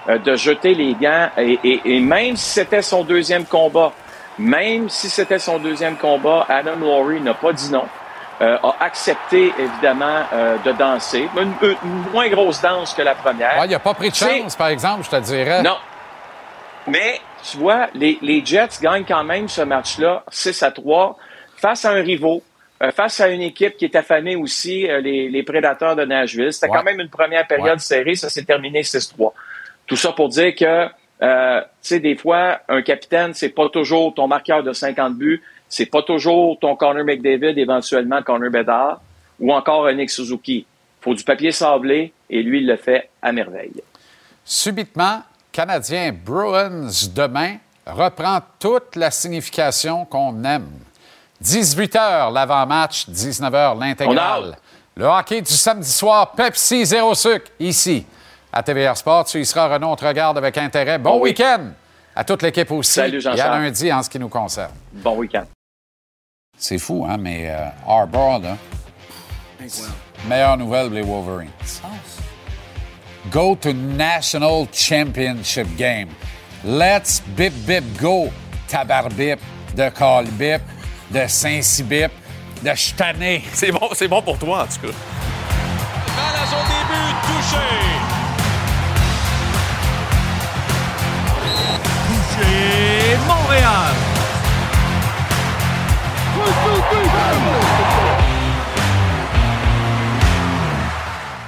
[0.09, 1.29] euh, de jeter les gants.
[1.37, 3.93] Et, et- et même si c'était son deuxième combat,
[4.43, 7.85] même si c'était son deuxième combat, Adam Laurie n'a pas dit non.
[8.41, 11.29] Euh, a accepté, évidemment, euh, de danser.
[11.37, 11.53] Une,
[12.13, 13.53] moins grosse danse que la première.
[13.57, 15.63] Ah, il n'a pas pris de chance, par exemple, je te dirais.
[15.63, 15.77] non.
[16.89, 21.17] Mais, tu vois, les, les Jets gagnent quand même ce match-là 6 à 3
[21.57, 22.43] face à un rivaux,
[22.83, 26.53] euh, face à une équipe qui est affamée aussi, les, les Prédateurs de Nashville.
[26.53, 26.79] C'était Ouais.
[26.79, 27.79] quand même une première période Ouais.
[27.79, 29.33] serrée, ça s'est terminé 6-3.
[29.87, 30.89] Tout ça pour dire que,
[31.23, 35.43] euh, tu sais, des fois, un capitaine, c'est pas toujours ton marqueur de 50 buts,
[35.69, 39.01] c'est pas toujours ton Connor McDavid, éventuellement Connor Bedard,
[39.39, 40.67] ou encore un Nick Suzuki.
[41.01, 43.83] faut du papier sablé, et lui, il le fait à merveille.
[44.45, 45.23] Subitement,
[45.53, 50.71] Canadien Bruins demain reprend toute la signification qu'on aime.
[51.41, 54.57] 18 h l'avant-match, 19 h l'intégrale.
[54.97, 58.05] Le hockey du samedi soir, Pepsi zéro sucre, ici,
[58.53, 59.25] à TVR Sport.
[59.25, 60.99] Tu y seras, Renaud, on te regarde avec intérêt.
[60.99, 61.71] Bon week-end
[62.15, 62.93] à toute l'équipe aussi.
[62.93, 63.55] Salut, Et Jean-Charles.
[63.55, 64.73] à lundi en ce qui nous concerne.
[64.93, 65.45] Bon week-end.
[66.59, 68.57] C'est fou, hein, mais euh, Harbour, là,
[70.29, 71.51] meilleure nouvelle pour les Wolverines.
[73.31, 76.09] Go to National Championship Game.
[76.65, 78.29] Let's bip bip go,
[78.69, 79.41] tabarbip,
[79.75, 80.61] de Colbip,
[81.11, 82.11] de Saint-Cybip,
[82.63, 83.43] de Ch'tané.
[83.53, 84.95] C'est bon, c'est bon pour toi, en tout cas.
[86.17, 88.02] Balle à son début, touché.
[93.27, 93.95] Montréal.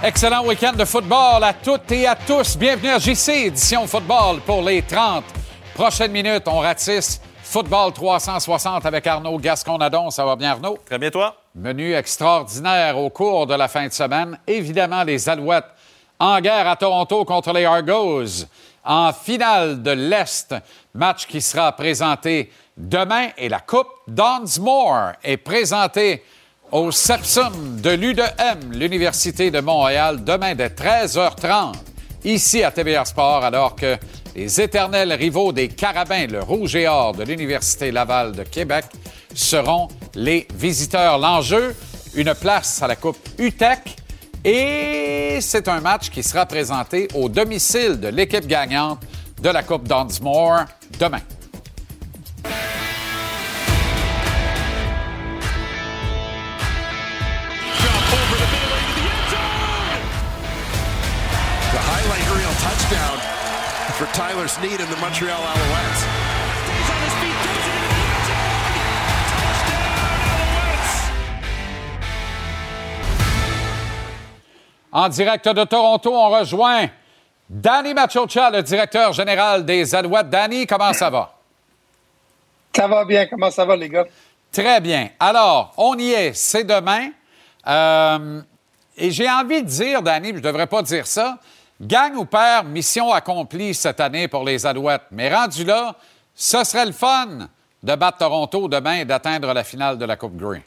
[0.02, 2.56] Excellent week-end de football à toutes et à tous.
[2.58, 5.24] Bienvenue à JC, édition football pour les 30
[5.74, 6.44] prochaines minutes.
[6.46, 10.10] On ratisse Football 360 avec Arnaud Gasconadon.
[10.10, 10.78] Ça va bien, Arnaud?
[10.84, 11.36] Très bien, toi?
[11.54, 14.38] Menu extraordinaire au cours de la fin de semaine.
[14.46, 15.68] Évidemment, les Alouettes
[16.18, 18.46] en guerre à Toronto contre les Argos
[18.84, 20.54] en finale de l'Est.
[20.94, 26.22] Match qui sera présenté demain et la Coupe Dunsmore est présentée
[26.72, 31.74] au Sepsum de l'U2M, l'Université de Montréal, demain dès 13h30,
[32.24, 33.96] ici à TVR Sport, alors que
[34.34, 38.86] les éternels rivaux des Carabins, le Rouge et Or de l'Université Laval de Québec,
[39.34, 41.18] seront les visiteurs.
[41.18, 41.76] L'enjeu,
[42.16, 43.96] une place à la Coupe UTEC
[44.44, 49.00] et c'est un match qui sera présenté au domicile de l'équipe gagnante
[49.42, 50.64] de la Coupe Dunsmore
[50.98, 51.20] demain.
[62.64, 63.18] Touchdown
[63.98, 66.13] for Tyler Snead and the Montreal Alouettes.
[74.94, 76.88] En direct de Toronto, on rejoint
[77.50, 80.30] Danny Machocha, le directeur général des Alouettes.
[80.30, 81.34] Danny, comment ça va?
[82.72, 83.26] Ça va bien.
[83.26, 84.04] Comment ça va, les gars?
[84.52, 85.08] Très bien.
[85.18, 86.32] Alors, on y est.
[86.32, 87.08] C'est demain.
[87.66, 88.40] Euh,
[88.96, 91.38] et j'ai envie de dire, Danny, je ne devrais pas dire ça,
[91.80, 95.06] gang ou père, mission accomplie cette année pour les Alouettes.
[95.10, 95.96] Mais rendu là,
[96.36, 97.48] ce serait le fun
[97.82, 100.62] de battre Toronto demain et d'atteindre la finale de la Coupe Grey.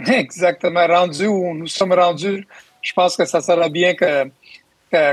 [0.12, 0.86] Exactement.
[0.86, 2.46] Rendu où nous sommes rendus,
[2.82, 4.30] je pense que ça sera bien que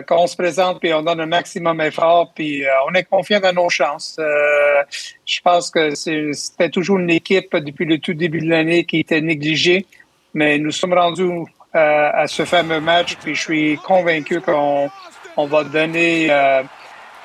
[0.07, 3.53] qu'on se présente puis on donne un maximum effort puis euh, on est confiant dans
[3.53, 4.17] nos chances.
[4.19, 4.83] Euh,
[5.25, 9.21] je pense que c'était toujours une équipe depuis le tout début de l'année qui était
[9.21, 9.85] négligée,
[10.33, 11.29] mais nous sommes rendus
[11.75, 14.89] euh, à ce fameux match puis je suis convaincu qu'on
[15.35, 16.63] on va donner euh,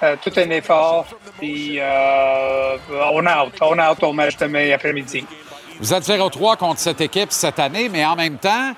[0.03, 1.07] euh, tout un effort
[1.39, 5.25] puis euh, on hâte, on hâte au match demain après-midi.
[5.83, 8.73] Vous êtes 0-3 contre cette équipe cette année, mais en même temps,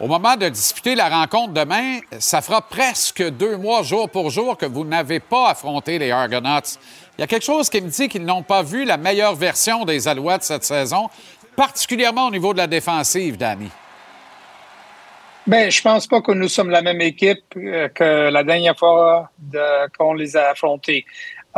[0.00, 4.58] au moment de disputer la rencontre demain, ça fera presque deux mois, jour pour jour,
[4.58, 6.80] que vous n'avez pas affronté les Argonauts.
[7.16, 9.84] Il y a quelque chose qui me dit qu'ils n'ont pas vu la meilleure version
[9.84, 11.08] des Alouettes cette saison,
[11.54, 13.70] particulièrement au niveau de la défensive, Danny.
[15.46, 19.30] Ben, je pense pas que nous sommes la même équipe euh, que la dernière fois
[19.96, 21.06] qu'on les a affrontés.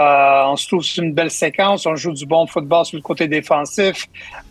[0.00, 3.02] Euh, on se trouve sur une belle séquence, on joue du bon football sur le
[3.02, 4.06] côté défensif,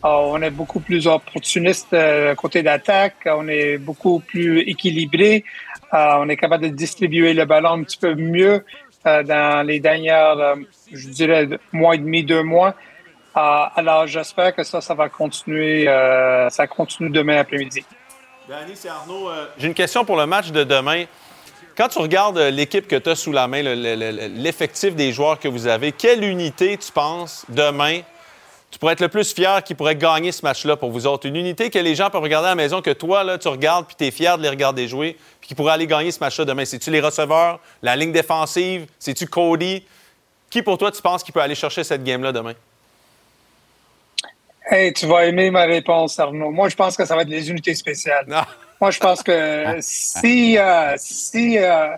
[0.05, 5.43] Euh, on est beaucoup plus opportuniste euh, côté d'attaque, on est beaucoup plus équilibré,
[5.91, 8.63] on est capable de distribuer le ballon un petit peu mieux
[9.03, 10.55] dans les dernières,
[10.91, 12.76] je dirais, mois et demi, deux mois.
[13.34, 15.85] Alors, j'espère que ça, ça va continuer,
[16.49, 17.84] ça continue demain après-midi.
[18.47, 19.30] Danny, c'est Arnaud.
[19.57, 21.05] J'ai une question pour le match de demain.
[21.80, 24.95] Quand tu regardes euh, l'équipe que tu as sous la main, le- le- le- l'effectif
[24.97, 28.01] des joueurs que vous avez, quelle unité tu penses demain
[28.69, 31.26] tu pourrais être le plus fier qui pourrait gagner ce match-là pour vous autres?
[31.26, 33.88] Une unité que les gens peuvent regarder à la maison, que toi, là, tu regardes
[33.88, 36.43] puis tu es fier de les regarder jouer, puis qui pourrait aller gagner ce match-là
[36.43, 36.65] demain.
[36.65, 38.85] C'est-tu les receveurs, la ligne défensive?
[38.99, 39.84] C'est-tu Cody?
[40.49, 42.53] Qui, pour toi, tu penses qui peut aller chercher cette game-là demain?
[44.69, 46.51] Hey, tu vas aimer ma réponse, Arnaud.
[46.51, 48.27] Moi, je pense que ça va être les unités spéciales.
[48.81, 49.31] Moi, je pense que
[49.81, 51.89] si, euh, si euh,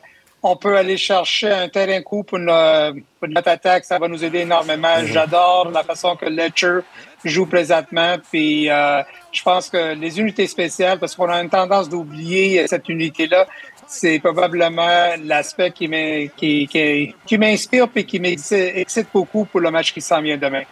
[0.41, 4.23] on peut aller chercher un terrain coup pour, no- pour notre attaque, ça va nous
[4.23, 4.95] aider énormément.
[5.05, 6.79] J'adore la façon que Letcher
[7.23, 8.15] joue présentement.
[8.31, 12.89] Puis, euh, je pense que les unités spéciales, parce qu'on a une tendance d'oublier cette
[12.89, 13.45] unité-là,
[13.87, 19.69] c'est probablement l'aspect qui m'in- qui, qui, qui m'inspire et qui m'excite beaucoup pour le
[19.69, 20.63] match qui s'en vient demain.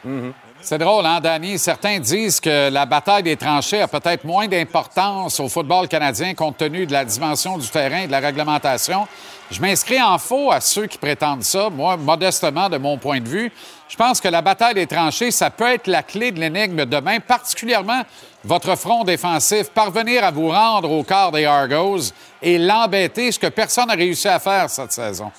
[0.61, 1.57] C'est drôle, hein, Danny?
[1.57, 6.57] Certains disent que la bataille des tranchées a peut-être moins d'importance au football canadien compte
[6.57, 9.07] tenu de la dimension du terrain et de la réglementation.
[9.51, 11.69] Je m'inscris en faux à ceux qui prétendent ça.
[11.69, 13.51] Moi, modestement, de mon point de vue,
[13.87, 17.19] je pense que la bataille des tranchées, ça peut être la clé de l'énigme demain,
[17.19, 18.03] particulièrement
[18.43, 19.69] votre front défensif.
[19.69, 22.11] Parvenir à vous rendre au quart des Argos
[22.41, 25.31] et l'embêter, ce que personne n'a réussi à faire cette saison.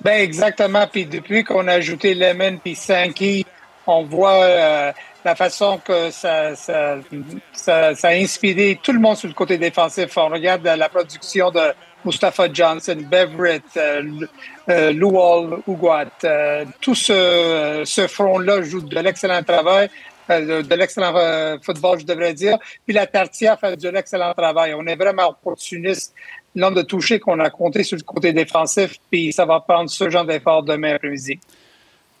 [0.00, 0.86] Ben exactement.
[0.90, 3.44] Puis depuis qu'on a ajouté Lemon puis Sankey,
[3.86, 4.92] on voit euh,
[5.24, 6.96] la façon que ça, ça,
[7.52, 10.16] ça, ça a inspiré tout le monde sur le côté défensif.
[10.16, 11.72] On regarde la production de
[12.04, 14.02] Mustafa Johnson, Beverett, euh,
[14.68, 16.06] euh, Luol, Uguat.
[16.24, 19.90] Euh, tout ce, ce front-là joue de l'excellent travail.
[20.30, 22.58] euh, de l'excellent euh, football, je devrais dire.
[22.86, 24.74] Puis la Tartia fait de l'excellent travail.
[24.74, 26.14] On est vraiment opportuniste.
[26.54, 29.88] Le nombre de touchés qu'on a compté sur le côté défensif, puis ça va prendre
[29.88, 31.38] ce genre d'effort demain après-midi.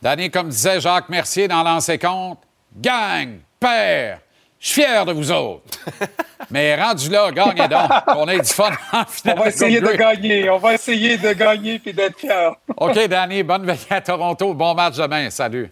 [0.02, 2.38] Danny, comme disait Jacques Mercier dans Lancer Compte,
[2.74, 4.20] gang, père,
[4.58, 5.78] je suis fier de vous autres.
[6.50, 7.90] Mais rendu là, gagnez donc.
[8.08, 9.38] On a du fun en On finale.
[9.38, 10.50] va essayer de gagner.
[10.50, 12.50] On va essayer de gagner puis d'être fiers.
[12.76, 14.52] OK, Danny, bonne veille à Toronto.
[14.54, 15.30] Bon match demain.
[15.30, 15.70] Salut.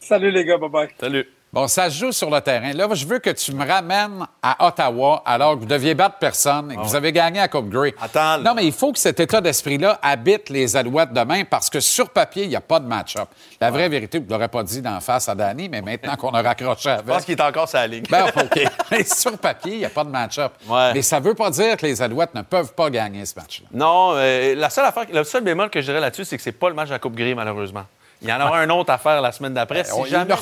[0.00, 0.88] Salut les gars, bye bye.
[1.00, 1.26] Salut.
[1.58, 2.72] Bon, ça se joue sur le terrain.
[2.72, 6.70] Là, je veux que tu me ramènes à Ottawa alors que vous deviez battre personne
[6.70, 7.96] et que vous avez gagné à Coupe Grey.
[8.00, 8.38] Attends.
[8.38, 12.10] Non, mais il faut que cet état d'esprit-là habite les Alouettes demain parce que sur
[12.10, 13.28] papier, il n'y a pas de match-up.
[13.60, 16.30] La vraie vérité, vous ne l'aurez pas dit d'en face à Danny, mais maintenant qu'on
[16.30, 17.06] a raccroché avec.
[17.06, 18.04] Je pense qu'il est encore sur la ligne.
[18.08, 18.62] Ben, OK.
[18.92, 20.52] Mais sur papier, il n'y a pas de match-up.
[20.68, 20.92] Ouais.
[20.94, 23.66] Mais ça ne veut pas dire que les Alouettes ne peuvent pas gagner ce match-là.
[23.72, 26.52] Non, euh, la seule affaire, le seul bémol que je dirais là-dessus, c'est que c'est
[26.52, 27.82] pas le match la Coupe Gris, malheureusement.
[28.20, 29.84] Il y en aura un autre à faire la semaine d'après.
[29.84, 30.34] Si Ben, ils jamais.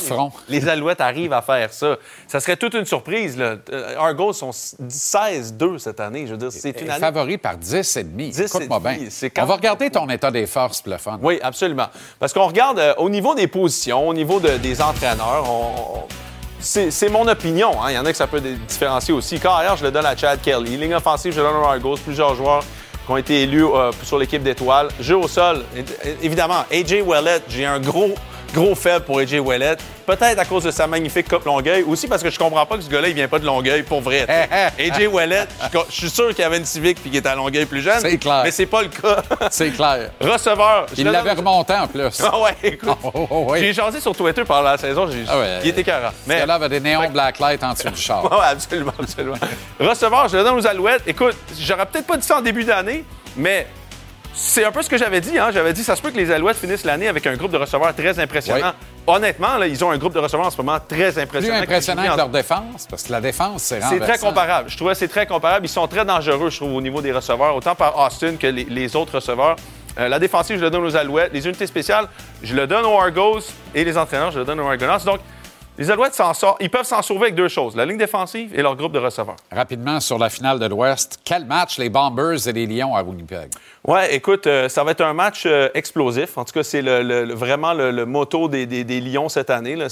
[0.49, 1.97] Les, les Alouettes arrivent à faire ça,
[2.27, 3.37] ça serait toute une surprise.
[3.37, 3.57] Là.
[3.71, 6.27] Euh, Argos sont 16-2 cette année.
[6.27, 7.01] Je veux dire, c'est une année.
[7.01, 8.31] Favori par 10 et demi.
[8.31, 8.97] 10 et Écoute-moi bien.
[9.35, 11.19] quand On va regarder ton état des forces, le fun.
[11.23, 11.87] Oui, absolument.
[12.19, 16.05] Parce qu'on regarde euh, au niveau des positions, au niveau de- des entraîneurs, on- on-
[16.59, 17.71] c'est mon opinion.
[17.83, 17.91] hein.
[17.91, 19.39] Il y en a que ça peut différencier aussi.
[19.39, 20.77] Carrière, je le donne à Chad Kelly.
[20.77, 21.97] Ligne offensive, je le donne aux Argos.
[21.99, 22.65] Plusieurs joueurs
[23.07, 24.89] qui ont été élus euh, sur l'équipe d'étoiles.
[25.01, 25.65] Jeu au sol,
[26.23, 26.65] évidemment.
[26.73, 28.15] AJ Ouellet, j'ai un gros,
[28.55, 29.77] gros faible pour AJ Ouellet.
[30.07, 31.83] Peut-être à cause de sa magnifique coupe Longueuil.
[31.83, 34.01] Aussi parce que je comprends pas que ce gars-là, il vient pas de Longueuil, pour
[34.01, 34.27] vrai.
[34.79, 37.35] AJ Ouellet, je je suis sûr qu'il y avait une Civic puis qu'il était à
[37.35, 38.01] Longueuil plus jeune.
[38.01, 38.43] C'est clair.
[38.45, 39.23] Mais c'est pas le cas.
[39.51, 40.11] C'est clair.
[40.21, 40.87] Receveur.
[40.97, 42.21] Il l'avait donne- remonté en plus.
[42.25, 42.97] ah ouais, écoute.
[43.03, 43.61] Oh, oh, oh, oui.
[43.61, 45.59] J'ai jasé sur Twitter pendant la saison, j'ai Ah ouais.
[45.65, 46.09] il était carré.
[46.27, 46.41] Mais...
[46.41, 48.25] Mais là avait des néons blacklight en dessous du char.
[48.25, 49.37] Ouais, absolument, absolument.
[49.81, 51.03] Receveur, je le donne aux Alouettes.
[51.07, 53.05] Écoute, j'aurais peut-être pas dit ça en début d'année,
[53.37, 53.67] mais
[54.39, 55.39] C'est un peu ce que j'avais dit.
[55.39, 55.49] Hein?
[55.51, 57.95] J'avais dit, ça se peut que les Alouettes finissent l'année avec un groupe de receveurs
[57.95, 58.73] très impressionnant.
[59.07, 61.57] Honnêtement, là, ils ont un groupe de receveurs en ce moment très Plus impressionnant.
[61.63, 64.69] impressionnant qui joue que en- leur défense, parce que la défense, c'est C'est très comparable.
[64.69, 65.65] Je trouvais que c'est très comparable.
[65.65, 68.65] Ils sont très dangereux, je trouve, au niveau des receveurs, autant par Austin que les,
[68.65, 69.57] les autres receveurs.
[69.99, 71.33] Euh, la défensive, je le donne aux Alouettes.
[71.33, 72.07] Les unités spéciales,
[72.43, 73.41] je le donne aux Argos.
[73.75, 74.99] Et les entraîneurs, je le donne aux Argonauts.
[75.07, 75.21] Donc,
[75.79, 78.63] les Alouettes, s'en sortent- ils peuvent s'en sauver avec deux choses, la ligne défensive et
[78.63, 79.37] leur groupe de receveurs.
[79.53, 83.51] Rapidement sur la finale de l'Ouest, quel match les Bombers et les Lions à Winnipeg?
[83.85, 86.37] Ouais, écoute, euh, ça va être un match euh, explosif.
[86.39, 89.29] En tout cas, c'est le- le- le- vraiment le, le motto des, des- des Lions
[89.29, 89.77] cette année.
[89.77, 89.87] là.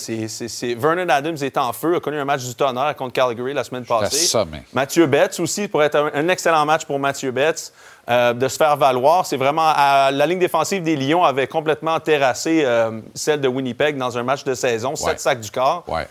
[0.76, 3.84] Vernon Adams est en feu, a connu un match du tonnerre contre Calgary la semaine
[3.84, 4.16] passée.
[4.26, 7.72] ça, mais- Mathieu Betts aussi pourrait être un, un excellent match pour Mathieu Betts
[8.10, 9.24] euh, de se faire valoir.
[9.26, 13.96] C'est vraiment à- la ligne défensive des Lions avait complètement terrassé euh, celle de Winnipeg
[13.96, 15.84] dans un match de saison, sept sacs du corps.
[15.88, 16.06] Ouais.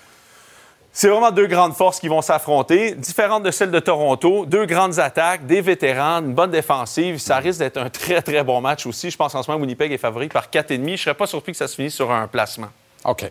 [0.95, 4.45] C'est vraiment deux grandes forces qui vont s'affronter, différentes de celles de Toronto.
[4.45, 7.17] Deux grandes attaques, des vétérans, une bonne défensive.
[7.17, 9.09] Ça risque d'être un très, très bon match aussi.
[9.09, 10.85] Je pense en ce moment, Winnipeg est favori par 4,5.
[10.85, 12.67] Je ne serais pas surpris que ça se finisse sur un placement.
[13.05, 13.25] OK.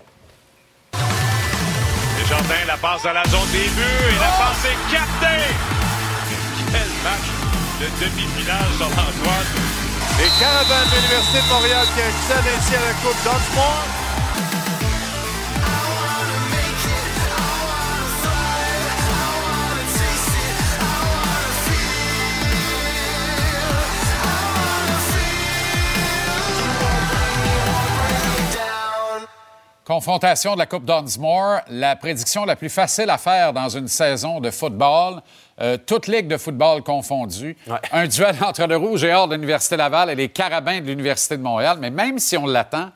[2.19, 5.55] Desjardins, la passe dans la zone des buts et la passe est captée.
[6.73, 7.32] Quel match
[7.83, 9.51] de demi-finale sur l'Antoine.
[10.19, 13.87] Les Caravans de l'Université de Montréal qui accèdent ainsi à la Coupe Dunsmore.
[29.85, 34.41] Confrontation de la Coupe Dunsmore, la prédiction la plus facile à faire dans une saison
[34.41, 35.21] de football,
[35.63, 37.57] euh, toute ligue de football confondue.
[37.93, 41.37] Un duel entre le Rouge et Or de l'Université Laval et les Carabins de l'Université
[41.37, 41.79] de Montréal.
[41.81, 42.91] Mais même si on l'attend,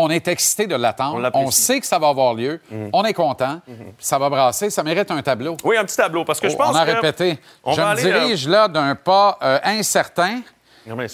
[0.00, 1.30] on est excité de l'attendre.
[1.34, 2.60] On, sait que ça va avoir lieu.
[2.92, 3.60] On est content.
[3.98, 4.70] Ça va brasser.
[4.70, 5.56] Ça mérite un tableau.
[5.64, 7.38] Oui, un petit tableau, parce que je pense on a que- répété.
[7.64, 10.40] On Je me aller, euh, dirige là d'un pas euh, incertain.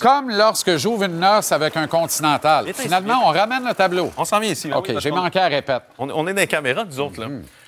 [0.00, 2.72] Comme lorsque j'ouvre une noce avec un continental.
[2.74, 4.12] Finalement, on ramène le tableau.
[4.16, 4.68] On s'en vient ici.
[4.68, 5.82] là, OK, oui, j'ai manqué à répète.
[5.98, 7.20] On, on est dans les caméras, nous autres.
[7.20, 7.26] Là.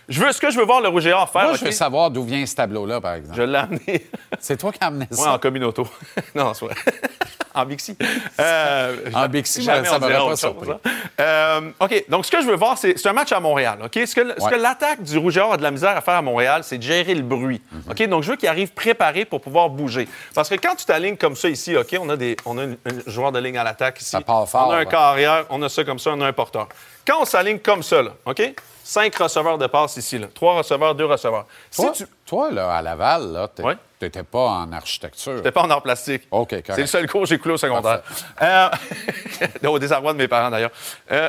[0.09, 1.45] Je veux, ce que je veux voir le Rouge et Or faire.
[1.45, 3.37] Moi, je veux savoir d'où vient ce tableau-là, par exemple.
[3.37, 4.07] Je l'ai amené.
[4.39, 5.33] C'est toi qui as amené ça?
[5.33, 5.87] en communauto.
[6.35, 6.75] non, c'est vrai.
[7.55, 7.97] en Bixi.
[8.39, 10.71] Euh, En Bixi, jamais ça m'aurait pas chose, surpris.
[10.71, 10.91] hein.
[11.19, 13.79] Euh, OK, donc ce que je veux voir, c'est un match à Montréal.
[13.85, 13.99] OK?
[14.07, 14.59] Ce que, Ouais.
[14.59, 16.83] l'attaque du Rouge et Or a de la misère à faire à Montréal, c'est de
[16.83, 17.61] gérer le bruit.
[17.73, 17.83] Mhm.
[17.91, 18.09] OK?
[18.09, 20.07] Donc je veux qu'il arrive préparé pour pouvoir bouger.
[20.35, 22.75] Parce que quand tu t'alignes comme ça ici, OK, on a, des, on a un,
[23.07, 24.11] joueur de ligne à l'attaque ici.
[24.11, 26.33] Ça part fort, on a un carrière, on a ça comme ça, on a un
[26.33, 26.69] porteur.
[27.07, 28.43] Quand on s'aligne comme ça, là, OK?
[28.87, 30.29] Cinq receveurs de passe ici, là.
[30.33, 31.45] Trois receveurs, deux receveurs.
[31.73, 33.65] Si Toi, tu toi, là, à Laval, là, t'es-
[33.99, 35.43] t'étais pas en architecture.
[35.43, 36.23] T'es pas en art plastique.
[36.31, 36.73] OK, correct.
[36.73, 38.03] C'est le seul cours que j'ai coulé au secondaire.
[38.41, 38.69] Euh,
[39.67, 40.71] au désarroi de mes parents, d'ailleurs.
[41.11, 41.29] Euh,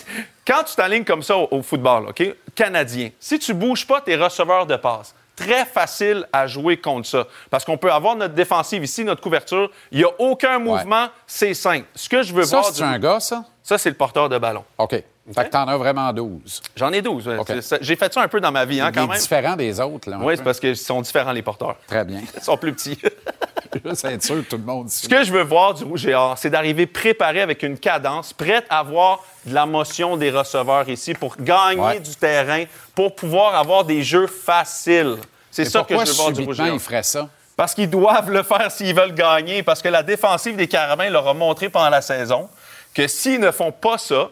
[0.46, 2.22] quand tu t'alignes comme ça au, football, OK,
[2.54, 7.26] canadien, si tu bouges pas tes receveurs de passe, très facile à jouer contre ça.
[7.48, 11.54] Parce qu'on peut avoir notre défensive ici, notre couverture, il n'y a aucun mouvement, c'est
[11.54, 11.86] simple.
[11.94, 12.70] Ce que je veux Ça, voir...
[12.74, 13.44] c'est un gars, ça?
[13.62, 14.64] Ça, c'est le porteur de ballon.
[14.76, 15.02] OK.
[15.34, 16.62] Fait que t'en as vraiment 12.
[16.76, 17.28] J'en ai 12.
[17.28, 17.36] ouais.
[17.38, 17.46] OK.
[17.48, 17.78] C'est ça.
[17.80, 19.18] J'ai fait ça un peu dans ma vie, hein, Il quand est même.
[19.18, 20.16] différent des autres, là.
[20.16, 20.36] un Oui, peu.
[20.36, 21.76] c'est parce qu'ils sont différents, les porteurs.
[21.86, 22.20] Très bien.
[22.36, 22.98] Ils sont plus petits.
[23.84, 26.14] Juste être sûr que tout le monde Ce que je veux voir du Rouge et
[26.14, 30.88] Or, c'est d'arriver préparé avec une cadence, prête à avoir de la motion des receveurs
[30.88, 32.00] ici pour gagner Ouais.
[32.00, 32.64] du terrain,
[32.94, 35.16] pour pouvoir avoir des jeux faciles.
[35.50, 36.74] C'est Mais ça que pourquoi je veux voir du Rouge et subitement Or.
[36.74, 37.28] il ferait ça?
[37.56, 41.26] Parce qu'ils doivent le faire s'ils veulent gagner, parce que la défensive des Carabins leur
[41.28, 42.48] a montré pendant la saison
[42.94, 44.30] que s'ils ne font pas ça,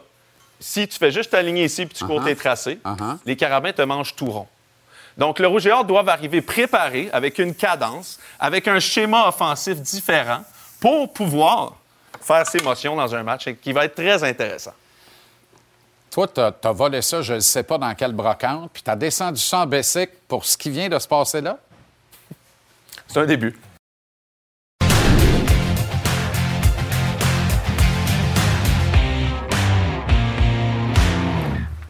[0.60, 3.18] si tu fais juste t'aligner ici puis tu cours tes tracés, Uh-huh.
[3.24, 4.46] les Carabins te mangent tout rond.
[5.16, 9.80] Donc, le Rouge et Or doivent arriver préparés avec une cadence, avec un schéma offensif
[9.80, 10.44] différent
[10.80, 11.74] pour pouvoir
[12.20, 14.72] faire ces motions dans un match qui va être très intéressant.
[16.10, 19.40] Toi, t'as as volé ça, je ne sais pas dans quelle brocante, puis t'as descendu
[19.40, 21.58] ça en Bessic pour ce qui vient de se passer là?
[23.08, 23.58] C'est un début.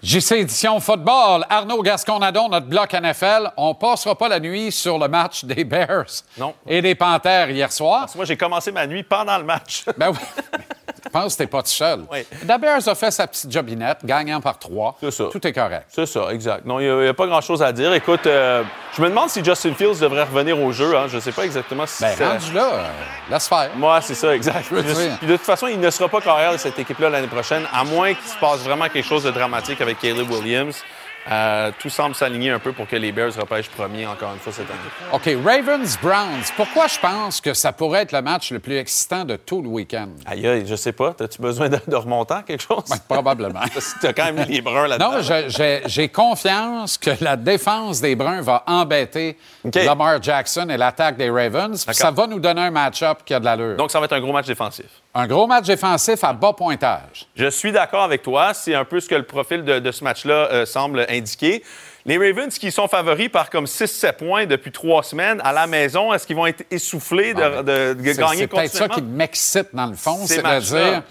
[0.07, 3.51] JC Édition Football, Arnaud Gasconadon, notre bloc NFL.
[3.57, 6.55] On passera pas la nuit sur le match des Bears Non.
[6.65, 8.03] et des Panthères hier soir.
[8.03, 9.85] Parce que moi, j'ai commencé ma nuit pendant le match.
[9.99, 10.19] Ben oui.
[11.17, 12.01] Pense que t'es pas tout seul.
[12.13, 12.27] Oui.
[12.45, 14.97] Bears a fait sa petite jobinette, gagnant par trois.
[15.01, 15.25] C'est ça.
[15.33, 15.87] Tout est correct.
[15.89, 16.67] C'est ça, exact.
[16.67, 17.95] Non, il n'y a, pas grand-chose à dire.
[17.95, 18.63] Écoute, euh,
[18.95, 20.95] je me demande si Justin Fields devrait revenir au jeu.
[20.95, 21.07] Hein.
[21.09, 22.85] Je ne sais pas exactement si Ben, c'est- rendu là, euh,
[23.31, 23.71] laisse faire.
[23.77, 24.67] Moi, c'est ça, exact.
[24.69, 27.83] puis de toute façon, il ne sera pas carrière de cette équipe-là l'année prochaine, à
[27.83, 30.83] moins qu'il se passe vraiment quelque chose de dramatique avec Caleb Williams.
[31.31, 34.53] Euh, tout semble s'aligner un peu pour que les Bears repêchent premier encore une fois
[34.53, 34.78] cette année.
[35.12, 36.53] OK, Ravens-Browns.
[36.57, 39.69] Pourquoi je pense que ça pourrait être le match le plus excitant de tout le
[39.69, 40.09] week-end?
[40.24, 41.15] Aïe, aïe, je sais pas.
[41.19, 42.85] As-tu besoin de, de remontant, quelque chose?
[42.89, 43.62] Ben, probablement.
[44.01, 45.12] tu as quand même les Bruns là-dedans.
[45.20, 49.36] Non, j'ai confiance que la défense des Bruns va embêter
[49.74, 51.85] Lamar Jackson et l'attaque des Ravens.
[51.90, 53.77] Ça va nous donner un match-up qui a de l'allure.
[53.77, 54.86] Donc, ça va être un gros match défensif.
[55.19, 57.27] Un gros match défensif à bas pointage.
[57.37, 58.53] Je suis d'accord avec toi.
[58.53, 61.63] C'est un peu ce que le profil de, de ce match-là euh, semble indiquer.
[62.05, 66.13] Les Ravens qui sont favoris par comme 6-7 points depuis trois semaines à la maison,
[66.13, 69.01] est-ce qu'ils vont être essoufflés de, de- de Ah, C'est- gagner C'est peut-être ça qui
[69.03, 71.03] m'excite dans le fond, Ces c'est-à-dire.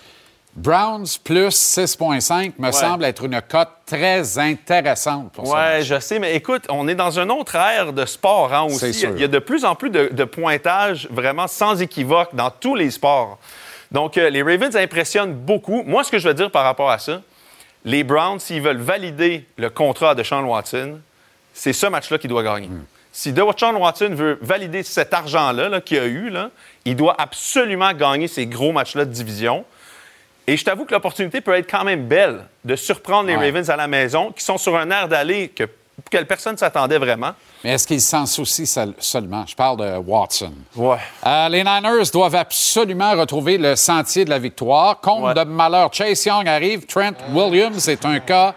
[0.56, 2.72] Browns plus 6,5 me Ouais.
[2.72, 5.50] semble être une cote très intéressante pour.
[5.50, 9.02] Ouais, je sais, mais écoute, on est dans une autre ère de sport hein, aussi.
[9.02, 12.76] Il y a de plus en plus de, de pointages vraiment sans équivoque dans tous
[12.76, 13.38] les sports.
[13.96, 15.82] Donc, euh, les Ravens impressionnent beaucoup.
[15.84, 17.22] Moi, ce que je veux dire par rapport à ça,
[17.86, 21.00] les Browns, s'ils veulent valider le contrat de Sean Watson,
[21.54, 22.68] c'est ce match-là qu'il doit gagner.
[22.68, 22.84] Hmm.
[23.14, 26.50] Si Sean Watson veut valider cet argent-là là, qu'il a eu, là,
[26.84, 29.64] il doit absolument gagner ces gros matchs-là de division.
[30.46, 33.46] Et je t'avoue que l'opportunité peut être quand même belle de surprendre les Ouais.
[33.46, 35.64] Ravens à la maison, qui sont sur un air d'aller que
[36.24, 37.32] personne ne s'attendait vraiment.
[37.64, 39.44] Mais est-ce qu'ils s'en soucient seul- seulement?
[39.46, 40.54] Je parle de Watson.
[40.78, 40.96] Ouais.
[41.26, 45.02] Euh, les Niners doivent absolument retrouver le sentier de la victoire.
[45.02, 46.86] Compte de malheur, Chase Young arrive.
[46.86, 48.54] Trent Williams est un cas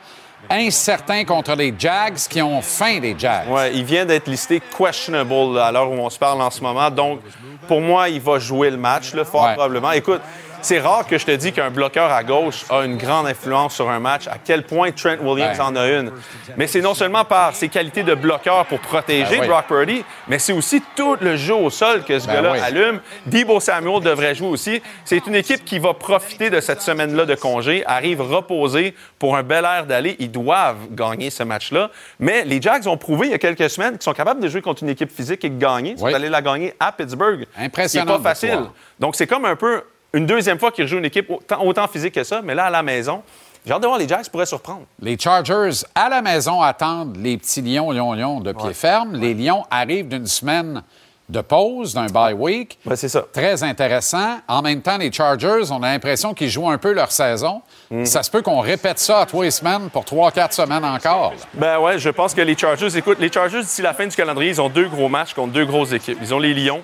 [0.49, 3.49] incertain contre les Jags qui ont faim des Jags.
[3.51, 6.91] Ouais, il vient d'être listé questionable à l'heure où on se parle en ce moment.
[6.91, 7.21] Donc,
[7.67, 9.55] pour moi, il va jouer le match, là, fort Ouais.
[9.55, 9.91] probablement.
[9.93, 10.21] Écoute,
[10.63, 13.89] c'est rare que je te dis qu'un bloqueur à gauche a une grande influence sur
[13.89, 14.27] un match.
[14.27, 15.65] À quel point Trent Williams Ouais.
[15.65, 16.13] en a une.
[16.57, 19.47] Mais c'est non seulement par ses qualités de bloqueur pour protéger Ben oui.
[19.49, 22.59] Brock Purdy, mais c'est aussi tout le jeu au sol que ce Ben gars-là oui.
[22.61, 23.01] allume.
[23.27, 24.83] Debo Samuel devrait jouer aussi.
[25.05, 29.43] C'est une équipe qui va profiter de cette semaine-là de congé, arrive reposée pour un
[29.43, 30.17] bel air d'aller.
[30.19, 31.91] Ils doivent gagner ce match-là.
[32.19, 34.63] Mais les Jags ont prouvé il y a quelques semaines qu'ils sont capables de jouer
[34.63, 35.93] contre une équipe physique et de gagner.
[35.93, 36.15] Ils sont Oui.
[36.15, 37.47] allés la gagner à Pittsburgh.
[37.59, 38.61] Impressionnante C'est pas facile.
[38.99, 39.83] Donc, c'est comme un peu
[40.13, 42.83] une deuxième fois qu'ils rejouent une équipe autant, physique que ça, mais là, à la
[42.83, 43.23] maison,
[43.67, 44.85] j'ai hâte de voir les Jags pourraient surprendre.
[45.01, 49.17] Les Chargers, à la maison, attendent les petits lions, lions, lions de pied ferme.
[49.17, 50.83] Les lions arrivent d'une semaine
[51.29, 52.79] de pause, d'un bye week.
[52.95, 53.23] c'est ça.
[53.31, 54.39] Très intéressant.
[54.49, 57.61] En même temps, les Chargers, on a l'impression qu'ils jouent un peu leur saison.
[57.91, 58.07] Mm.
[58.07, 61.35] Ça se peut qu'on répète ça à trois semaines pour trois, quatre semaines encore.
[61.53, 64.53] Ben ouais, je pense que les Chargers, écoute, les Chargers, d'ici la fin du calendrier,
[64.53, 66.19] ils ont deux gros matchs contre deux grosses équipes.
[66.23, 66.83] Ils ont les Lions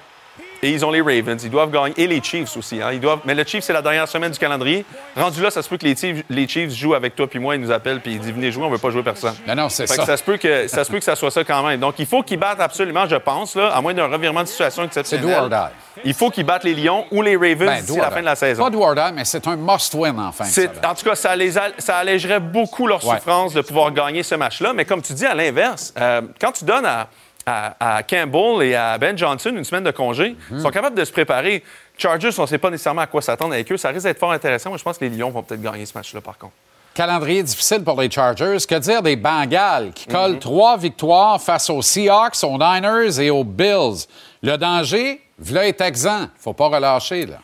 [0.64, 1.40] et ils ont les Ravens.
[1.42, 1.94] Ils doivent gagner.
[1.96, 2.80] Et les Chiefs aussi.
[2.82, 2.90] hein.
[2.92, 3.20] Ils doivent...
[3.24, 4.84] Mais le Chiefs, c'est la dernière semaine du calendrier.
[5.16, 7.54] Rendu là, ça se peut que les Chiefs, les Chiefs jouent avec toi puis moi,
[7.56, 9.34] ils nous appellent puis ils disent venez jouer, on veut pas jouer personne.
[9.46, 10.06] Non, non, c'est Fait que ça.
[10.06, 10.16] ça.
[10.16, 11.80] se peut que ça se peut que ça soit ça quand même.
[11.80, 14.82] Donc, il faut qu'ils battent absolument, je pense, là, à moins d'un revirement de situation
[14.90, 15.36] C'est exceptionnel.
[15.36, 15.74] do or die.
[16.04, 18.34] Il faut qu'ils battent les Lions ou les Ravens Ben, d'ici la fin de la
[18.36, 18.64] saison.
[18.64, 20.86] Pas do or die, mais c'est un must-win en fin de C'est- semaine.
[20.90, 23.16] En tout cas, ça, les a- ça allégerait beaucoup leur Ouais.
[23.16, 24.72] souffrance de pouvoir gagner ce match-là.
[24.72, 27.06] Mais comme tu dis, à l'inverse, euh, quand tu donnes à,
[27.46, 30.58] à- à Campbell et à Ben Johnson une semaine de congé, Mhm.
[30.58, 31.62] ils sont capables de se préparer.
[31.98, 33.76] Chargers, on ne sait pas nécessairement à quoi s'attendre avec eux.
[33.76, 34.70] Ça risque d'être fort intéressant.
[34.70, 36.54] Moi, je pense que les Lions vont peut-être gagner ce match-là, par contre.
[36.94, 38.58] Calendrier difficile pour les Chargers.
[38.68, 40.14] Que dire des Bengals qui Mhm.
[40.14, 44.06] collent trois victoires face aux Seahawks, aux Niners et aux Bills?
[44.42, 46.28] Le danger, v'là est exempt.
[46.38, 47.36] Faut pas relâcher, là.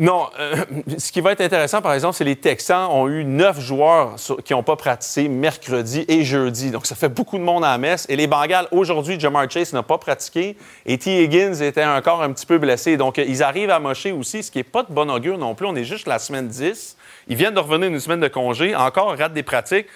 [0.00, 0.56] Non, euh,
[0.98, 4.16] ce qui va être intéressant, par exemple, c'est les Texans ont eu neuf joueurs
[4.46, 6.70] qui n'ont pas pratiqué mercredi et jeudi.
[6.70, 8.06] Donc, ça fait beaucoup de monde à la messe.
[8.08, 10.56] Et les Bengals, aujourd'hui, Jamar Chase n'a pas pratiqué
[10.86, 11.22] et T.
[11.22, 12.96] Higgins était encore un petit peu blessé.
[12.96, 15.54] Donc, euh, ils arrivent à mocher aussi, ce qui n'est pas de bon augure non
[15.54, 15.66] plus.
[15.66, 16.96] On est juste la semaine 10.
[17.28, 19.86] Ils viennent de revenir une semaine de congé, encore ratent des pratiques.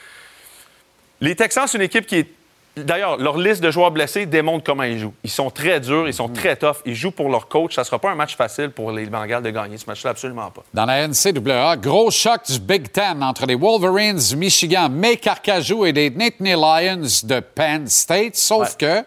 [1.23, 2.29] Les Texans, c'est une équipe qui est.
[2.77, 5.15] D'ailleurs, leur liste de joueurs blessés démontre comment ils jouent.
[5.23, 7.75] Ils sont très durs, ils sont très tough, ils jouent pour leur coach.
[7.75, 10.51] Ça ne sera pas un match facile pour les Bengals de gagner ce match-là, absolument
[10.51, 10.63] pas.
[10.73, 15.87] Dans la NCAA, gros choc du Big Ten entre les Wolverines du Michigan, May Carcajou
[15.87, 18.35] et les Nittany Lions de Penn State.
[18.35, 19.05] Sauf que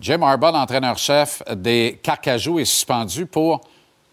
[0.00, 3.60] Jim Harbaugh, l'entraîneur-chef des Carcajou, est suspendu pour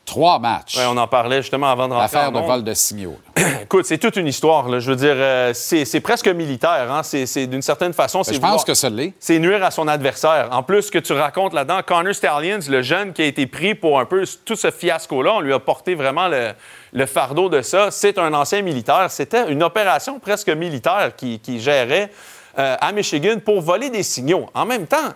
[0.06, 0.78] trois matchs.
[0.78, 3.18] Ouais, on en parlait justement avant de rentrer Affaire en de vol de signaux.
[3.64, 4.70] Écoute, c'est toute une histoire.
[4.70, 4.80] là.
[4.80, 6.92] Je veux dire, euh, c'est presque militaire.
[6.92, 7.02] Hein?
[7.04, 8.24] C'est d'une certaine façon.
[8.24, 9.14] c'est Ben, je pense vouloir- que ça l'est.
[9.20, 10.50] C'est nuire à son adversaire.
[10.52, 13.76] En plus, ce que tu racontes là-dedans, Connor Stallions, le jeune qui a été pris
[13.76, 16.52] pour un peu tout ce fiasco-là, on lui a porté vraiment le,
[16.94, 17.90] le fardeau de ça.
[17.92, 19.08] C'est un ancien militaire.
[19.10, 22.12] C'était une opération presque militaire qui, qui gérait
[22.58, 24.46] euh, à Michigan pour voler des signaux.
[24.54, 25.10] En même temps,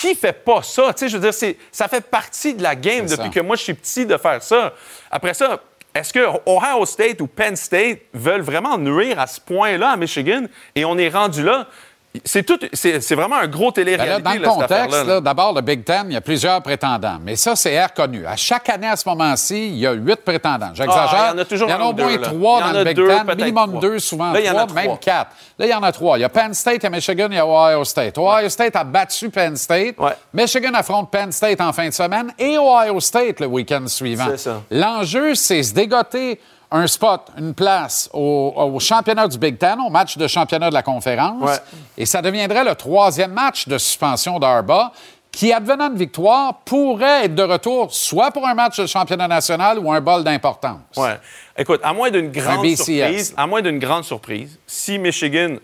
[0.00, 0.92] qui fait pas ça?
[0.94, 3.28] Tu sais, je veux dire, c'est- ça fait partie de la game depuis ça.
[3.28, 4.72] que moi, je suis petit de faire ça.
[5.10, 5.60] Après ça,
[5.94, 10.44] est-ce que Ohio State ou Penn State veulent vraiment nuire à ce point-là à Michigan?
[10.74, 11.66] Et on est rendu là?
[12.24, 14.22] C'est tout, c'est vraiment un gros Ben télé-réalité.
[14.22, 17.18] dans le contexte, d'abord, le Big Ten, il y a plusieurs prétendants.
[17.22, 18.26] Mais ça, c'est reconnu.
[18.26, 20.70] À chaque année, à ce moment-ci, il y a huit prétendants.
[20.74, 21.08] J'exagère.
[21.12, 22.78] Ah, il y en a toujours Il y en a un au moins trois dans
[22.78, 23.36] le Big Ten.
[23.36, 25.30] Minimum deux, souvent trois, même quatre.
[25.56, 26.18] Là, il y en a trois.
[26.18, 28.18] Il y a Penn State, il y a Michigan, il y a Ohio State.
[28.18, 29.94] Ohio State a battu Penn State.
[30.32, 34.26] Michigan affronte Penn State en fin de semaine et Ohio State le week-end suivant.
[34.30, 34.62] C'est ça.
[34.70, 36.40] L'enjeu, c'est se dégoter
[36.70, 40.74] un spot, une place au, au championnat du Big Ten, au match de championnat de
[40.74, 41.42] la conférence.
[41.42, 41.56] Ouais.
[41.98, 44.92] Et ça deviendrait le troisième match de suspension d'Arba,
[45.32, 49.78] qui, advenant de victoire, pourrait être de retour soit pour un match de championnat national
[49.78, 50.80] ou un bol d'importance.
[50.96, 51.18] Ouais.
[51.56, 55.56] Écoute, à moins d'une grande surprise, à moins d'une grande surprise, si Michigan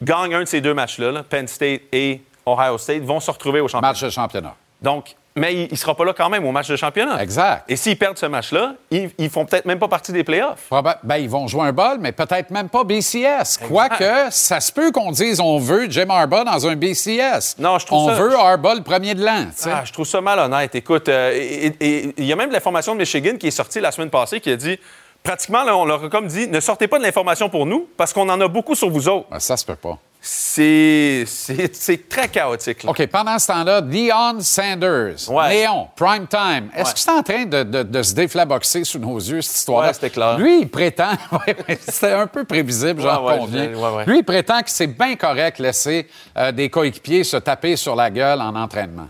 [0.00, 3.60] gagne un de ces deux matchs-là, là, Penn State et Ohio State vont se retrouver
[3.60, 3.92] au championnat.
[3.92, 4.54] Match de championnat.
[4.80, 7.20] Donc, mais il ne sera pas là quand même au match de championnat.
[7.22, 7.64] Exact.
[7.68, 10.66] Et s'ils perdent ce match-là, ils, ils font peut-être même pas partie des playoffs.
[10.70, 13.58] Proba- ben, ils vont jouer un bol, mais peut-être même pas BCS.
[13.68, 17.56] Quoique, ça se peut qu'on dise on veut Jim Harbaugh dans un BCS.
[17.58, 19.46] Non, je trouve on ça- veut Harbaugh le premier de l'an.
[19.66, 20.74] Ah, je trouve ça malhonnête.
[20.74, 21.32] Écoute, euh,
[21.80, 24.56] il y a même l'information de Michigan qui est sortie la semaine passée qui a
[24.56, 24.78] dit
[25.24, 28.12] pratiquement, là, on leur a comme dit ne sortez pas de l'information pour nous parce
[28.12, 29.26] qu'on en a beaucoup sur vous autres.
[29.30, 29.98] Ben, ça se peut pas.
[30.26, 32.82] C'est très chaotique.
[32.84, 32.90] là.
[32.90, 35.50] OK, pendant ce temps-là, Dion Sanders, Ouais.
[35.50, 36.70] Léon, prime time.
[36.74, 36.92] Est-ce Ouais.
[36.94, 39.88] que c'est en train de, de- de se déflaboxer sous nos yeux, cette histoire-là?
[39.88, 40.38] Ouais, c'était clair.
[40.38, 41.10] Lui, il prétend,
[41.80, 43.70] c'était un peu prévisible, j'en conviens.
[44.06, 48.10] Lui, il prétend que c'est bien correct laisser euh, des coéquipiers se taper sur la
[48.10, 49.08] gueule en entraînement.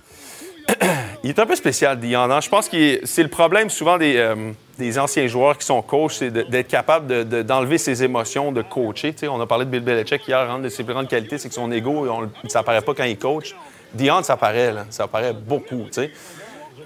[1.22, 2.22] Il est un peu spécial, Dion.
[2.30, 2.40] hein.
[2.40, 4.34] Je pense que c'est le problème souvent des, euh,
[4.78, 8.62] des anciens joueurs qui sont coachs, c'est d'être capable de- de- d'enlever ses émotions, de
[8.62, 9.12] coacher.
[9.12, 11.38] Tu sais, on a parlé de Bill Belichick hier, une de ses plus grandes qualités,
[11.38, 13.54] c'est que son ego, on- ça apparaît pas quand il coach.
[13.92, 14.86] Dion, ça apparaît, là.
[14.90, 15.84] ça apparaît beaucoup.
[15.86, 16.10] tu sais.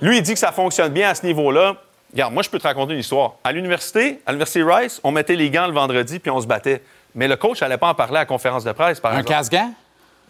[0.03, 1.77] Lui, il dit que ça fonctionne bien à ce niveau-là.
[2.13, 3.35] Regarde, moi, je peux te raconter une histoire.
[3.45, 6.83] À l'université, à l'université Rice, on mettait les gants le vendredi puis on se battait.
[7.15, 9.31] Mais le coach n'allait pas en parler à la conférence de presse, par Un exemple.
[9.35, 9.73] casse-gant?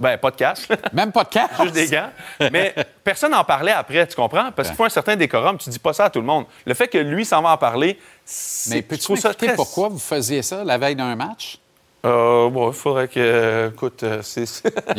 [0.00, 0.68] Ben, pas de casse.
[0.92, 1.50] Même pas de casse?
[1.62, 2.10] Juste des gants.
[2.52, 4.50] Mais personne n'en parlait après, tu comprends?
[4.54, 5.58] Parce qu'il faut un certain décorum.
[5.58, 6.44] Tu dis pas ça à tout le monde.
[6.66, 10.42] Le fait que lui s'en va en parler, c'est- Mais peux-tu m'expliquer pourquoi vous faisiez
[10.42, 11.58] ça la veille d'un match?
[12.06, 13.18] Euh, bon, il faudrait que...
[13.18, 14.44] euh, écoute, euh, c'est...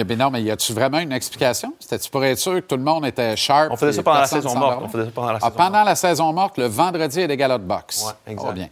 [0.03, 1.73] Ben non, mais y a-tu vraiment une explication?
[1.79, 3.71] C'était-tu pour être sûr que tout le monde était sharp?
[3.71, 4.79] On faisait ça pendant la saison morte.
[4.83, 7.23] On faisait ça pendant la Ah, saison pendant la saison morte, le vendredi, il y
[7.23, 8.03] a des galas de boxe.
[8.05, 8.47] Ouais, exact.
[8.49, 8.67] Oh, bien.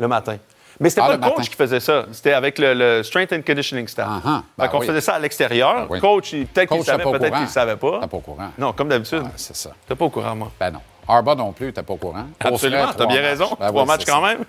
[0.00, 0.36] Le matin.
[0.80, 2.04] Mais c'était Ah, pas le le coach qui faisait ça.
[2.12, 4.08] C'était avec le, le strength and conditioning staff.
[4.24, 4.86] Ah, ben Fait qu'on oui.
[4.86, 5.74] faisait ça à l'extérieur.
[5.82, 6.00] Ben oui.
[6.00, 8.00] Coach, il- peut-être qu'il savait, peut-être qu'il savait pas.
[8.02, 8.50] T'es pas au courant.
[8.58, 9.24] Non, comme d'habitude.
[9.36, 9.70] c'est ça.
[9.88, 10.50] T'es pas au courant, moi.
[10.60, 10.80] Ben non.
[11.08, 12.26] Arba non plus, t'es pas au courant.
[12.38, 13.24] Absolument, t'as bien matchs.
[13.30, 13.56] raison.
[13.58, 14.28] Ben Trois oui, matchs quand ça.
[14.28, 14.44] même.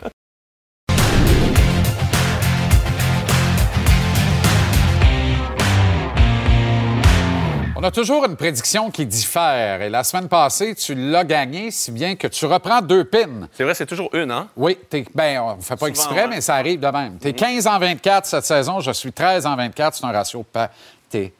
[7.81, 9.81] On a toujours une prédiction qui diffère.
[9.81, 13.47] Et la semaine passée, tu l'as gagné, si bien que tu reprends deux pins.
[13.53, 14.49] C'est vrai, c'est toujours une, hein?
[14.57, 16.23] Oui, t'es, ben, on ne fait pas Souvent, exprès.
[16.25, 16.29] Mhm.
[16.31, 17.17] mais ça arrive de même.
[17.21, 19.95] Tu es 15 en 24 cette saison, je suis 13 en 24.
[19.95, 21.31] C'est un ratio pathétique.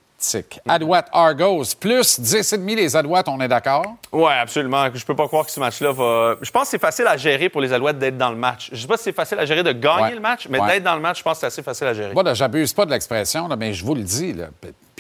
[0.66, 0.72] Mhm.
[0.72, 3.96] Adouat Argos, plus 10,5 les Adouats, on est d'accord?
[4.14, 4.86] Oui, absolument.
[4.94, 6.36] Je peux pas croire que ce match-là va.
[6.42, 8.70] Je pense que c'est facile à gérer pour les Alouettes d'être dans le match.
[8.72, 10.16] Je sais pas si c'est facile à gérer de gagner Ouais.
[10.16, 10.68] le match, mais Ouais.
[10.68, 12.14] d'être dans le match, je pense que c'est assez facile à gérer.
[12.14, 14.46] Là, j'abuse pas de l'expression, mais je vous le dis, là,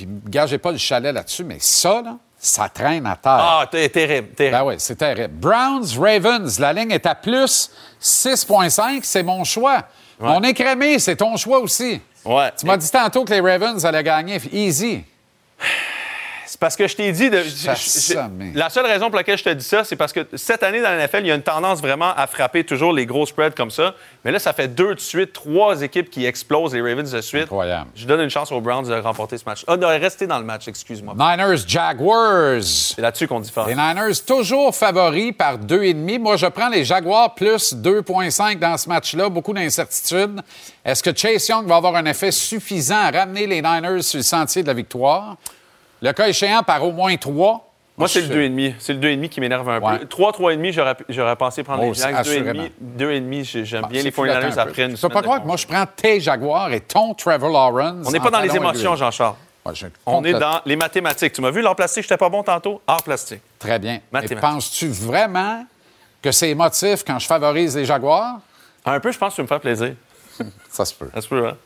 [0.05, 3.31] puis- gagez pas le chalet là-dessus, mais ça, là, ça traîne à terre.
[3.39, 4.57] Ah, t'es terrible, terrible.
[4.57, 5.33] Ben oui, c'est terrible.
[5.33, 7.69] Browns, Ravens, la ligne est à plus
[7.99, 9.83] 6,5, c'est mon choix.
[10.19, 11.99] Mon écrémé, c'est ton choix aussi.
[12.25, 12.51] Ouais.
[12.57, 15.03] Tu m'as dit tantôt que les Ravens allaient gagner easy.
[16.51, 17.43] C'est parce que je t'ai dit de.
[17.43, 20.63] Je- je- La seule raison pour laquelle je te dis ça, c'est parce que cette
[20.63, 23.27] année dans la NFL, il y a une tendance vraiment à frapper toujours les gros
[23.27, 23.93] spreads comme ça.
[24.25, 27.43] Mais là, ça fait deux de suite, trois équipes qui explosent les Ravens de suite.
[27.43, 27.91] Incroyable.
[27.95, 29.63] Je donne une chance aux Browns de remporter ce match.
[29.67, 31.13] Ah, de rester dans le match, excuse-moi.
[31.15, 32.63] Niners, Jaguars.
[32.63, 33.67] C'est là-dessus qu'on diffère.
[33.67, 36.17] Les Niners, toujours favoris par 2,5.
[36.19, 39.29] Moi, je prends les Jaguars plus 2,5 dans ce match-là.
[39.29, 40.41] Beaucoup d'incertitudes.
[40.83, 44.23] Est-ce que Chase Young va avoir un effet suffisant à ramener les Niners sur le
[44.23, 45.37] sentier de la victoire?
[46.01, 47.65] Le cas échéant par au moins 3.
[47.97, 48.75] Moi, c'est le 2,5.
[48.79, 49.99] C'est le 2,5 qui m'énerve un Ouais.
[49.99, 50.05] peu.
[50.07, 52.15] 3, 3,5, j'aurais, j'aurais pensé prendre Oh, les Jags.
[52.15, 52.63] assurément.
[52.63, 54.69] 2,5, 2,5, j'ai- j'aime bien C'est les filotant 49ers un peu.
[54.69, 57.49] après une Tu peux pas croire que moi, je prends tes Jaguars et ton Trevor
[57.49, 58.07] Lawrence.
[58.07, 58.95] On n'est pas dans les émotions.
[58.95, 59.35] Jean-Charles.
[59.65, 61.33] Ouais, je On est dans les mathématiques.
[61.33, 62.81] Tu m'as vu l'art plastique, j'étais pas bon tantôt?
[62.87, 63.41] Art plastique.
[63.59, 63.99] Très bien.
[64.13, 64.39] Mathématiques.
[64.39, 65.65] penses-tu vraiment
[66.21, 68.39] que c'est émotif quand je favorise les Jaguars?
[68.85, 69.93] Un peu, je pense que tu me faire plaisir.
[70.69, 71.09] Ça se peut.
[71.13, 71.57] Ça se peut, hein?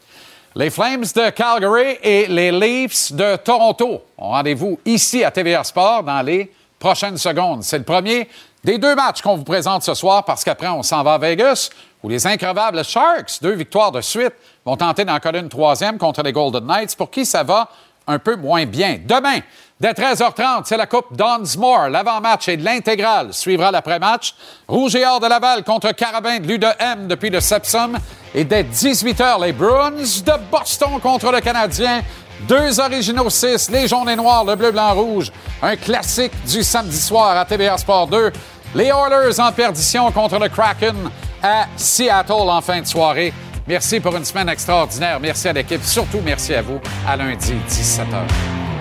[0.56, 6.04] Les Flames de Calgary et les Leafs de Toronto ont rendez-vous ici à TVA Sport
[6.04, 7.64] dans les prochaines secondes.
[7.64, 8.30] C'est le premier
[8.64, 11.72] des deux matchs qu'on vous présente ce soir parce qu'après, on s'en va à Vegas
[12.04, 16.32] où les increvables Sharks, deux victoires de suite, vont tenter d'en une troisième contre les
[16.32, 17.68] Golden Knights pour qui ça va
[18.06, 19.00] un peu moins bien.
[19.04, 19.40] Demain,
[19.84, 21.90] dès 13h30, c'est la Coupe Dunsmore.
[21.90, 24.34] L'avant-match et l'intégrale suivra l'après-match.
[24.66, 27.98] Rouge et Or de Laval contre Carabin de l'U2M depuis le Sepsum.
[28.34, 32.02] Et dès 18h, les Bruins de Boston contre le Canadien
[32.48, 35.34] Deux originaux 6, les jaunes et noirs, le bleu, blanc, rouge.
[35.62, 38.32] Un classique du samedi soir à TVA Sport 2.
[38.76, 40.96] Les Oilers en perdition contre le Kraken
[41.44, 43.34] à Seattle en fin de soirée.
[43.68, 45.20] Merci pour une semaine extraordinaire.
[45.20, 45.84] Merci à l'équipe.
[45.84, 46.80] Surtout merci à vous.
[47.06, 48.73] À lundi, 17h.